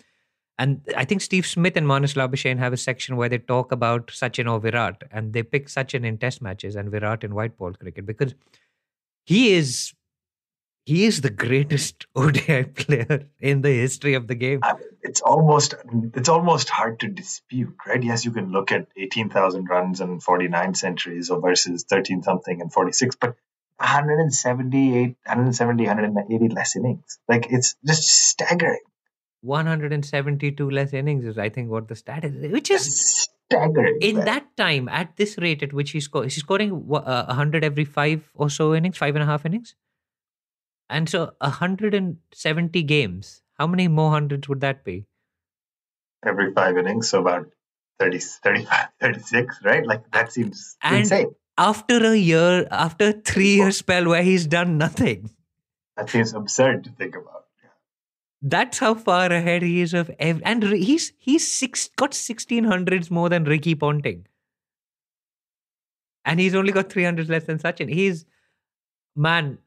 and 0.58 0.80
I 0.96 1.04
think 1.04 1.20
Steve 1.20 1.46
Smith 1.46 1.76
and 1.76 1.86
Marnus 1.86 2.14
Labuschagne 2.14 2.58
have 2.58 2.72
a 2.72 2.76
section 2.76 3.16
where 3.16 3.28
they 3.28 3.38
talk 3.38 3.70
about 3.70 4.08
Sachin 4.08 4.50
or 4.50 4.58
Virat, 4.58 5.04
and 5.12 5.32
they 5.32 5.44
pick 5.44 5.68
Sachin 5.68 6.04
in 6.04 6.18
Test 6.18 6.42
matches 6.42 6.74
and 6.74 6.90
Virat 6.90 7.22
in 7.22 7.34
white 7.34 7.56
ball 7.56 7.72
cricket 7.72 8.04
because 8.04 8.34
he 9.24 9.54
is 9.54 9.92
he 10.86 11.04
is 11.04 11.20
the 11.20 11.30
greatest 11.30 12.06
ODI 12.16 12.62
player 12.64 13.28
in 13.40 13.60
the 13.60 13.70
history 13.70 14.14
of 14.14 14.28
the 14.28 14.36
game. 14.36 14.60
I 14.62 14.74
mean, 14.74 14.84
it's 15.02 15.20
almost 15.20 15.74
it's 16.14 16.28
almost 16.28 16.68
hard 16.70 17.00
to 17.00 17.08
dispute, 17.08 17.74
right? 17.86 18.02
Yes, 18.02 18.24
you 18.24 18.30
can 18.30 18.52
look 18.52 18.72
at 18.72 18.86
eighteen 18.96 19.28
thousand 19.28 19.66
runs 19.68 20.00
and 20.00 20.22
forty 20.22 20.48
nine 20.48 20.74
centuries 20.74 21.28
or 21.28 21.40
versus 21.40 21.84
thirteen 21.84 22.22
something 22.22 22.60
and 22.60 22.72
forty 22.72 22.92
six, 22.92 23.16
but 23.16 23.36
178, 23.78 25.16
170, 25.26 25.84
180 25.84 26.48
less 26.48 26.76
innings. 26.76 27.18
Like 27.28 27.48
it's 27.50 27.76
just 27.84 28.08
staggering. 28.08 28.80
172 29.42 30.70
less 30.70 30.94
innings 30.94 31.26
is, 31.26 31.36
I 31.36 31.50
think, 31.50 31.70
what 31.70 31.86
the 31.86 31.94
stat 31.94 32.24
is, 32.24 32.50
which 32.50 32.70
is 32.70 33.28
staggering. 33.50 33.98
in 34.00 34.16
that 34.24 34.56
time 34.56 34.88
at 34.88 35.16
this 35.16 35.36
rate 35.36 35.62
at 35.62 35.74
which 35.74 35.90
he's 35.90 36.04
scoring. 36.04 36.30
He's 36.30 36.38
scoring 36.38 36.72
uh, 36.90 37.26
100 37.26 37.64
every 37.64 37.84
five 37.84 38.30
or 38.34 38.48
so 38.48 38.74
innings, 38.74 38.96
five 38.96 39.14
and 39.14 39.22
a 39.22 39.26
half 39.26 39.44
innings. 39.44 39.74
And 40.88 41.08
so 41.08 41.32
170 41.40 42.82
games. 42.84 43.42
How 43.58 43.66
many 43.66 43.88
more 43.88 44.10
hundreds 44.10 44.48
would 44.48 44.60
that 44.60 44.84
be? 44.84 45.06
Every 46.24 46.52
five 46.52 46.76
innings, 46.76 47.08
so 47.10 47.20
about 47.20 47.46
30, 47.98 48.18
35, 48.18 48.86
36, 49.00 49.60
right? 49.64 49.86
Like 49.86 50.10
that 50.12 50.32
seems 50.32 50.76
And 50.82 50.96
insane. 50.98 51.34
after 51.58 51.96
a 52.12 52.16
year, 52.16 52.66
after 52.70 53.08
a 53.08 53.12
three 53.12 53.56
year 53.56 53.70
spell 53.70 54.06
where 54.06 54.22
he's 54.22 54.46
done 54.46 54.78
nothing. 54.78 55.30
That 55.96 56.10
seems 56.10 56.34
absurd 56.34 56.84
to 56.84 56.90
think 56.90 57.16
about. 57.16 57.44
That's 58.42 58.78
how 58.78 58.94
far 58.94 59.32
ahead 59.32 59.62
he 59.62 59.80
is 59.80 59.94
of 59.94 60.10
ev- 60.18 60.42
and 60.44 60.62
he's 60.62 61.12
he's 61.18 61.50
six 61.50 61.88
got 61.96 62.12
sixteen 62.12 62.64
hundreds 62.64 63.10
more 63.10 63.28
than 63.30 63.44
Ricky 63.44 63.74
Ponting, 63.74 64.26
and 66.24 66.38
he's 66.38 66.54
only 66.54 66.70
got 66.70 66.90
three 66.90 67.04
hundreds 67.04 67.30
less 67.30 67.44
than 67.44 67.58
Sachin. 67.58 67.88
He's 67.92 68.26
man, 69.16 69.58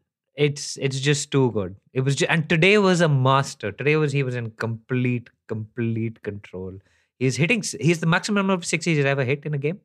it's 0.45 0.77
it's 0.87 0.99
just 1.05 1.31
too 1.31 1.51
good. 1.51 1.75
It 1.93 2.01
was 2.01 2.15
just, 2.15 2.31
and 2.31 2.47
today 2.51 2.77
was 2.77 3.01
a 3.01 3.09
master. 3.09 3.71
Today 3.71 3.95
was 4.03 4.13
he 4.17 4.23
was 4.23 4.35
in 4.41 4.51
complete 4.51 5.29
complete 5.53 6.21
control. 6.23 6.77
He's 7.19 7.35
hitting. 7.43 7.63
He's 7.87 7.99
the 7.99 8.07
maximum 8.15 8.37
number 8.47 8.53
of 8.53 8.65
sixes 8.65 8.97
he's 8.97 9.05
ever 9.13 9.25
hit 9.31 9.45
in 9.45 9.53
a 9.53 9.57
game, 9.57 9.81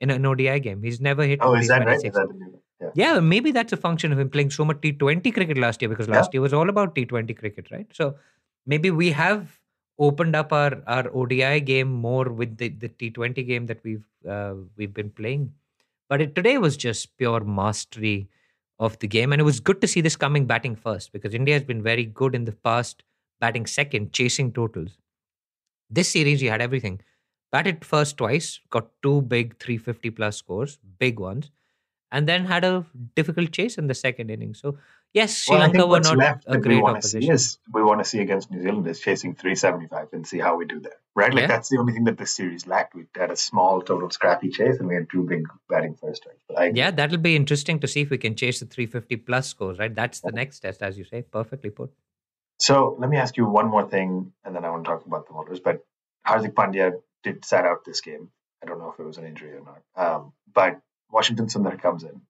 in 0.00 0.10
an 0.10 0.24
ODI 0.24 0.60
game. 0.60 0.82
He's 0.82 1.00
never 1.00 1.24
hit. 1.32 1.40
Oh, 1.42 1.54
is 1.54 1.68
that 1.68 1.86
right? 1.86 2.04
Is 2.10 2.12
that? 2.20 2.28
Yeah. 2.80 2.90
Yeah, 2.94 3.20
maybe 3.20 3.52
that's 3.52 3.72
a 3.72 3.76
function 3.76 4.12
of 4.12 4.18
him 4.18 4.30
playing 4.30 4.50
so 4.50 4.64
much 4.64 4.76
T20 4.82 5.32
cricket 5.34 5.58
last 5.58 5.80
year 5.82 5.88
because 5.88 6.08
Yeah. 6.08 6.16
last 6.16 6.34
year 6.34 6.42
was 6.42 6.52
all 6.52 6.68
about 6.68 6.94
T20 6.94 7.36
cricket, 7.42 7.70
right? 7.70 7.86
So 8.00 8.16
maybe 8.66 8.90
we 8.90 9.10
have 9.12 9.58
opened 9.98 10.36
up 10.36 10.52
our 10.52 10.82
our 10.86 11.04
ODI 11.22 11.60
game 11.60 11.90
more 12.06 12.26
with 12.40 12.56
the, 12.58 12.68
the 12.68 12.90
T20 12.90 13.46
game 13.52 13.66
that 13.66 13.82
we've 13.82 14.04
uh, 14.28 14.54
we've 14.76 14.94
been 15.02 15.10
playing. 15.10 15.52
But 16.08 16.20
it, 16.20 16.34
today 16.34 16.58
was 16.58 16.76
just 16.76 17.16
pure 17.16 17.40
mastery 17.60 18.28
of 18.78 18.98
the 18.98 19.08
game, 19.08 19.32
and 19.32 19.40
it 19.40 19.44
was 19.44 19.60
good 19.60 19.80
to 19.80 19.86
see 19.86 20.00
this 20.00 20.16
coming 20.16 20.46
batting 20.46 20.76
first 20.76 21.12
because 21.12 21.34
India 21.34 21.54
has 21.54 21.64
been 21.64 21.82
very 21.82 22.04
good 22.04 22.34
in 22.34 22.44
the 22.44 22.52
past 22.52 23.02
batting 23.40 23.66
second, 23.66 24.12
chasing 24.12 24.52
totals. 24.52 24.98
This 25.88 26.08
series, 26.08 26.42
you 26.42 26.50
had 26.50 26.60
everything. 26.60 27.00
Batted 27.52 27.84
first 27.84 28.16
twice, 28.16 28.60
got 28.70 28.88
two 29.02 29.22
big 29.22 29.58
350 29.58 30.10
plus 30.10 30.36
scores, 30.36 30.78
big 30.98 31.18
ones, 31.18 31.50
and 32.10 32.28
then 32.28 32.44
had 32.44 32.64
a 32.64 32.84
difficult 33.14 33.52
chase 33.52 33.78
in 33.78 33.86
the 33.86 33.94
second 33.94 34.30
inning. 34.30 34.54
So, 34.54 34.78
yes, 35.20 35.30
Sri 35.38 35.52
Well, 35.56 35.62
Lanka 35.64 35.86
were 35.92 36.00
not 36.00 36.16
left 36.16 36.44
a 36.46 36.50
that 36.52 36.58
we 36.58 36.62
great 36.68 36.82
want 36.82 37.02
to 37.02 37.08
see 37.08 37.18
opposition. 37.18 37.34
is 37.34 37.58
we 37.76 37.82
want 37.88 38.00
to 38.02 38.06
see 38.12 38.20
against 38.26 38.50
New 38.50 38.62
Zealand 38.62 38.86
is 38.92 39.00
chasing 39.06 39.34
375 39.34 40.08
and 40.12 40.26
see 40.32 40.38
how 40.46 40.52
we 40.60 40.66
do 40.74 40.78
there. 40.86 40.98
Right? 41.20 41.32
Like 41.34 41.42
Yeah. 41.42 41.52
that's 41.54 41.68
the 41.70 41.78
only 41.78 41.92
thing 41.94 42.04
that 42.08 42.18
this 42.22 42.32
series 42.40 42.66
lacked. 42.66 42.94
We 42.94 43.06
had 43.22 43.30
a 43.30 43.36
small 43.36 43.80
total 43.90 44.10
scrappy 44.10 44.50
chase 44.50 44.78
and 44.78 44.88
we 44.88 44.94
had 44.94 45.08
two 45.10 45.22
big 45.32 45.44
batting 45.68 45.94
first 46.02 46.22
strikes. 46.22 46.76
Yeah, 46.82 46.90
that'll 46.90 47.24
be 47.30 47.34
interesting 47.36 47.80
to 47.80 47.88
see 47.88 48.02
if 48.02 48.10
we 48.10 48.18
can 48.18 48.34
chase 48.36 48.60
the 48.60 48.66
350 48.66 49.16
plus 49.28 49.48
scores, 49.48 49.78
right? 49.78 49.94
That's 49.94 50.20
the 50.20 50.32
next 50.32 50.60
test, 50.60 50.82
as 50.82 50.98
you 50.98 51.04
say. 51.04 51.22
Perfectly 51.22 51.70
put. 51.70 51.90
So 52.58 52.96
let 52.98 53.08
me 53.10 53.16
ask 53.16 53.36
you 53.36 53.46
one 53.46 53.68
more 53.68 53.86
thing, 53.88 54.32
and 54.44 54.54
then 54.54 54.64
I 54.64 54.70
want 54.70 54.84
to 54.84 54.90
talk 54.90 55.06
about 55.06 55.26
the 55.26 55.32
voters. 55.34 55.60
But 55.60 55.84
Hardik 56.26 56.54
Pandya 56.54 56.92
did 57.22 57.44
sat 57.44 57.64
out 57.64 57.84
this 57.84 58.00
game. 58.00 58.30
I 58.62 58.66
don't 58.66 58.78
know 58.78 58.90
if 58.92 58.98
it 58.98 59.06
was 59.06 59.18
an 59.18 59.26
injury 59.26 59.52
or 59.52 59.62
not. 59.70 59.82
Um, 60.04 60.32
but 60.52 60.80
Washington 61.10 61.46
Sundar 61.46 61.80
comes 61.80 62.02
in, 62.04 62.22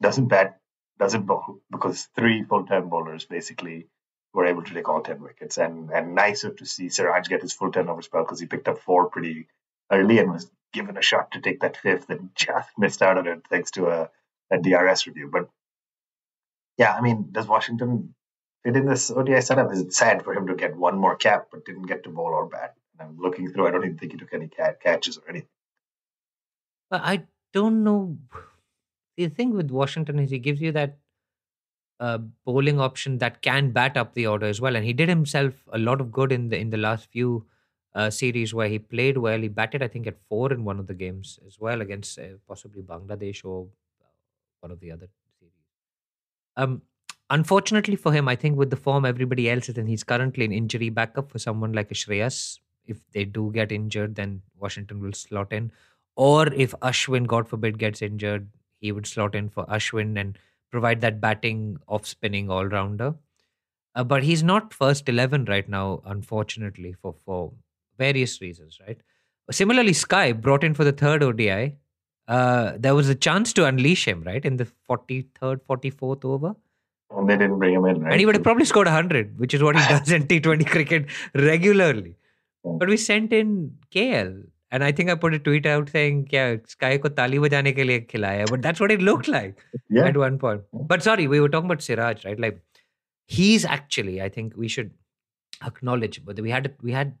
doesn't 0.00 0.28
bat, 0.28 0.58
doesn't 1.02 1.26
bowl 1.26 1.58
because 1.68 2.08
three 2.14 2.44
full-time 2.44 2.88
bowlers 2.88 3.24
basically 3.24 3.88
were 4.32 4.46
able 4.46 4.62
to 4.62 4.72
take 4.72 4.88
all 4.88 5.02
ten 5.02 5.20
wickets. 5.20 5.58
And 5.58 5.90
and 5.90 6.14
nicer 6.14 6.50
to 6.50 6.64
see 6.64 6.88
Siraj 6.88 7.28
get 7.28 7.42
his 7.42 7.52
full 7.52 7.72
turnover 7.72 8.02
spell 8.02 8.22
because 8.22 8.38
he 8.38 8.46
picked 8.46 8.68
up 8.68 8.78
four 8.78 9.10
pretty 9.10 9.48
early 9.90 10.20
and 10.20 10.30
was 10.30 10.48
given 10.72 10.96
a 10.96 11.02
shot 11.02 11.32
to 11.32 11.40
take 11.40 11.60
that 11.60 11.76
fifth 11.76 12.08
and 12.08 12.30
just 12.36 12.70
missed 12.78 13.02
out 13.02 13.18
on 13.18 13.26
it 13.26 13.42
thanks 13.50 13.72
to 13.72 13.88
a, 13.88 14.10
a 14.52 14.58
DRS 14.58 15.08
review. 15.08 15.28
But 15.30 15.48
yeah, 16.78 16.94
I 16.94 17.00
mean, 17.00 17.30
does 17.32 17.48
Washington 17.48 18.14
fit 18.64 18.76
in 18.76 18.86
this 18.86 19.10
ODI 19.10 19.40
setup? 19.40 19.72
Is 19.72 19.80
it 19.80 19.92
sad 19.92 20.22
for 20.22 20.32
him 20.32 20.46
to 20.46 20.54
get 20.54 20.76
one 20.76 20.96
more 20.96 21.16
cap 21.16 21.48
but 21.50 21.64
didn't 21.64 21.88
get 21.88 22.04
to 22.04 22.10
bowl 22.10 22.26
or 22.26 22.46
bat? 22.46 22.76
And 22.92 23.08
I'm 23.08 23.18
looking 23.18 23.50
through. 23.50 23.66
I 23.66 23.72
don't 23.72 23.84
even 23.84 23.98
think 23.98 24.12
he 24.12 24.18
took 24.18 24.32
any 24.32 24.48
catches 24.84 25.18
or 25.18 25.28
anything. 25.28 25.48
I 26.92 27.24
don't 27.52 27.82
know. 27.82 28.18
The 29.16 29.28
thing 29.28 29.52
with 29.52 29.70
Washington 29.70 30.18
is 30.18 30.30
he 30.30 30.38
gives 30.38 30.60
you 30.60 30.72
that 30.72 30.98
uh, 32.00 32.18
bowling 32.44 32.80
option 32.80 33.18
that 33.18 33.42
can 33.42 33.70
bat 33.70 33.96
up 33.96 34.14
the 34.14 34.26
order 34.26 34.46
as 34.46 34.60
well, 34.60 34.74
and 34.74 34.84
he 34.84 34.92
did 34.92 35.08
himself 35.08 35.54
a 35.72 35.78
lot 35.78 36.00
of 36.00 36.10
good 36.10 36.32
in 36.32 36.48
the 36.48 36.58
in 36.58 36.70
the 36.70 36.76
last 36.76 37.06
few 37.10 37.46
uh, 37.94 38.10
series 38.10 38.54
where 38.54 38.68
he 38.68 38.78
played 38.78 39.18
well. 39.18 39.38
He 39.38 39.48
batted, 39.48 39.82
I 39.82 39.88
think, 39.88 40.06
at 40.06 40.18
four 40.28 40.52
in 40.52 40.64
one 40.64 40.78
of 40.78 40.86
the 40.86 40.94
games 40.94 41.38
as 41.46 41.58
well 41.60 41.80
against 41.80 42.18
uh, 42.18 42.38
possibly 42.48 42.82
Bangladesh 42.82 43.44
or 43.44 43.68
uh, 44.00 44.06
one 44.60 44.72
of 44.72 44.80
the 44.80 44.90
other 44.90 45.08
series. 45.38 45.52
Um, 46.56 46.82
unfortunately 47.30 47.96
for 47.96 48.12
him, 48.12 48.28
I 48.28 48.36
think 48.36 48.56
with 48.56 48.70
the 48.70 48.76
form 48.76 49.04
everybody 49.04 49.48
else 49.50 49.68
is 49.68 49.78
in, 49.78 49.86
he's 49.86 50.04
currently 50.04 50.44
an 50.44 50.52
injury 50.52 50.90
backup 50.90 51.30
for 51.30 51.38
someone 51.38 51.72
like 51.72 51.90
Shreyas. 51.90 52.58
If 52.86 52.98
they 53.12 53.24
do 53.24 53.50
get 53.52 53.70
injured, 53.70 54.16
then 54.16 54.42
Washington 54.58 55.00
will 55.00 55.12
slot 55.12 55.52
in. 55.52 55.70
Or 56.16 56.52
if 56.52 56.72
Ashwin, 56.82 57.26
God 57.26 57.48
forbid, 57.48 57.78
gets 57.78 58.02
injured, 58.02 58.48
he 58.82 58.92
would 58.92 59.06
slot 59.06 59.34
in 59.34 59.48
for 59.48 59.64
Ashwin 59.66 60.20
and 60.20 60.38
provide 60.70 61.00
that 61.00 61.20
batting 61.20 61.78
off 61.88 62.06
spinning 62.06 62.50
all 62.50 62.66
rounder. 62.66 63.14
Uh, 63.94 64.04
but 64.04 64.22
he's 64.22 64.42
not 64.42 64.74
first 64.74 65.08
11 65.08 65.44
right 65.44 65.68
now, 65.68 66.02
unfortunately, 66.04 66.94
for, 67.00 67.14
for 67.24 67.52
various 67.98 68.40
reasons, 68.40 68.78
right? 68.86 68.98
Similarly, 69.50 69.92
Sky 69.92 70.32
brought 70.32 70.64
in 70.64 70.74
for 70.74 70.84
the 70.84 70.92
third 70.92 71.22
ODI. 71.22 71.76
Uh, 72.26 72.72
there 72.78 72.94
was 72.94 73.08
a 73.08 73.14
chance 73.14 73.52
to 73.52 73.66
unleash 73.66 74.06
him, 74.08 74.22
right, 74.22 74.44
in 74.44 74.56
the 74.56 74.66
43rd, 74.88 75.60
44th 75.68 76.24
over. 76.24 76.54
And 77.10 77.28
they 77.28 77.36
didn't 77.36 77.58
bring 77.58 77.74
him 77.74 77.84
in, 77.84 78.00
right? 78.00 78.12
And 78.12 78.20
he 78.20 78.26
would 78.26 78.34
have 78.34 78.44
probably 78.44 78.64
scored 78.64 78.86
100, 78.86 79.38
which 79.38 79.52
is 79.52 79.62
what 79.62 79.76
he 79.76 79.86
does 79.88 80.10
in 80.10 80.26
T20 80.26 80.66
cricket 80.66 81.06
regularly. 81.34 82.16
But 82.64 82.88
we 82.88 82.96
sent 82.96 83.32
in 83.32 83.76
KL. 83.94 84.46
And 84.72 84.82
I 84.82 84.90
think 84.90 85.10
I 85.10 85.14
put 85.14 85.34
a 85.34 85.38
tweet 85.38 85.66
out 85.66 85.90
saying, 85.90 86.28
yeah, 86.30 86.56
Sky 86.66 86.96
ko 86.98 87.10
tali 87.10 87.36
bajane 87.36 87.72
ke 87.72 87.86
liye 87.90 88.06
khilaya. 88.12 88.48
But 88.50 88.62
that's 88.62 88.80
what 88.80 88.90
it 88.90 89.02
looked 89.02 89.28
like 89.36 89.58
yeah. 89.88 90.06
at 90.06 90.16
one 90.16 90.38
point. 90.38 90.62
But 90.72 91.02
sorry, 91.02 91.28
we 91.28 91.40
were 91.40 91.48
talking 91.48 91.70
about 91.70 91.82
Siraj, 91.82 92.24
right? 92.24 92.40
Like 92.40 92.60
he's 93.26 93.64
actually, 93.64 94.20
I 94.22 94.28
think 94.30 94.54
we 94.56 94.68
should 94.68 94.92
acknowledge, 95.64 96.24
but 96.24 96.40
we 96.40 96.50
had 96.50 96.74
we 96.82 96.92
had 96.92 97.16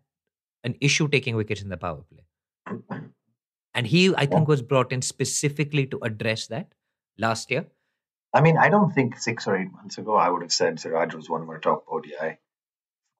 an 0.64 0.76
issue 0.80 1.08
taking 1.08 1.36
wickets 1.36 1.62
in 1.62 1.68
the 1.68 1.76
power 1.76 2.02
play. 2.10 3.00
And 3.74 3.86
he, 3.86 4.14
I 4.16 4.26
think, 4.26 4.48
was 4.48 4.62
brought 4.62 4.92
in 4.92 5.02
specifically 5.02 5.86
to 5.86 5.98
address 6.02 6.46
that. 6.48 6.72
last 7.18 7.50
year. 7.50 7.66
I 8.34 8.40
mean, 8.40 8.56
I 8.56 8.68
don't 8.70 8.92
think 8.92 9.18
six 9.18 9.46
or 9.46 9.56
eight 9.56 9.72
months 9.72 9.98
ago 9.98 10.16
I 10.16 10.28
would 10.28 10.42
have 10.42 10.52
said 10.52 10.80
Siraj 10.80 11.14
was 11.14 11.28
one 11.28 11.42
of 11.42 11.48
our 11.48 11.58
top 11.58 11.84
ODI 11.88 12.38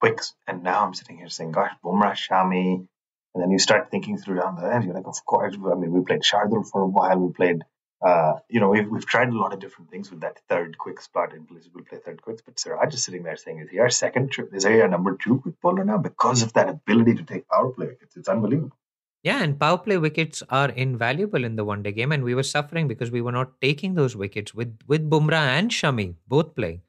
quicks, 0.01 0.35
and 0.47 0.63
now 0.63 0.85
I'm 0.85 0.95
sitting 0.95 1.19
here 1.19 1.29
saying, 1.29 1.53
"Gosh, 1.53 1.73
Bumrah, 1.85 2.13
Shami," 2.13 2.89
and 3.35 3.43
then 3.43 3.51
you 3.51 3.59
start 3.59 3.91
thinking 3.91 4.19
through 4.19 4.37
down 4.41 4.57
the 4.57 4.73
end. 4.75 4.85
You're 4.85 4.95
like, 4.95 5.07
"Of 5.07 5.25
course." 5.25 5.55
I 5.55 5.75
mean, 5.75 5.93
we 5.93 6.05
played 6.05 6.23
Shardul 6.23 6.69
for 6.69 6.83
a 6.83 6.87
while. 6.87 7.19
We 7.19 7.33
played, 7.33 7.63
uh, 8.05 8.35
you 8.49 8.61
know, 8.61 8.69
we've 8.71 8.89
we've 8.89 9.07
tried 9.07 9.29
a 9.29 9.39
lot 9.39 9.53
of 9.53 9.61
different 9.61 9.91
things 9.91 10.11
with 10.11 10.21
that 10.21 10.39
third 10.49 10.77
quick 10.79 11.01
spot 11.01 11.33
in 11.33 11.47
places 11.47 11.71
We'll 11.75 11.85
play 11.85 11.99
third 11.99 12.23
quicks. 12.23 12.43
But 12.43 12.59
Siraj 12.59 12.95
is 12.95 13.05
sitting 13.05 13.23
there 13.23 13.37
saying, 13.37 13.61
"Is 13.61 13.71
he 13.71 13.79
our 13.79 13.91
second? 13.91 14.35
Is 14.53 14.65
he 14.65 14.81
our 14.81 14.89
number 14.89 15.17
two 15.17 15.41
quick 15.41 15.61
bowler 15.61 15.85
now?" 15.85 15.99
Because 15.99 16.43
of 16.43 16.53
that 16.55 16.69
ability 16.69 17.15
to 17.15 17.25
take 17.25 17.49
power 17.49 17.71
play 17.71 17.87
wickets, 17.87 18.17
it's 18.17 18.29
unbelievable. 18.29 18.77
Yeah, 19.23 19.43
and 19.43 19.59
power 19.59 19.79
play 19.79 19.99
wickets 19.99 20.43
are 20.51 20.71
invaluable 20.71 21.45
in 21.45 21.55
the 21.55 21.65
one 21.65 21.83
day 21.83 21.93
game, 21.93 22.11
and 22.11 22.25
we 22.25 22.35
were 22.35 22.43
suffering 22.43 22.89
because 22.89 23.13
we 23.13 23.21
were 23.21 23.33
not 23.33 23.61
taking 23.61 23.95
those 23.95 24.17
wickets 24.17 24.53
with 24.53 24.79
with 24.87 25.09
Bumrah 25.09 25.47
and 25.59 25.71
Shami 25.71 26.17
both 26.27 26.55
playing. 26.57 26.83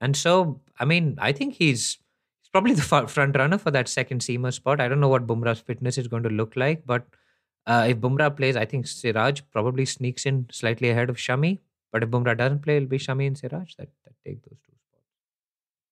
And 0.00 0.16
so, 0.16 0.60
I 0.78 0.84
mean, 0.84 1.16
I 1.18 1.32
think 1.32 1.54
he's 1.54 1.98
he's 2.48 2.52
probably 2.52 2.74
the 2.74 3.08
front 3.08 3.36
runner 3.36 3.58
for 3.58 3.70
that 3.70 3.88
second 3.88 4.20
seamer 4.20 4.52
spot. 4.52 4.80
I 4.80 4.88
don't 4.88 5.00
know 5.00 5.08
what 5.08 5.26
Bumrah's 5.26 5.60
fitness 5.60 5.98
is 5.98 6.08
going 6.08 6.22
to 6.22 6.30
look 6.30 6.56
like, 6.56 6.86
but 6.86 7.04
uh, 7.66 7.86
if 7.88 7.98
Bumrah 7.98 8.34
plays, 8.34 8.56
I 8.56 8.64
think 8.64 8.86
Siraj 8.86 9.42
probably 9.52 9.84
sneaks 9.84 10.24
in 10.24 10.46
slightly 10.50 10.88
ahead 10.90 11.10
of 11.10 11.16
Shami. 11.16 11.58
But 11.92 12.02
if 12.02 12.08
Bumrah 12.10 12.36
doesn't 12.36 12.62
play, 12.62 12.76
it'll 12.76 12.88
be 12.88 12.98
Shami 12.98 13.26
and 13.26 13.36
Siraj 13.36 13.74
that, 13.76 13.88
that 14.04 14.14
take 14.24 14.42
those 14.42 14.58
two 14.66 14.72
spots. 14.72 15.04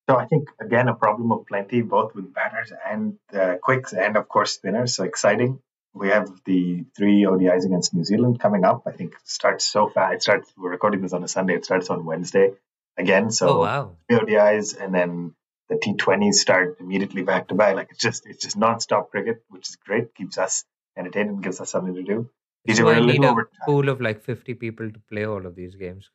So 0.08 0.16
I 0.16 0.26
think 0.26 0.48
again 0.60 0.88
a 0.88 0.94
problem 0.94 1.32
of 1.32 1.46
plenty, 1.46 1.82
both 1.82 2.14
with 2.14 2.32
batters 2.32 2.72
and 2.86 3.18
uh, 3.34 3.56
quicks, 3.62 3.92
and 3.92 4.16
of 4.16 4.28
course 4.28 4.54
spinners. 4.54 4.94
So 4.94 5.04
exciting. 5.04 5.60
We 5.94 6.08
have 6.08 6.28
the 6.44 6.84
three 6.94 7.24
ODIs 7.24 7.64
against 7.64 7.94
New 7.94 8.04
Zealand 8.04 8.38
coming 8.38 8.64
up. 8.64 8.82
I 8.86 8.92
think 8.92 9.12
it 9.12 9.18
starts 9.24 9.66
so 9.66 9.88
fast. 9.88 10.14
It 10.14 10.22
starts. 10.22 10.52
We're 10.56 10.70
recording 10.70 11.00
this 11.00 11.14
on 11.14 11.24
a 11.24 11.28
Sunday. 11.28 11.54
It 11.54 11.64
starts 11.64 11.88
on 11.88 12.04
Wednesday 12.04 12.52
again. 12.98 13.30
So 13.30 13.48
Oh 13.48 13.60
wow! 13.60 13.96
three 14.08 14.18
ODIs 14.18 14.78
and 14.78 14.94
then 14.94 15.34
the 15.68 15.76
T20s 15.76 16.34
start 16.34 16.76
immediately 16.80 17.22
back 17.22 17.48
to 17.48 17.54
back. 17.54 17.74
Like 17.76 17.88
it's 17.90 18.00
just 18.00 18.26
it's 18.26 18.42
just 18.44 18.56
non-stop 18.56 19.10
cricket, 19.10 19.42
which 19.48 19.68
is 19.68 19.76
great. 19.76 20.14
Keeps 20.14 20.38
us 20.38 20.64
entertained 20.96 21.30
and 21.30 21.42
gives 21.42 21.60
us 21.60 21.70
something 21.70 21.94
to 21.94 22.02
do. 22.02 22.30
This 22.64 22.78
DJ, 22.78 22.84
we're 22.84 22.92
why 22.92 22.98
a 22.98 23.02
I 23.02 23.06
need 23.06 23.24
a 23.24 23.28
over 23.28 23.44
time. 23.44 23.66
pool 23.66 23.88
of 23.88 24.00
like 24.00 24.22
fifty 24.22 24.54
people 24.54 24.90
to 24.90 25.00
play 25.10 25.24
all 25.26 25.44
of 25.46 25.54
these 25.54 25.74
games 25.74 26.08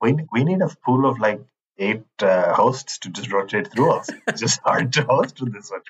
We 0.00 0.16
we 0.32 0.44
need 0.44 0.60
a 0.62 0.68
pool 0.84 1.08
of 1.08 1.18
like 1.18 1.40
eight 1.78 2.04
uh, 2.22 2.54
hosts 2.54 2.98
to 2.98 3.10
just 3.10 3.32
rotate 3.32 3.72
through 3.72 3.92
us. 3.92 4.10
It's 4.28 4.40
just 4.46 4.60
hard 4.60 4.92
to 4.94 5.04
host 5.04 5.40
with 5.40 5.52
this 5.52 5.70
one. 5.70 5.80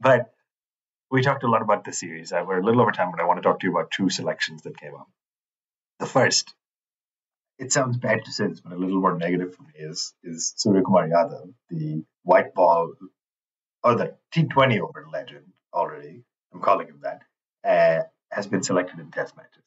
But 0.00 0.32
we 1.10 1.22
talked 1.22 1.44
a 1.44 1.48
lot 1.48 1.62
about 1.62 1.84
the 1.84 1.92
series. 1.92 2.32
Uh, 2.32 2.44
we're 2.46 2.58
a 2.60 2.64
little 2.64 2.80
over 2.80 2.92
time, 2.92 3.10
but 3.10 3.20
I 3.20 3.24
want 3.24 3.38
to 3.38 3.42
talk 3.42 3.60
to 3.60 3.66
you 3.66 3.72
about 3.72 3.90
two 3.90 4.10
selections 4.10 4.62
that 4.62 4.78
came 4.78 4.94
up. 4.94 5.08
The 6.00 6.06
first, 6.06 6.54
it 7.58 7.72
sounds 7.72 7.96
bad 7.96 8.24
to 8.24 8.32
say 8.32 8.46
this, 8.48 8.60
but 8.60 8.72
a 8.72 8.76
little 8.76 9.00
more 9.00 9.16
negative 9.16 9.54
for 9.54 9.62
me 9.62 9.72
is 9.76 10.14
is 10.22 10.54
Surya 10.56 10.82
Kumar 10.82 11.08
Yadav, 11.08 11.52
the 11.70 12.04
white 12.28 12.54
ball 12.54 12.92
or 13.82 13.94
the 13.94 14.14
T20 14.34 14.80
over 14.80 15.06
legend 15.12 15.46
already. 15.72 16.22
I'm 16.52 16.60
calling 16.60 16.88
him 16.88 17.00
that. 17.02 17.22
Uh, 17.64 18.04
has 18.30 18.46
been 18.46 18.62
selected 18.62 18.98
in 19.00 19.10
Test 19.10 19.36
matches. 19.36 19.64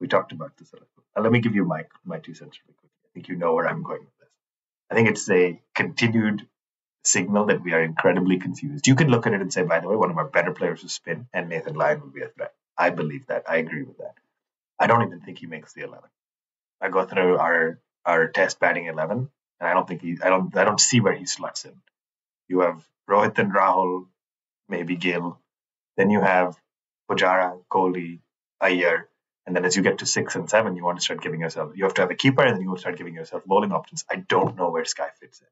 We 0.00 0.08
talked 0.08 0.32
about 0.32 0.56
this 0.56 0.72
a 0.72 0.76
little. 0.76 0.88
Uh, 1.16 1.20
let 1.20 1.32
me 1.32 1.40
give 1.40 1.54
you 1.54 1.64
my 1.64 1.84
my 2.04 2.18
two 2.18 2.34
cents 2.34 2.58
really 2.62 2.74
quickly. 2.74 3.00
I 3.06 3.10
think 3.14 3.28
you 3.28 3.36
know 3.36 3.54
where 3.54 3.68
I'm 3.68 3.82
going 3.82 4.00
with 4.00 4.18
this. 4.20 4.30
I 4.90 4.94
think 4.94 5.08
it's 5.08 5.28
a 5.30 5.60
continued 5.74 6.46
signal 7.04 7.46
that 7.46 7.62
we 7.62 7.72
are 7.74 7.82
incredibly 7.82 8.38
confused. 8.38 8.86
You 8.86 8.94
can 8.94 9.08
look 9.08 9.26
at 9.26 9.34
it 9.34 9.40
and 9.42 9.52
say, 9.52 9.62
by 9.62 9.80
the 9.80 9.88
way, 9.88 9.96
one 9.96 10.10
of 10.10 10.18
our 10.18 10.28
better 10.28 10.52
players 10.52 10.84
is 10.84 10.92
spin, 10.92 11.26
and 11.32 11.48
Nathan 11.48 11.74
Lyon 11.74 12.00
would 12.02 12.14
be 12.14 12.22
a 12.22 12.28
threat. 12.28 12.54
I 12.76 12.90
believe 12.90 13.26
that. 13.26 13.44
I 13.48 13.56
agree 13.58 13.82
with 13.82 13.98
that. 13.98 14.14
I 14.78 14.86
don't 14.86 15.02
even 15.06 15.20
think 15.20 15.38
he 15.38 15.46
makes 15.46 15.74
the 15.74 15.82
eleven. 15.82 16.10
I 16.80 16.88
go 16.88 17.04
through 17.04 17.38
our 17.38 17.78
our 18.04 18.28
test 18.28 18.60
batting 18.60 18.86
eleven, 18.86 19.18
and 19.18 19.28
I 19.64 19.74
don't 19.74 19.86
think 19.86 20.02
he. 20.02 20.18
I 20.22 20.28
don't. 20.28 20.56
I 20.56 20.64
don't 20.64 20.80
see 20.80 21.00
where 21.00 21.14
he 21.14 21.26
slots 21.26 21.64
in. 21.64 21.74
You 22.48 22.60
have 22.60 22.86
Rohit 23.08 23.38
and 23.38 23.52
Rahul, 23.52 24.06
maybe 24.68 24.96
Gill. 24.96 25.38
Then 25.96 26.10
you 26.10 26.20
have 26.20 26.56
Pujara, 27.10 27.60
Kohli, 27.70 28.20
Iyer, 28.60 29.08
and 29.46 29.54
then 29.54 29.64
as 29.64 29.76
you 29.76 29.82
get 29.82 29.98
to 29.98 30.06
six 30.06 30.36
and 30.36 30.48
seven, 30.48 30.76
you 30.76 30.84
want 30.84 30.98
to 30.98 31.04
start 31.04 31.22
giving 31.22 31.40
yourself. 31.40 31.72
You 31.76 31.84
have 31.84 31.94
to 31.94 32.02
have 32.02 32.10
a 32.10 32.14
keeper, 32.14 32.42
and 32.42 32.56
then 32.56 32.62
you 32.62 32.70
will 32.70 32.78
start 32.78 32.96
giving 32.96 33.14
yourself 33.14 33.44
bowling 33.44 33.72
options. 33.72 34.04
I 34.10 34.16
don't 34.16 34.56
know 34.56 34.70
where 34.70 34.84
Sky 34.84 35.08
fits 35.20 35.40
in. 35.40 35.46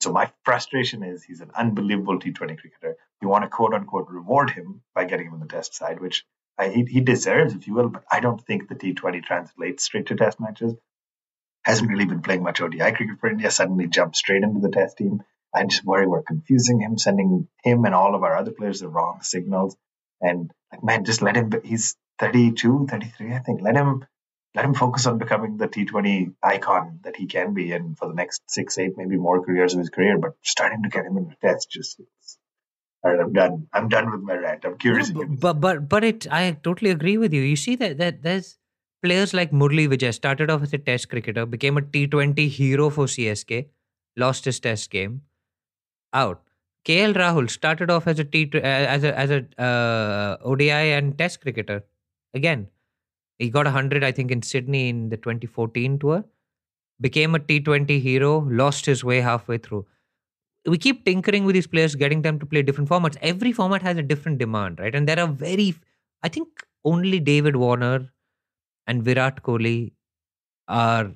So 0.00 0.12
my 0.12 0.30
frustration 0.44 1.02
is 1.02 1.22
he's 1.22 1.40
an 1.40 1.50
unbelievable 1.54 2.18
T20 2.18 2.58
cricketer. 2.58 2.96
You 3.20 3.28
want 3.28 3.44
to 3.44 3.48
quote 3.48 3.74
unquote 3.74 4.08
reward 4.08 4.50
him 4.50 4.82
by 4.94 5.04
getting 5.04 5.26
him 5.26 5.34
on 5.34 5.40
the 5.40 5.46
Test 5.46 5.74
side, 5.74 6.00
which 6.00 6.24
I, 6.58 6.68
he, 6.68 6.84
he 6.84 7.00
deserves, 7.00 7.54
if 7.54 7.66
you 7.66 7.74
will. 7.74 7.88
But 7.88 8.04
I 8.10 8.20
don't 8.20 8.44
think 8.44 8.68
the 8.68 8.74
T20 8.74 9.22
translates 9.24 9.84
straight 9.84 10.06
to 10.06 10.16
Test 10.16 10.40
matches. 10.40 10.74
Hasn't 11.64 11.88
really 11.88 12.04
been 12.04 12.22
playing 12.22 12.42
much 12.42 12.60
ODI 12.60 12.92
cricket 12.92 13.20
for 13.20 13.30
India. 13.30 13.50
Suddenly 13.50 13.86
jumped 13.88 14.16
straight 14.16 14.42
into 14.42 14.60
the 14.60 14.70
Test 14.70 14.98
team. 14.98 15.22
I 15.54 15.64
just 15.64 15.84
worry 15.84 16.06
we're 16.06 16.22
confusing 16.22 16.80
him, 16.80 16.98
sending 16.98 17.48
him 17.62 17.84
and 17.84 17.94
all 17.94 18.14
of 18.14 18.22
our 18.22 18.36
other 18.36 18.52
players 18.52 18.80
the 18.80 18.88
wrong 18.88 19.20
signals. 19.22 19.76
And 20.20 20.50
like, 20.72 20.82
man, 20.82 21.04
just 21.04 21.22
let 21.22 21.36
him. 21.36 21.52
He's 21.64 21.96
32, 22.18 22.86
33, 22.90 23.34
I 23.34 23.38
think. 23.40 23.60
Let 23.60 23.76
him 23.76 24.06
let 24.54 24.64
him 24.64 24.74
focus 24.74 25.06
on 25.06 25.18
becoming 25.18 25.56
the 25.56 25.68
T20 25.68 26.34
icon 26.42 27.00
that 27.04 27.16
he 27.16 27.26
can 27.26 27.54
be, 27.54 27.72
and 27.72 27.96
for 27.96 28.08
the 28.08 28.14
next 28.14 28.42
six, 28.48 28.76
eight, 28.78 28.92
maybe 28.96 29.16
more 29.16 29.42
careers 29.44 29.72
of 29.72 29.80
his 29.80 29.88
career. 29.88 30.18
But 30.18 30.32
starting 30.42 30.82
to 30.82 30.88
get 30.88 31.06
him 31.06 31.16
in 31.16 31.28
the 31.28 31.36
test 31.40 31.70
just. 31.70 32.00
All 33.04 33.10
right, 33.10 33.20
I'm 33.20 33.32
done. 33.32 33.66
I'm 33.72 33.88
done 33.88 34.12
with 34.12 34.20
my 34.20 34.34
rant. 34.34 34.64
I'm 34.64 34.78
curious. 34.78 35.10
No, 35.10 35.24
but, 35.24 35.40
but 35.40 35.60
but 35.60 35.88
but 35.88 36.04
it 36.04 36.26
I 36.30 36.52
totally 36.62 36.90
agree 36.90 37.18
with 37.18 37.32
you. 37.32 37.42
You 37.42 37.56
see 37.56 37.74
that 37.76 37.98
that 37.98 38.22
there's 38.22 38.58
players 39.02 39.34
like 39.34 39.50
Murli 39.50 39.88
Vijay 39.88 40.14
started 40.14 40.50
off 40.50 40.62
as 40.62 40.72
a 40.72 40.78
test 40.78 41.08
cricketer, 41.08 41.46
became 41.46 41.76
a 41.76 41.82
T20 41.82 42.48
hero 42.48 42.90
for 42.90 43.06
CSK, 43.06 43.66
lost 44.16 44.44
his 44.44 44.60
test 44.60 44.90
game, 44.90 45.22
out. 46.12 46.42
KL 46.84 47.14
Rahul 47.14 47.48
started 47.48 47.90
off 47.90 48.08
as 48.08 48.18
a 48.18 48.24
T 48.24 48.50
as 48.54 49.04
a 49.04 49.16
as 49.16 49.30
a 49.30 49.62
uh, 49.62 50.36
ODI 50.44 50.70
and 50.70 51.16
test 51.16 51.40
cricketer. 51.40 51.84
Again, 52.34 52.66
he 53.38 53.50
got 53.50 53.66
100 53.66 54.02
I 54.02 54.10
think 54.10 54.32
in 54.32 54.42
Sydney 54.42 54.88
in 54.88 55.08
the 55.08 55.16
2014 55.16 55.98
tour. 56.00 56.24
Became 57.00 57.34
a 57.34 57.38
T20 57.38 58.00
hero, 58.00 58.46
lost 58.50 58.86
his 58.86 59.04
way 59.04 59.20
halfway 59.20 59.58
through 59.58 59.86
we 60.66 60.78
keep 60.78 61.04
tinkering 61.04 61.44
with 61.44 61.54
these 61.54 61.66
players, 61.66 61.94
getting 61.94 62.22
them 62.22 62.38
to 62.38 62.46
play 62.46 62.62
different 62.62 62.88
formats. 62.88 63.16
Every 63.20 63.52
format 63.52 63.82
has 63.82 63.96
a 63.96 64.02
different 64.02 64.38
demand, 64.38 64.78
right? 64.78 64.94
And 64.94 65.08
there 65.08 65.18
are 65.18 65.26
very, 65.26 65.74
I 66.22 66.28
think 66.28 66.48
only 66.84 67.18
David 67.18 67.56
Warner 67.56 68.12
and 68.86 69.02
Virat 69.02 69.42
Kohli 69.42 69.92
are 70.68 71.12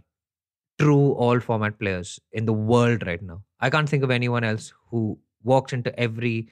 true 0.78 1.12
all 1.12 1.40
format 1.40 1.78
players 1.78 2.20
in 2.32 2.46
the 2.46 2.52
world 2.52 3.06
right 3.06 3.22
now. 3.22 3.42
I 3.60 3.70
can't 3.70 3.88
think 3.88 4.02
of 4.02 4.10
anyone 4.10 4.44
else 4.44 4.72
who 4.90 5.18
walks 5.42 5.72
into 5.72 5.98
every 5.98 6.48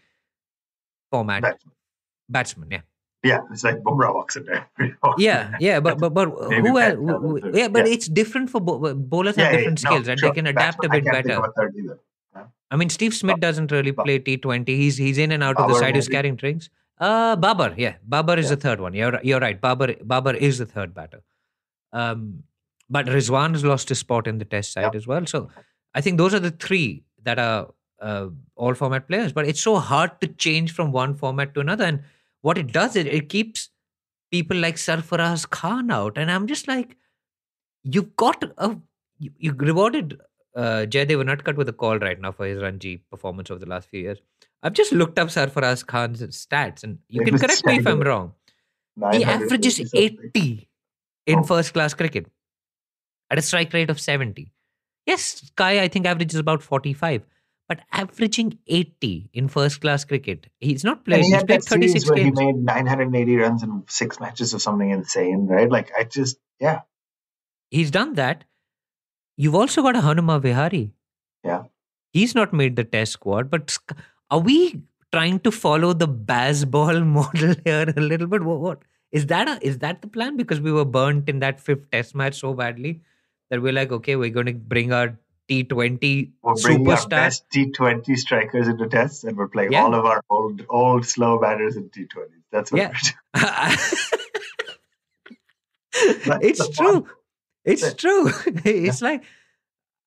format 1.11 1.43
Batsman. 1.43 1.73
batsman. 2.29 2.69
Yeah, 2.71 2.81
yeah, 3.23 3.41
it's 3.51 3.65
like 3.65 3.79
Bumrah 3.79 4.15
walks 4.15 4.37
in 4.37 4.45
there. 4.45 4.69
yeah, 5.19 5.57
yeah. 5.61 5.81
But 5.81 5.99
but 5.99 6.15
but 6.15 6.29
who 6.31 6.79
else? 6.79 7.43
Yeah, 7.53 7.69
but 7.69 7.87
yeah. 7.87 7.93
it's 7.93 8.09
different 8.09 8.51
for 8.51 8.61
bo- 8.61 8.95
bowlers. 8.95 9.37
Yeah, 9.37 9.45
have 9.45 9.53
yeah, 9.53 9.59
different 9.59 9.85
no, 9.85 9.91
skills, 9.91 10.09
and 10.09 10.21
sure. 10.21 10.31
they 10.31 10.35
can 10.35 10.47
adapt 10.47 10.81
Batsman, 10.83 11.01
a 11.01 11.03
bit 11.03 11.09
I 11.09 11.13
better. 11.13 11.29
Think 11.29 11.39
of 11.39 11.45
a 11.45 11.53
third 11.53 11.75
either. 11.77 11.99
I 12.71 12.77
mean, 12.77 12.91
Steve 12.91 13.15
Smith 13.15 13.39
doesn't 13.41 13.71
really 13.71 13.93
play 13.93 14.19
T20. 14.19 14.67
He's 14.69 14.97
he's 14.97 15.19
in 15.19 15.33
and 15.33 15.43
out 15.43 15.57
of 15.57 15.69
the 15.69 15.79
side 15.79 15.95
maybe? 15.95 16.07
carrying 16.07 16.37
drinks. 16.37 16.71
Uh, 16.99 17.37
Babar, 17.37 17.75
yeah, 17.77 17.97
Babar 18.05 18.39
is 18.39 18.47
Yeah. 18.51 18.55
the 18.55 18.61
third 18.61 18.81
one. 18.81 18.95
You're 18.95 19.21
you're 19.23 19.41
right. 19.41 19.61
Babar 19.61 19.95
Babar 20.03 20.35
is 20.35 20.59
the 20.59 20.67
third 20.67 20.95
batter. 20.95 21.23
Um, 21.93 22.45
but 22.89 23.07
Rizwan 23.07 23.53
has 23.53 23.65
lost 23.65 23.89
his 23.89 23.99
spot 23.99 24.27
in 24.27 24.39
the 24.39 24.45
Test 24.45 24.73
side 24.73 24.83
Yep. 24.85 24.95
as 24.95 25.07
well. 25.07 25.27
So 25.27 25.51
I 25.95 26.01
think 26.01 26.19
those 26.19 26.35
are 26.35 26.41
the 26.41 26.51
three 26.51 27.05
that 27.23 27.39
are 27.39 27.73
uh, 28.01 28.29
all 28.57 28.75
format 28.75 29.09
players. 29.09 29.33
But 29.33 29.47
it's 29.47 29.61
so 29.61 29.77
hard 29.79 30.21
to 30.21 30.29
change 30.29 30.73
from 30.73 30.93
one 30.93 31.15
format 31.15 31.55
to 31.55 31.61
another. 31.61 31.85
And 31.85 32.03
what 32.43 32.59
it 32.59 32.73
does 32.73 32.95
is 32.97 33.07
it 33.07 33.29
keeps 33.29 33.71
people 34.31 34.57
like 34.57 34.77
Sarfaraz 34.77 35.49
Khan 35.49 35.91
out, 35.91 36.19
and 36.19 36.31
I'm 36.31 36.47
just 36.47 36.69
like, 36.69 36.97
you've 37.83 38.15
got 38.17 38.45
a 38.59 38.77
you, 39.19 39.31
you 39.39 39.53
rewarded 39.53 40.21
uh, 40.57 40.87
Jaydev 40.89 41.25
Unadkat 41.25 41.57
with 41.57 41.69
a 41.69 41.73
call 41.73 41.99
right 41.99 42.21
now 42.21 42.33
for 42.33 42.47
his 42.47 42.61
Ranji 42.63 42.99
performance 43.11 43.51
over 43.51 43.61
the 43.61 43.67
last 43.71 43.89
few 43.89 44.01
years. 44.01 44.19
I've 44.65 44.73
just 44.73 44.93
looked 44.93 45.19
up 45.19 45.29
Sarfaraz 45.29 45.87
Khan's 45.87 46.23
stats, 46.23 46.83
and 46.85 46.99
you 47.09 47.21
It 47.23 47.27
can 47.27 47.39
correct 47.39 47.65
me 47.67 47.77
if 47.77 47.87
I'm 47.87 48.01
wrong. 48.01 48.33
He 48.97 49.01
900 49.21 49.29
averages 49.29 49.91
80 49.95 50.69
in 51.27 51.39
Oh. 51.41 51.43
first 51.43 51.75
class 51.75 51.95
cricket 51.95 52.27
at 53.31 53.39
a 53.39 53.43
strike 53.43 53.73
rate 53.75 53.91
of 53.91 54.01
70. 54.01 54.53
Yes, 55.07 55.23
Sky, 55.49 55.83
I 55.83 55.89
think, 55.89 56.07
averages 56.07 56.39
about 56.41 56.63
45, 56.63 57.23
but 57.69 57.81
averaging 57.93 58.59
80 58.67 59.29
in 59.35 59.49
first 59.49 59.81
class 59.83 60.05
cricket, 60.05 60.47
he's 60.61 60.83
not 60.85 61.05
played, 61.05 61.25
he 61.25 61.31
he's 61.33 61.45
played 61.45 61.49
that 61.61 61.65
series 61.65 61.93
36 61.93 62.09
where 62.11 62.17
games. 62.25 62.39
he 62.39 62.47
made 62.47 62.65
980 62.65 63.37
runs 63.37 63.63
in 63.63 63.85
six 63.89 64.19
matches 64.21 64.55
or 64.55 64.59
something 64.61 64.91
insane, 64.91 65.47
right? 65.47 65.71
Like 65.71 65.93
I 65.99 66.05
just, 66.05 66.39
yeah, 66.59 66.81
He's 67.71 67.91
done 67.91 68.15
that. 68.15 68.45
You've 69.37 69.55
also 69.57 69.83
got 69.83 69.97
a 69.97 70.01
Hanuma 70.01 70.41
Vihari. 70.41 70.93
Yeah. 71.43 71.65
He's 72.13 72.35
not 72.37 72.53
made 72.53 72.77
the 72.77 72.85
test 72.85 73.13
squad, 73.13 73.51
but 73.51 73.77
are 74.31 74.39
we 74.41 74.83
trying 75.13 75.39
to 75.41 75.51
follow 75.51 75.93
the 75.93 76.09
Bazball 76.09 77.05
model 77.19 77.55
here 77.65 77.93
a 77.97 78.01
little 78.01 78.27
bit? 78.27 78.43
What, 78.43 78.61
what 78.61 78.83
Is 79.13 79.27
that 79.27 79.49
a, 79.49 79.65
is 79.67 79.79
that 79.79 80.03
the 80.03 80.09
plan? 80.09 80.37
Because 80.37 80.61
we 80.61 80.73
were 80.73 80.85
burnt 80.85 81.29
in 81.29 81.39
that 81.41 81.61
fifth 81.61 81.91
test 81.91 82.15
match 82.15 82.41
so 82.41 82.53
badly 82.55 83.01
that 83.51 83.63
we're 83.63 83.73
like, 83.73 83.93
okay, 83.93 84.17
we're 84.17 84.31
going 84.31 84.47
to 84.47 84.55
bring 84.55 84.93
our 84.93 85.19
T20 85.49 86.33
We're 86.43 86.55
bringing 86.55 86.91
our 86.91 87.07
best 87.09 87.45
T20 87.55 88.17
strikers 88.17 88.67
into 88.67 88.89
tests, 88.89 89.25
and 89.25 89.37
we're 89.37 89.49
playing 89.49 89.73
Yeah. 89.73 89.85
all 89.85 89.95
of 89.95 90.05
our 90.07 90.23
old, 90.31 90.63
old 90.71 91.07
slow 91.07 91.39
batters 91.39 91.77
in 91.77 91.91
T20s. 91.91 92.43
That's 92.51 92.73
what 92.73 92.81
Yeah. 92.81 92.93
we're 93.35 93.41
doing. 93.41 93.79
It's 96.43 96.69
true. 96.71 97.03
fun. 97.03 97.07
It's 97.65 97.95
true. 97.95 98.29
it's 98.65 99.01
like 99.03 99.23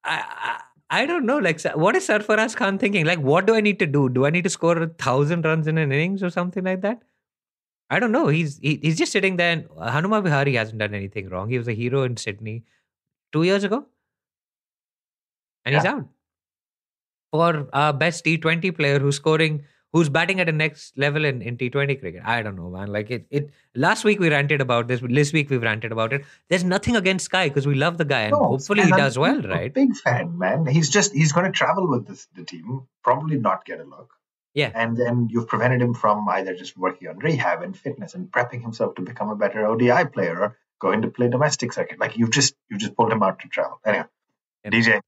I, 0.04 0.62
I 0.90 1.06
don't 1.06 1.26
know. 1.26 1.38
Like, 1.38 1.62
what 1.76 1.96
is 1.96 2.08
Sarfaraz 2.08 2.56
Khan 2.56 2.78
thinking? 2.78 3.06
Like, 3.06 3.20
what 3.20 3.46
do 3.46 3.56
I 3.56 3.62
need 3.62 3.80
to 3.80 3.86
do? 3.86 4.08
Do 4.10 4.26
I 4.26 4.30
need 4.30 4.44
to 4.46 4.50
score 4.50 4.78
a 4.82 4.88
thousand 4.88 5.44
runs 5.46 5.68
in 5.68 5.78
an 5.78 5.92
innings 5.92 6.24
or 6.24 6.30
something 6.30 6.64
like 6.64 6.82
that? 6.82 7.02
I 7.90 8.00
don't 8.00 8.12
know. 8.12 8.28
He's 8.28 8.58
he, 8.60 8.80
he's 8.82 8.98
just 8.98 9.12
sitting 9.12 9.38
there. 9.38 9.52
And 9.52 9.70
Hanuma 9.70 10.24
Vihari 10.24 10.56
hasn't 10.56 10.80
done 10.80 10.94
anything 10.94 11.30
wrong. 11.30 11.50
He 11.50 11.58
was 11.58 11.68
a 11.68 11.74
hero 11.74 12.04
in 12.04 12.18
Sydney 12.18 12.64
two 13.32 13.44
years 13.44 13.64
ago, 13.64 13.86
and 15.66 15.76
he's 15.76 15.86
out 15.86 16.08
for 17.32 17.68
our 17.74 17.94
best 17.94 18.26
T20 18.26 18.76
player 18.76 19.00
who's 19.00 19.16
scoring, 19.18 19.64
who's 19.94 20.10
batting 20.10 20.40
at 20.40 20.48
the 20.48 20.52
next 20.52 20.98
level 20.98 21.26
in, 21.26 21.42
in 21.42 21.58
T20 21.58 22.00
cricket. 22.00 22.22
I 22.26 22.42
don't 22.42 22.56
know, 22.56 22.70
man. 22.70 22.88
Like 22.88 23.10
it, 23.10 23.26
it. 23.30 23.50
Last 23.76 24.04
week 24.04 24.20
we 24.20 24.30
ranted 24.30 24.62
about 24.62 24.88
this. 24.88 25.02
This 25.04 25.34
week 25.34 25.50
we've 25.50 25.62
ranted 25.64 25.92
about 25.92 26.14
it. 26.14 26.26
There's 26.50 26.64
nothing 26.64 26.96
against 26.96 27.26
Sky 27.26 27.48
because 27.50 27.66
we 27.66 27.76
love 27.76 27.98
the 27.98 28.06
guy, 28.06 28.22
and 28.24 28.32
No, 28.32 28.40
hopefully 28.46 28.84
he 28.84 28.92
I'm 28.92 28.98
does 28.98 29.18
well, 29.18 29.42
right? 29.42 29.74
Big 29.74 29.96
fan, 29.96 30.38
man. 30.38 30.66
He's 30.66 30.90
just 30.90 31.14
he's 31.14 31.32
going 31.32 31.46
to 31.46 31.52
travel 31.52 31.88
with 31.90 32.08
this, 32.08 32.28
the 32.36 32.44
team, 32.44 32.88
probably 33.04 33.38
not 33.38 33.66
get 33.66 33.80
a 33.80 33.84
look. 33.84 34.14
Yeah. 34.54 34.72
And 34.74 34.98
then 34.98 35.28
you've 35.30 35.48
prevented 35.48 35.82
him 35.82 35.94
from 35.94 36.28
either 36.30 36.56
just 36.56 36.76
working 36.76 37.08
on 37.10 37.20
rehab 37.20 37.62
and 37.62 37.78
fitness 37.78 38.16
and 38.16 38.32
prepping 38.32 38.62
himself 38.64 38.96
to 38.96 39.04
become 39.04 39.30
a 39.30 39.36
better 39.36 39.66
ODI 39.68 40.06
player 40.12 40.40
or 40.40 40.58
going 40.80 41.04
to 41.04 41.10
play 41.10 41.30
domestic 41.30 41.74
circuit. 41.74 42.00
Like 42.00 42.18
you've 42.18 42.32
just 42.32 42.56
you 42.70 42.78
just 42.78 42.96
pulled 42.96 43.12
him 43.12 43.22
out 43.24 43.40
to 43.40 43.48
travel. 43.48 43.80
Anyway, 43.86 44.06
Yep. 44.64 44.74
DJ, 44.74 45.02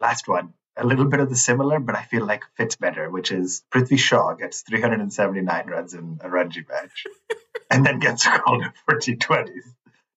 last 0.00 0.28
one. 0.28 0.54
A 0.78 0.86
little 0.86 1.06
bit 1.06 1.20
of 1.20 1.30
the 1.30 1.36
similar, 1.36 1.80
but 1.80 1.94
I 1.96 2.02
feel 2.02 2.26
like 2.26 2.44
fits 2.56 2.76
better, 2.76 3.08
which 3.10 3.32
is 3.32 3.62
Prithvi 3.74 3.98
Shaw 3.98 4.34
gets 4.34 4.60
379 4.62 5.66
runs 5.68 5.94
in 5.94 6.18
a 6.22 6.28
Ranji 6.28 6.64
match 6.68 7.06
and 7.70 7.84
then 7.84 7.98
gets 7.98 8.26
called 8.26 8.62
up 8.62 8.74
for 8.84 8.96
T20s. 8.98 9.62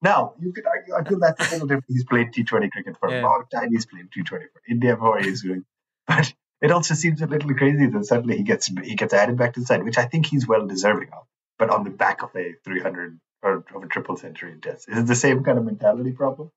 Now, 0.02 0.34
you 0.40 0.52
could 0.54 0.66
argue, 0.66 0.96
I 0.96 1.04
feel 1.08 1.20
that's 1.20 1.40
a 1.48 1.52
little 1.54 1.68
different. 1.68 1.86
He's 1.88 2.06
played 2.06 2.32
T20 2.34 2.72
cricket 2.72 2.98
for 3.00 3.10
Yeah. 3.12 3.22
a 3.22 3.24
long 3.24 3.44
time. 3.54 3.70
He's 3.72 3.86
played 3.86 4.10
T20 4.12 4.28
for 4.30 4.62
India 4.70 4.96
before 4.96 5.20
he's 5.20 5.44
doing. 5.44 5.66
But 6.08 6.34
it 6.62 6.72
also 6.72 6.94
seems 6.94 7.22
a 7.22 7.28
little 7.28 7.54
crazy 7.54 7.86
that 7.88 8.06
suddenly 8.06 8.38
he 8.38 8.44
gets 8.44 8.68
he 8.68 8.96
gets 8.96 9.14
added 9.14 9.38
back 9.38 9.54
to 9.54 9.60
the 9.62 9.66
side, 9.66 9.84
which 9.84 9.98
I 9.98 10.06
think 10.06 10.26
he's 10.26 10.48
well 10.48 10.66
deserving 10.68 11.10
of. 11.14 11.24
But 11.58 11.70
on 11.70 11.84
the 11.84 11.90
back 11.90 12.22
of 12.24 12.32
a 12.36 12.56
300 12.66 13.20
or 13.44 13.64
of 13.76 13.84
a 13.84 13.88
triple 13.88 14.18
century 14.18 14.56
test. 14.62 14.90
Is 14.90 14.98
it 14.98 15.08
the 15.08 15.16
same 15.16 15.44
kind 15.44 15.58
of 15.58 15.64
mentality 15.66 16.12
problem? 16.12 16.52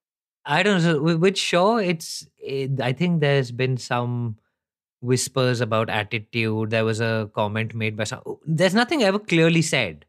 I 0.44 0.62
don't 0.62 0.82
know. 0.82 1.16
With 1.16 1.38
Shaw, 1.38 1.76
it's. 1.76 2.26
It, 2.38 2.80
I 2.80 2.92
think 2.92 3.20
there's 3.20 3.52
been 3.52 3.76
some 3.76 4.36
whispers 5.00 5.60
about 5.60 5.88
attitude. 5.88 6.70
There 6.70 6.84
was 6.84 7.00
a 7.00 7.30
comment 7.34 7.74
made 7.74 7.96
by 7.96 8.04
some. 8.04 8.22
Oh, 8.26 8.40
there's 8.44 8.74
nothing 8.74 9.02
ever 9.02 9.18
clearly 9.18 9.62
said, 9.62 10.04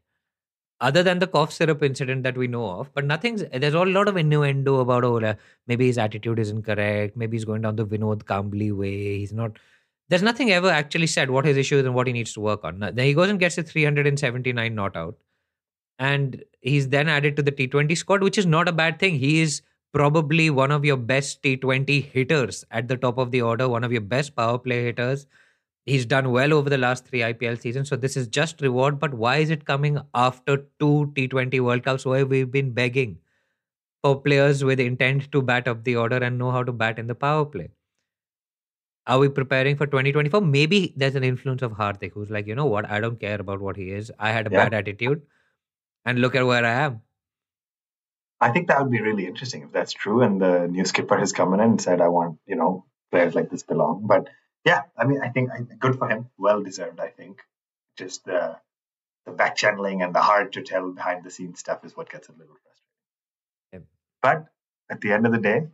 other 0.80 1.02
than 1.04 1.20
the 1.20 1.28
cough 1.28 1.52
syrup 1.52 1.82
incident 1.82 2.24
that 2.24 2.36
we 2.36 2.48
know 2.48 2.68
of. 2.68 2.92
But 2.94 3.04
nothing's. 3.04 3.44
There's 3.44 3.74
a 3.74 3.84
lot 3.84 4.08
of 4.08 4.16
innuendo 4.16 4.80
about 4.80 5.04
oh, 5.04 5.36
maybe 5.68 5.86
his 5.86 5.98
attitude 5.98 6.40
isn't 6.40 6.62
correct. 6.62 7.16
Maybe 7.16 7.36
he's 7.36 7.44
going 7.44 7.62
down 7.62 7.76
the 7.76 7.86
Vinod 7.86 8.24
Kambli 8.24 8.76
way. 8.76 9.18
He's 9.18 9.32
not. 9.32 9.58
There's 10.08 10.22
nothing 10.22 10.50
ever 10.50 10.68
actually 10.68 11.06
said 11.06 11.30
what 11.30 11.44
his 11.44 11.56
issue 11.56 11.78
is 11.78 11.86
and 11.86 11.94
what 11.94 12.06
he 12.06 12.12
needs 12.12 12.32
to 12.34 12.40
work 12.40 12.64
on. 12.64 12.80
Then 12.80 12.98
he 12.98 13.14
goes 13.14 13.30
and 13.30 13.38
gets 13.38 13.56
a 13.56 13.62
379 13.62 14.74
not 14.74 14.96
out, 14.96 15.16
and 15.98 16.42
he's 16.60 16.88
then 16.88 17.08
added 17.08 17.36
to 17.36 17.42
the 17.42 17.52
T20 17.52 17.96
squad, 17.96 18.22
which 18.22 18.36
is 18.36 18.46
not 18.46 18.68
a 18.68 18.72
bad 18.72 18.98
thing. 18.98 19.14
He 19.14 19.40
is 19.40 19.62
probably 19.94 20.50
one 20.50 20.72
of 20.72 20.84
your 20.84 20.96
best 20.98 21.42
T20 21.42 22.00
hitters 22.00 22.64
at 22.70 22.88
the 22.88 22.96
top 22.96 23.18
of 23.18 23.30
the 23.30 23.42
order, 23.42 23.68
one 23.68 23.84
of 23.84 23.92
your 23.92 24.00
best 24.02 24.36
power 24.36 24.58
play 24.58 24.84
hitters. 24.84 25.26
He's 25.86 26.06
done 26.06 26.30
well 26.32 26.54
over 26.54 26.70
the 26.70 26.78
last 26.78 27.06
three 27.06 27.22
IPL 27.22 27.56
seasons. 27.56 27.88
So 27.90 27.96
this 27.96 28.16
is 28.16 28.28
just 28.28 28.60
reward. 28.62 28.98
But 29.00 29.14
why 29.14 29.38
is 29.38 29.50
it 29.50 29.64
coming 29.66 29.98
after 30.14 30.66
two 30.80 31.12
T20 31.14 31.60
World 31.60 31.84
Cups 31.84 32.06
where 32.06 32.26
we've 32.26 32.50
been 32.50 32.72
begging 32.72 33.18
for 34.02 34.20
players 34.20 34.64
with 34.64 34.80
intent 34.80 35.30
to 35.32 35.42
bat 35.42 35.68
up 35.68 35.84
the 35.84 35.96
order 35.96 36.16
and 36.18 36.38
know 36.38 36.50
how 36.52 36.62
to 36.64 36.72
bat 36.72 36.98
in 36.98 37.06
the 37.08 37.14
power 37.14 37.44
play? 37.46 37.70
Are 39.06 39.18
we 39.18 39.28
preparing 39.28 39.76
for 39.76 39.86
2024? 39.86 40.40
Maybe 40.40 40.92
there's 40.96 41.14
an 41.14 41.24
influence 41.24 41.62
of 41.62 41.72
Hardik 41.72 42.12
who's 42.12 42.30
like, 42.30 42.46
you 42.46 42.54
know 42.54 42.66
what? 42.66 42.90
I 42.90 43.00
don't 43.00 43.20
care 43.20 43.40
about 43.40 43.60
what 43.60 43.76
he 43.76 43.90
is. 43.90 44.10
I 44.18 44.30
had 44.32 44.46
a 44.46 44.50
Yeah. 44.50 44.64
bad 44.64 44.74
attitude. 44.74 45.22
And 46.04 46.20
look 46.20 46.34
at 46.34 46.46
where 46.46 46.64
I 46.64 46.72
am. 46.86 47.02
I 48.40 48.50
think 48.50 48.68
that 48.68 48.80
would 48.80 48.90
be 48.90 49.00
really 49.00 49.26
interesting 49.26 49.62
if 49.62 49.72
that's 49.72 49.92
true. 49.92 50.22
And 50.22 50.40
the 50.40 50.66
new 50.66 50.84
skipper 50.84 51.18
has 51.18 51.32
come 51.32 51.54
in 51.54 51.60
and 51.60 51.80
said, 51.80 52.00
I 52.00 52.08
want, 52.08 52.38
you 52.46 52.56
know, 52.56 52.84
players 53.10 53.34
like 53.34 53.50
this 53.50 53.62
belong. 53.62 54.06
But 54.06 54.28
yeah, 54.64 54.82
I 54.96 55.04
mean, 55.04 55.20
I 55.22 55.28
think 55.28 55.50
I, 55.50 55.60
good 55.78 55.98
for 55.98 56.08
him. 56.08 56.30
Well 56.36 56.62
deserved, 56.62 57.00
I 57.00 57.08
think. 57.08 57.40
Just 57.96 58.24
the, 58.24 58.56
the 59.24 59.32
back 59.32 59.56
channeling 59.56 60.02
and 60.02 60.14
the 60.14 60.20
hard 60.20 60.54
to 60.54 60.62
tell 60.62 60.90
behind 60.90 61.24
the 61.24 61.30
scenes 61.30 61.60
stuff 61.60 61.84
is 61.84 61.96
what 61.96 62.10
gets 62.10 62.28
a 62.28 62.32
little 62.32 62.56
frustrating. 62.62 63.72
Yep. 63.72 63.82
But 64.22 64.46
at 64.90 65.00
the 65.00 65.12
end 65.12 65.26
of 65.26 65.32
the 65.32 65.38
day, 65.38 65.68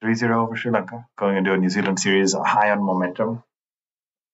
3 0.00 0.14
0 0.14 0.42
over 0.42 0.56
Sri 0.56 0.70
Lanka, 0.70 1.06
going 1.16 1.36
into 1.36 1.52
a 1.52 1.58
New 1.58 1.68
Zealand 1.68 2.00
series 2.00 2.32
high 2.34 2.70
on 2.70 2.82
momentum. 2.82 3.42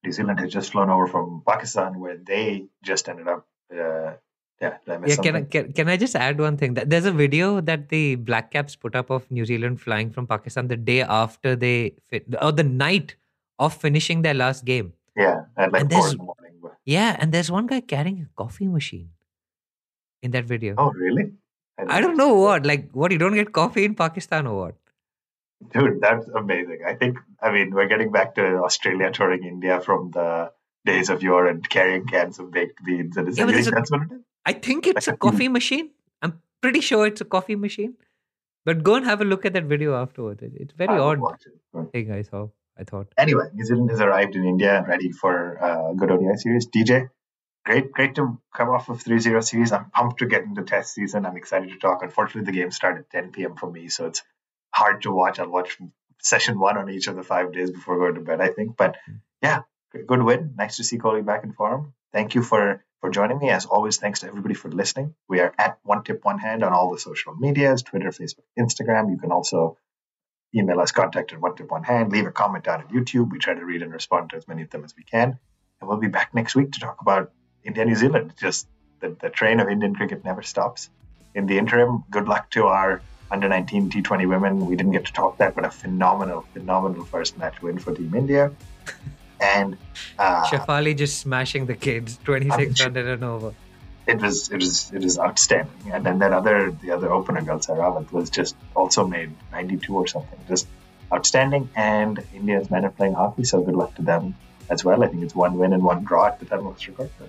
New 0.04 0.12
Zealand 0.12 0.38
has 0.38 0.52
just 0.52 0.70
flown 0.70 0.90
over 0.90 1.08
from 1.08 1.42
Pakistan, 1.46 1.98
where 1.98 2.16
they 2.16 2.66
just 2.84 3.08
ended 3.08 3.26
up. 3.26 3.46
Uh, 3.72 4.14
yeah, 4.60 4.76
I 4.88 4.98
Yeah, 5.06 5.16
can 5.16 5.36
I, 5.36 5.42
can, 5.42 5.72
can 5.72 5.88
I 5.88 5.96
just 5.96 6.16
add 6.16 6.40
one 6.40 6.56
thing? 6.56 6.74
There's 6.74 7.04
a 7.04 7.12
video 7.12 7.60
that 7.60 7.88
the 7.90 8.14
Black 8.16 8.50
Caps 8.50 8.76
put 8.76 8.94
up 8.94 9.10
of 9.10 9.30
New 9.30 9.44
Zealand 9.44 9.80
flying 9.80 10.10
from 10.10 10.26
Pakistan 10.26 10.68
the 10.68 10.76
day 10.76 11.02
after 11.02 11.54
they 11.56 11.94
fit, 12.08 12.24
or 12.40 12.52
the 12.52 12.64
night 12.64 13.16
of 13.58 13.74
finishing 13.74 14.22
their 14.22 14.34
last 14.34 14.64
game. 14.64 14.92
Yeah, 15.16 15.44
at 15.56 15.72
like 15.72 15.82
And 15.82 15.90
four 15.92 16.00
there's- 16.00 16.12
in 16.12 16.18
the 16.18 16.24
morning. 16.24 16.52
But, 16.62 16.76
Yeah, 16.84 17.16
and 17.18 17.32
there's 17.32 17.50
one 17.50 17.66
guy 17.66 17.80
carrying 17.80 18.20
a 18.22 18.28
coffee 18.36 18.66
machine 18.68 19.10
in 20.22 20.30
that 20.32 20.44
video. 20.44 20.74
oh, 20.78 20.90
really? 20.92 21.32
I 21.78 22.00
don't 22.00 22.16
know 22.16 22.32
what, 22.34 22.64
like, 22.64 22.90
what 22.92 23.12
you 23.12 23.18
don't 23.18 23.34
get 23.34 23.52
coffee 23.52 23.84
in 23.84 23.94
Pakistan 23.94 24.46
or 24.46 24.58
what? 24.58 24.74
Dude, 25.72 26.00
that's 26.00 26.26
amazing. 26.28 26.80
I 26.86 26.94
think, 26.94 27.18
I 27.40 27.50
mean, 27.50 27.74
we're 27.74 27.88
getting 27.88 28.10
back 28.12 28.34
to 28.36 28.62
Australia 28.64 29.10
touring 29.10 29.44
India 29.44 29.80
from 29.80 30.10
the 30.10 30.52
days 30.86 31.10
of 31.10 31.22
yore 31.22 31.46
and 31.46 31.68
carrying 31.68 32.06
cans 32.06 32.38
of 32.38 32.50
baked 32.50 32.82
beans. 32.84 33.16
And 33.16 33.28
is 33.28 33.36
Yeah, 33.38 33.44
but 33.46 33.52
there's 33.52 33.66
a- 33.66 33.70
that's 33.72 33.90
what 33.90 34.02
it 34.02 34.12
is? 34.12 34.20
I 34.46 34.52
think 34.54 34.86
it's 34.86 35.08
a 35.08 35.12
a- 35.12 35.16
coffee 35.26 35.48
machine. 35.48 35.90
I'm 36.22 36.40
pretty 36.62 36.80
sure 36.80 37.06
it's 37.06 37.20
a 37.20 37.24
coffee 37.24 37.56
machine. 37.56 37.96
But 38.64 38.82
go 38.82 38.94
and 38.96 39.04
have 39.04 39.20
a 39.20 39.24
look 39.24 39.44
at 39.44 39.52
that 39.52 39.64
video 39.64 39.94
afterwards. 39.94 40.42
It's 40.42 40.72
very 40.72 40.98
odd 40.98 41.20
it. 41.74 41.92
Thing 41.92 42.10
I 42.12 42.22
saw. 42.22 42.48
I 42.78 42.84
thought. 42.84 43.12
Anyway, 43.16 43.44
New 43.54 43.64
Zealand 43.64 43.90
has 43.90 44.00
arrived 44.00 44.34
in 44.36 44.44
India 44.44 44.78
and 44.78 44.88
ready 44.88 45.10
for 45.10 45.62
uh, 45.62 45.92
good 45.94 46.10
ODI 46.10 46.36
series. 46.36 46.66
DJ, 46.68 47.08
great, 47.64 47.90
great 47.92 48.14
to 48.16 48.38
come 48.54 48.68
off 48.68 48.88
of 48.90 49.02
3-0 49.02 49.42
series. 49.44 49.72
I'm 49.72 49.90
pumped 49.90 50.18
to 50.18 50.26
get 50.26 50.42
into 50.42 50.62
test 50.62 50.92
season. 50.94 51.24
I'm 51.24 51.36
excited 51.36 51.70
to 51.70 51.78
talk. 51.78 52.02
Unfortunately, 52.02 52.50
the 52.50 52.58
game 52.58 52.70
started 52.70 53.00
at 53.00 53.10
10 53.10 53.32
p.m. 53.32 53.56
for 53.56 53.70
me, 53.70 53.88
so 53.88 54.06
it's 54.06 54.22
hard 54.74 55.02
to 55.02 55.12
watch. 55.12 55.38
I'll 55.38 55.48
watch 55.48 55.78
session 56.20 56.58
one 56.58 56.76
on 56.76 56.90
each 56.90 57.06
of 57.06 57.16
the 57.16 57.22
five 57.22 57.52
days 57.52 57.70
before 57.70 57.98
going 57.98 58.16
to 58.16 58.20
bed, 58.20 58.40
I 58.40 58.48
think. 58.48 58.76
But 58.76 58.96
yeah, 59.40 59.62
good 60.06 60.22
win. 60.22 60.54
Nice 60.58 60.76
to 60.76 60.84
see 60.84 60.98
Kohli 60.98 61.24
back 61.24 61.44
in 61.44 61.52
form. 61.52 61.94
Thank 62.12 62.34
you 62.34 62.42
for 62.42 62.84
for 63.00 63.10
joining 63.10 63.38
me. 63.38 63.50
As 63.50 63.66
always, 63.66 63.98
thanks 63.98 64.20
to 64.20 64.26
everybody 64.26 64.54
for 64.54 64.70
listening. 64.70 65.14
We 65.28 65.40
are 65.40 65.52
at 65.58 65.78
One 65.82 66.02
Tip 66.04 66.24
One 66.24 66.38
Hand 66.38 66.62
on 66.62 66.72
all 66.72 66.92
the 66.92 66.98
social 66.98 67.34
medias, 67.34 67.82
Twitter, 67.82 68.10
Facebook, 68.10 68.44
Instagram. 68.58 69.10
You 69.10 69.18
can 69.18 69.32
also 69.32 69.78
email 70.54 70.80
us 70.80 70.92
contact 70.92 71.32
at 71.32 71.40
one 71.40 71.54
tip 71.54 71.70
one 71.70 71.82
hand. 71.82 72.12
Leave 72.12 72.26
a 72.26 72.32
comment 72.32 72.64
down 72.64 72.82
on 72.82 72.88
youtube. 72.88 73.30
We 73.30 73.38
try 73.38 73.54
to 73.54 73.64
read 73.64 73.82
and 73.82 73.92
respond 73.92 74.30
to 74.30 74.36
as 74.36 74.48
many 74.48 74.62
of 74.62 74.70
them 74.70 74.84
as 74.84 74.94
we 74.96 75.04
can. 75.04 75.38
And 75.80 75.88
we'll 75.88 75.98
be 75.98 76.08
back 76.08 76.34
next 76.34 76.54
week 76.54 76.72
to 76.72 76.80
talk 76.80 77.00
about 77.00 77.32
india 77.64 77.84
new 77.84 77.94
zealand. 77.94 78.32
Just 78.38 78.66
the, 79.00 79.16
the 79.20 79.28
train 79.28 79.60
of 79.60 79.68
indian 79.68 79.94
cricket 79.94 80.24
never 80.24 80.42
stops. 80.42 80.88
In 81.34 81.46
the 81.46 81.58
interim 81.58 82.04
good 82.10 82.28
luck 82.28 82.50
to 82.52 82.66
our 82.66 83.02
under 83.30 83.48
19 83.48 83.90
t20 83.90 84.28
women. 84.28 84.66
We 84.66 84.76
didn't 84.76 84.92
get 84.92 85.06
to 85.06 85.12
talk 85.12 85.38
that 85.38 85.54
but 85.54 85.64
a 85.64 85.70
phenomenal 85.70 86.42
phenomenal 86.52 87.04
first 87.04 87.36
match 87.38 87.60
win 87.60 87.78
for 87.78 87.94
team 87.94 88.14
india 88.14 88.52
and 89.40 89.76
uh, 90.18 90.44
Shafali 90.46 90.96
just 90.96 91.18
smashing 91.18 91.66
the 91.66 91.74
kids, 91.74 92.18
26 92.24 92.80
I'm- 92.80 92.94
runs 92.94 93.08
and 93.08 93.24
over. 93.24 93.52
it 94.06 94.20
was 94.22 94.48
it 94.50 94.56
was 94.56 94.92
it 94.92 95.02
was 95.02 95.18
outstanding. 95.18 95.92
And 95.92 96.04
then 96.06 96.18
that 96.20 96.32
other 96.32 96.70
the 96.70 96.90
other 96.92 97.12
opener 97.12 97.42
girl 97.42 97.58
Sehrawat 97.58 98.12
was 98.12 98.30
just 98.30 98.56
also 98.74 99.06
made 99.06 99.30
92 99.52 99.94
or 99.94 100.06
something, 100.06 100.38
just 100.48 100.66
outstanding. 101.12 101.68
And 101.76 102.22
India's 102.34 102.70
men 102.70 102.84
are 102.84 102.90
playing 102.90 103.14
hockey, 103.14 103.44
so 103.44 103.60
good 103.62 103.74
luck 103.74 103.94
to 103.96 104.02
them 104.02 104.34
as 104.70 104.84
well. 104.84 105.02
I 105.04 105.08
think 105.08 105.22
it's 105.22 105.34
one 105.34 105.58
win 105.58 105.72
and 105.72 105.82
one 105.82 106.04
draw 106.04 106.26
at 106.26 106.38
the 106.40 106.46
time 106.46 106.66
of 106.66 106.74
this 106.76 106.88
record. 106.88 107.10
But 107.18 107.28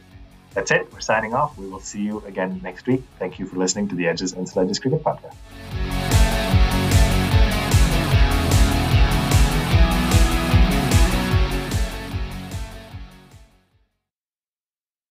that's 0.54 0.72
it. 0.72 0.92
We're 0.94 1.02
signing 1.02 1.34
off. 1.34 1.58
We 1.58 1.68
will 1.68 1.80
see 1.82 2.02
you 2.02 2.24
again 2.26 2.62
next 2.64 2.88
week. 2.88 3.04
Thank 3.20 3.38
you 3.40 3.46
for 3.48 3.58
listening 3.58 3.90
to 3.90 3.96
the 3.96 4.08
Edges 4.08 4.34
and 4.34 4.48
Sledges 4.50 4.80
Cricket 4.80 5.04
Podcast. 5.04 5.36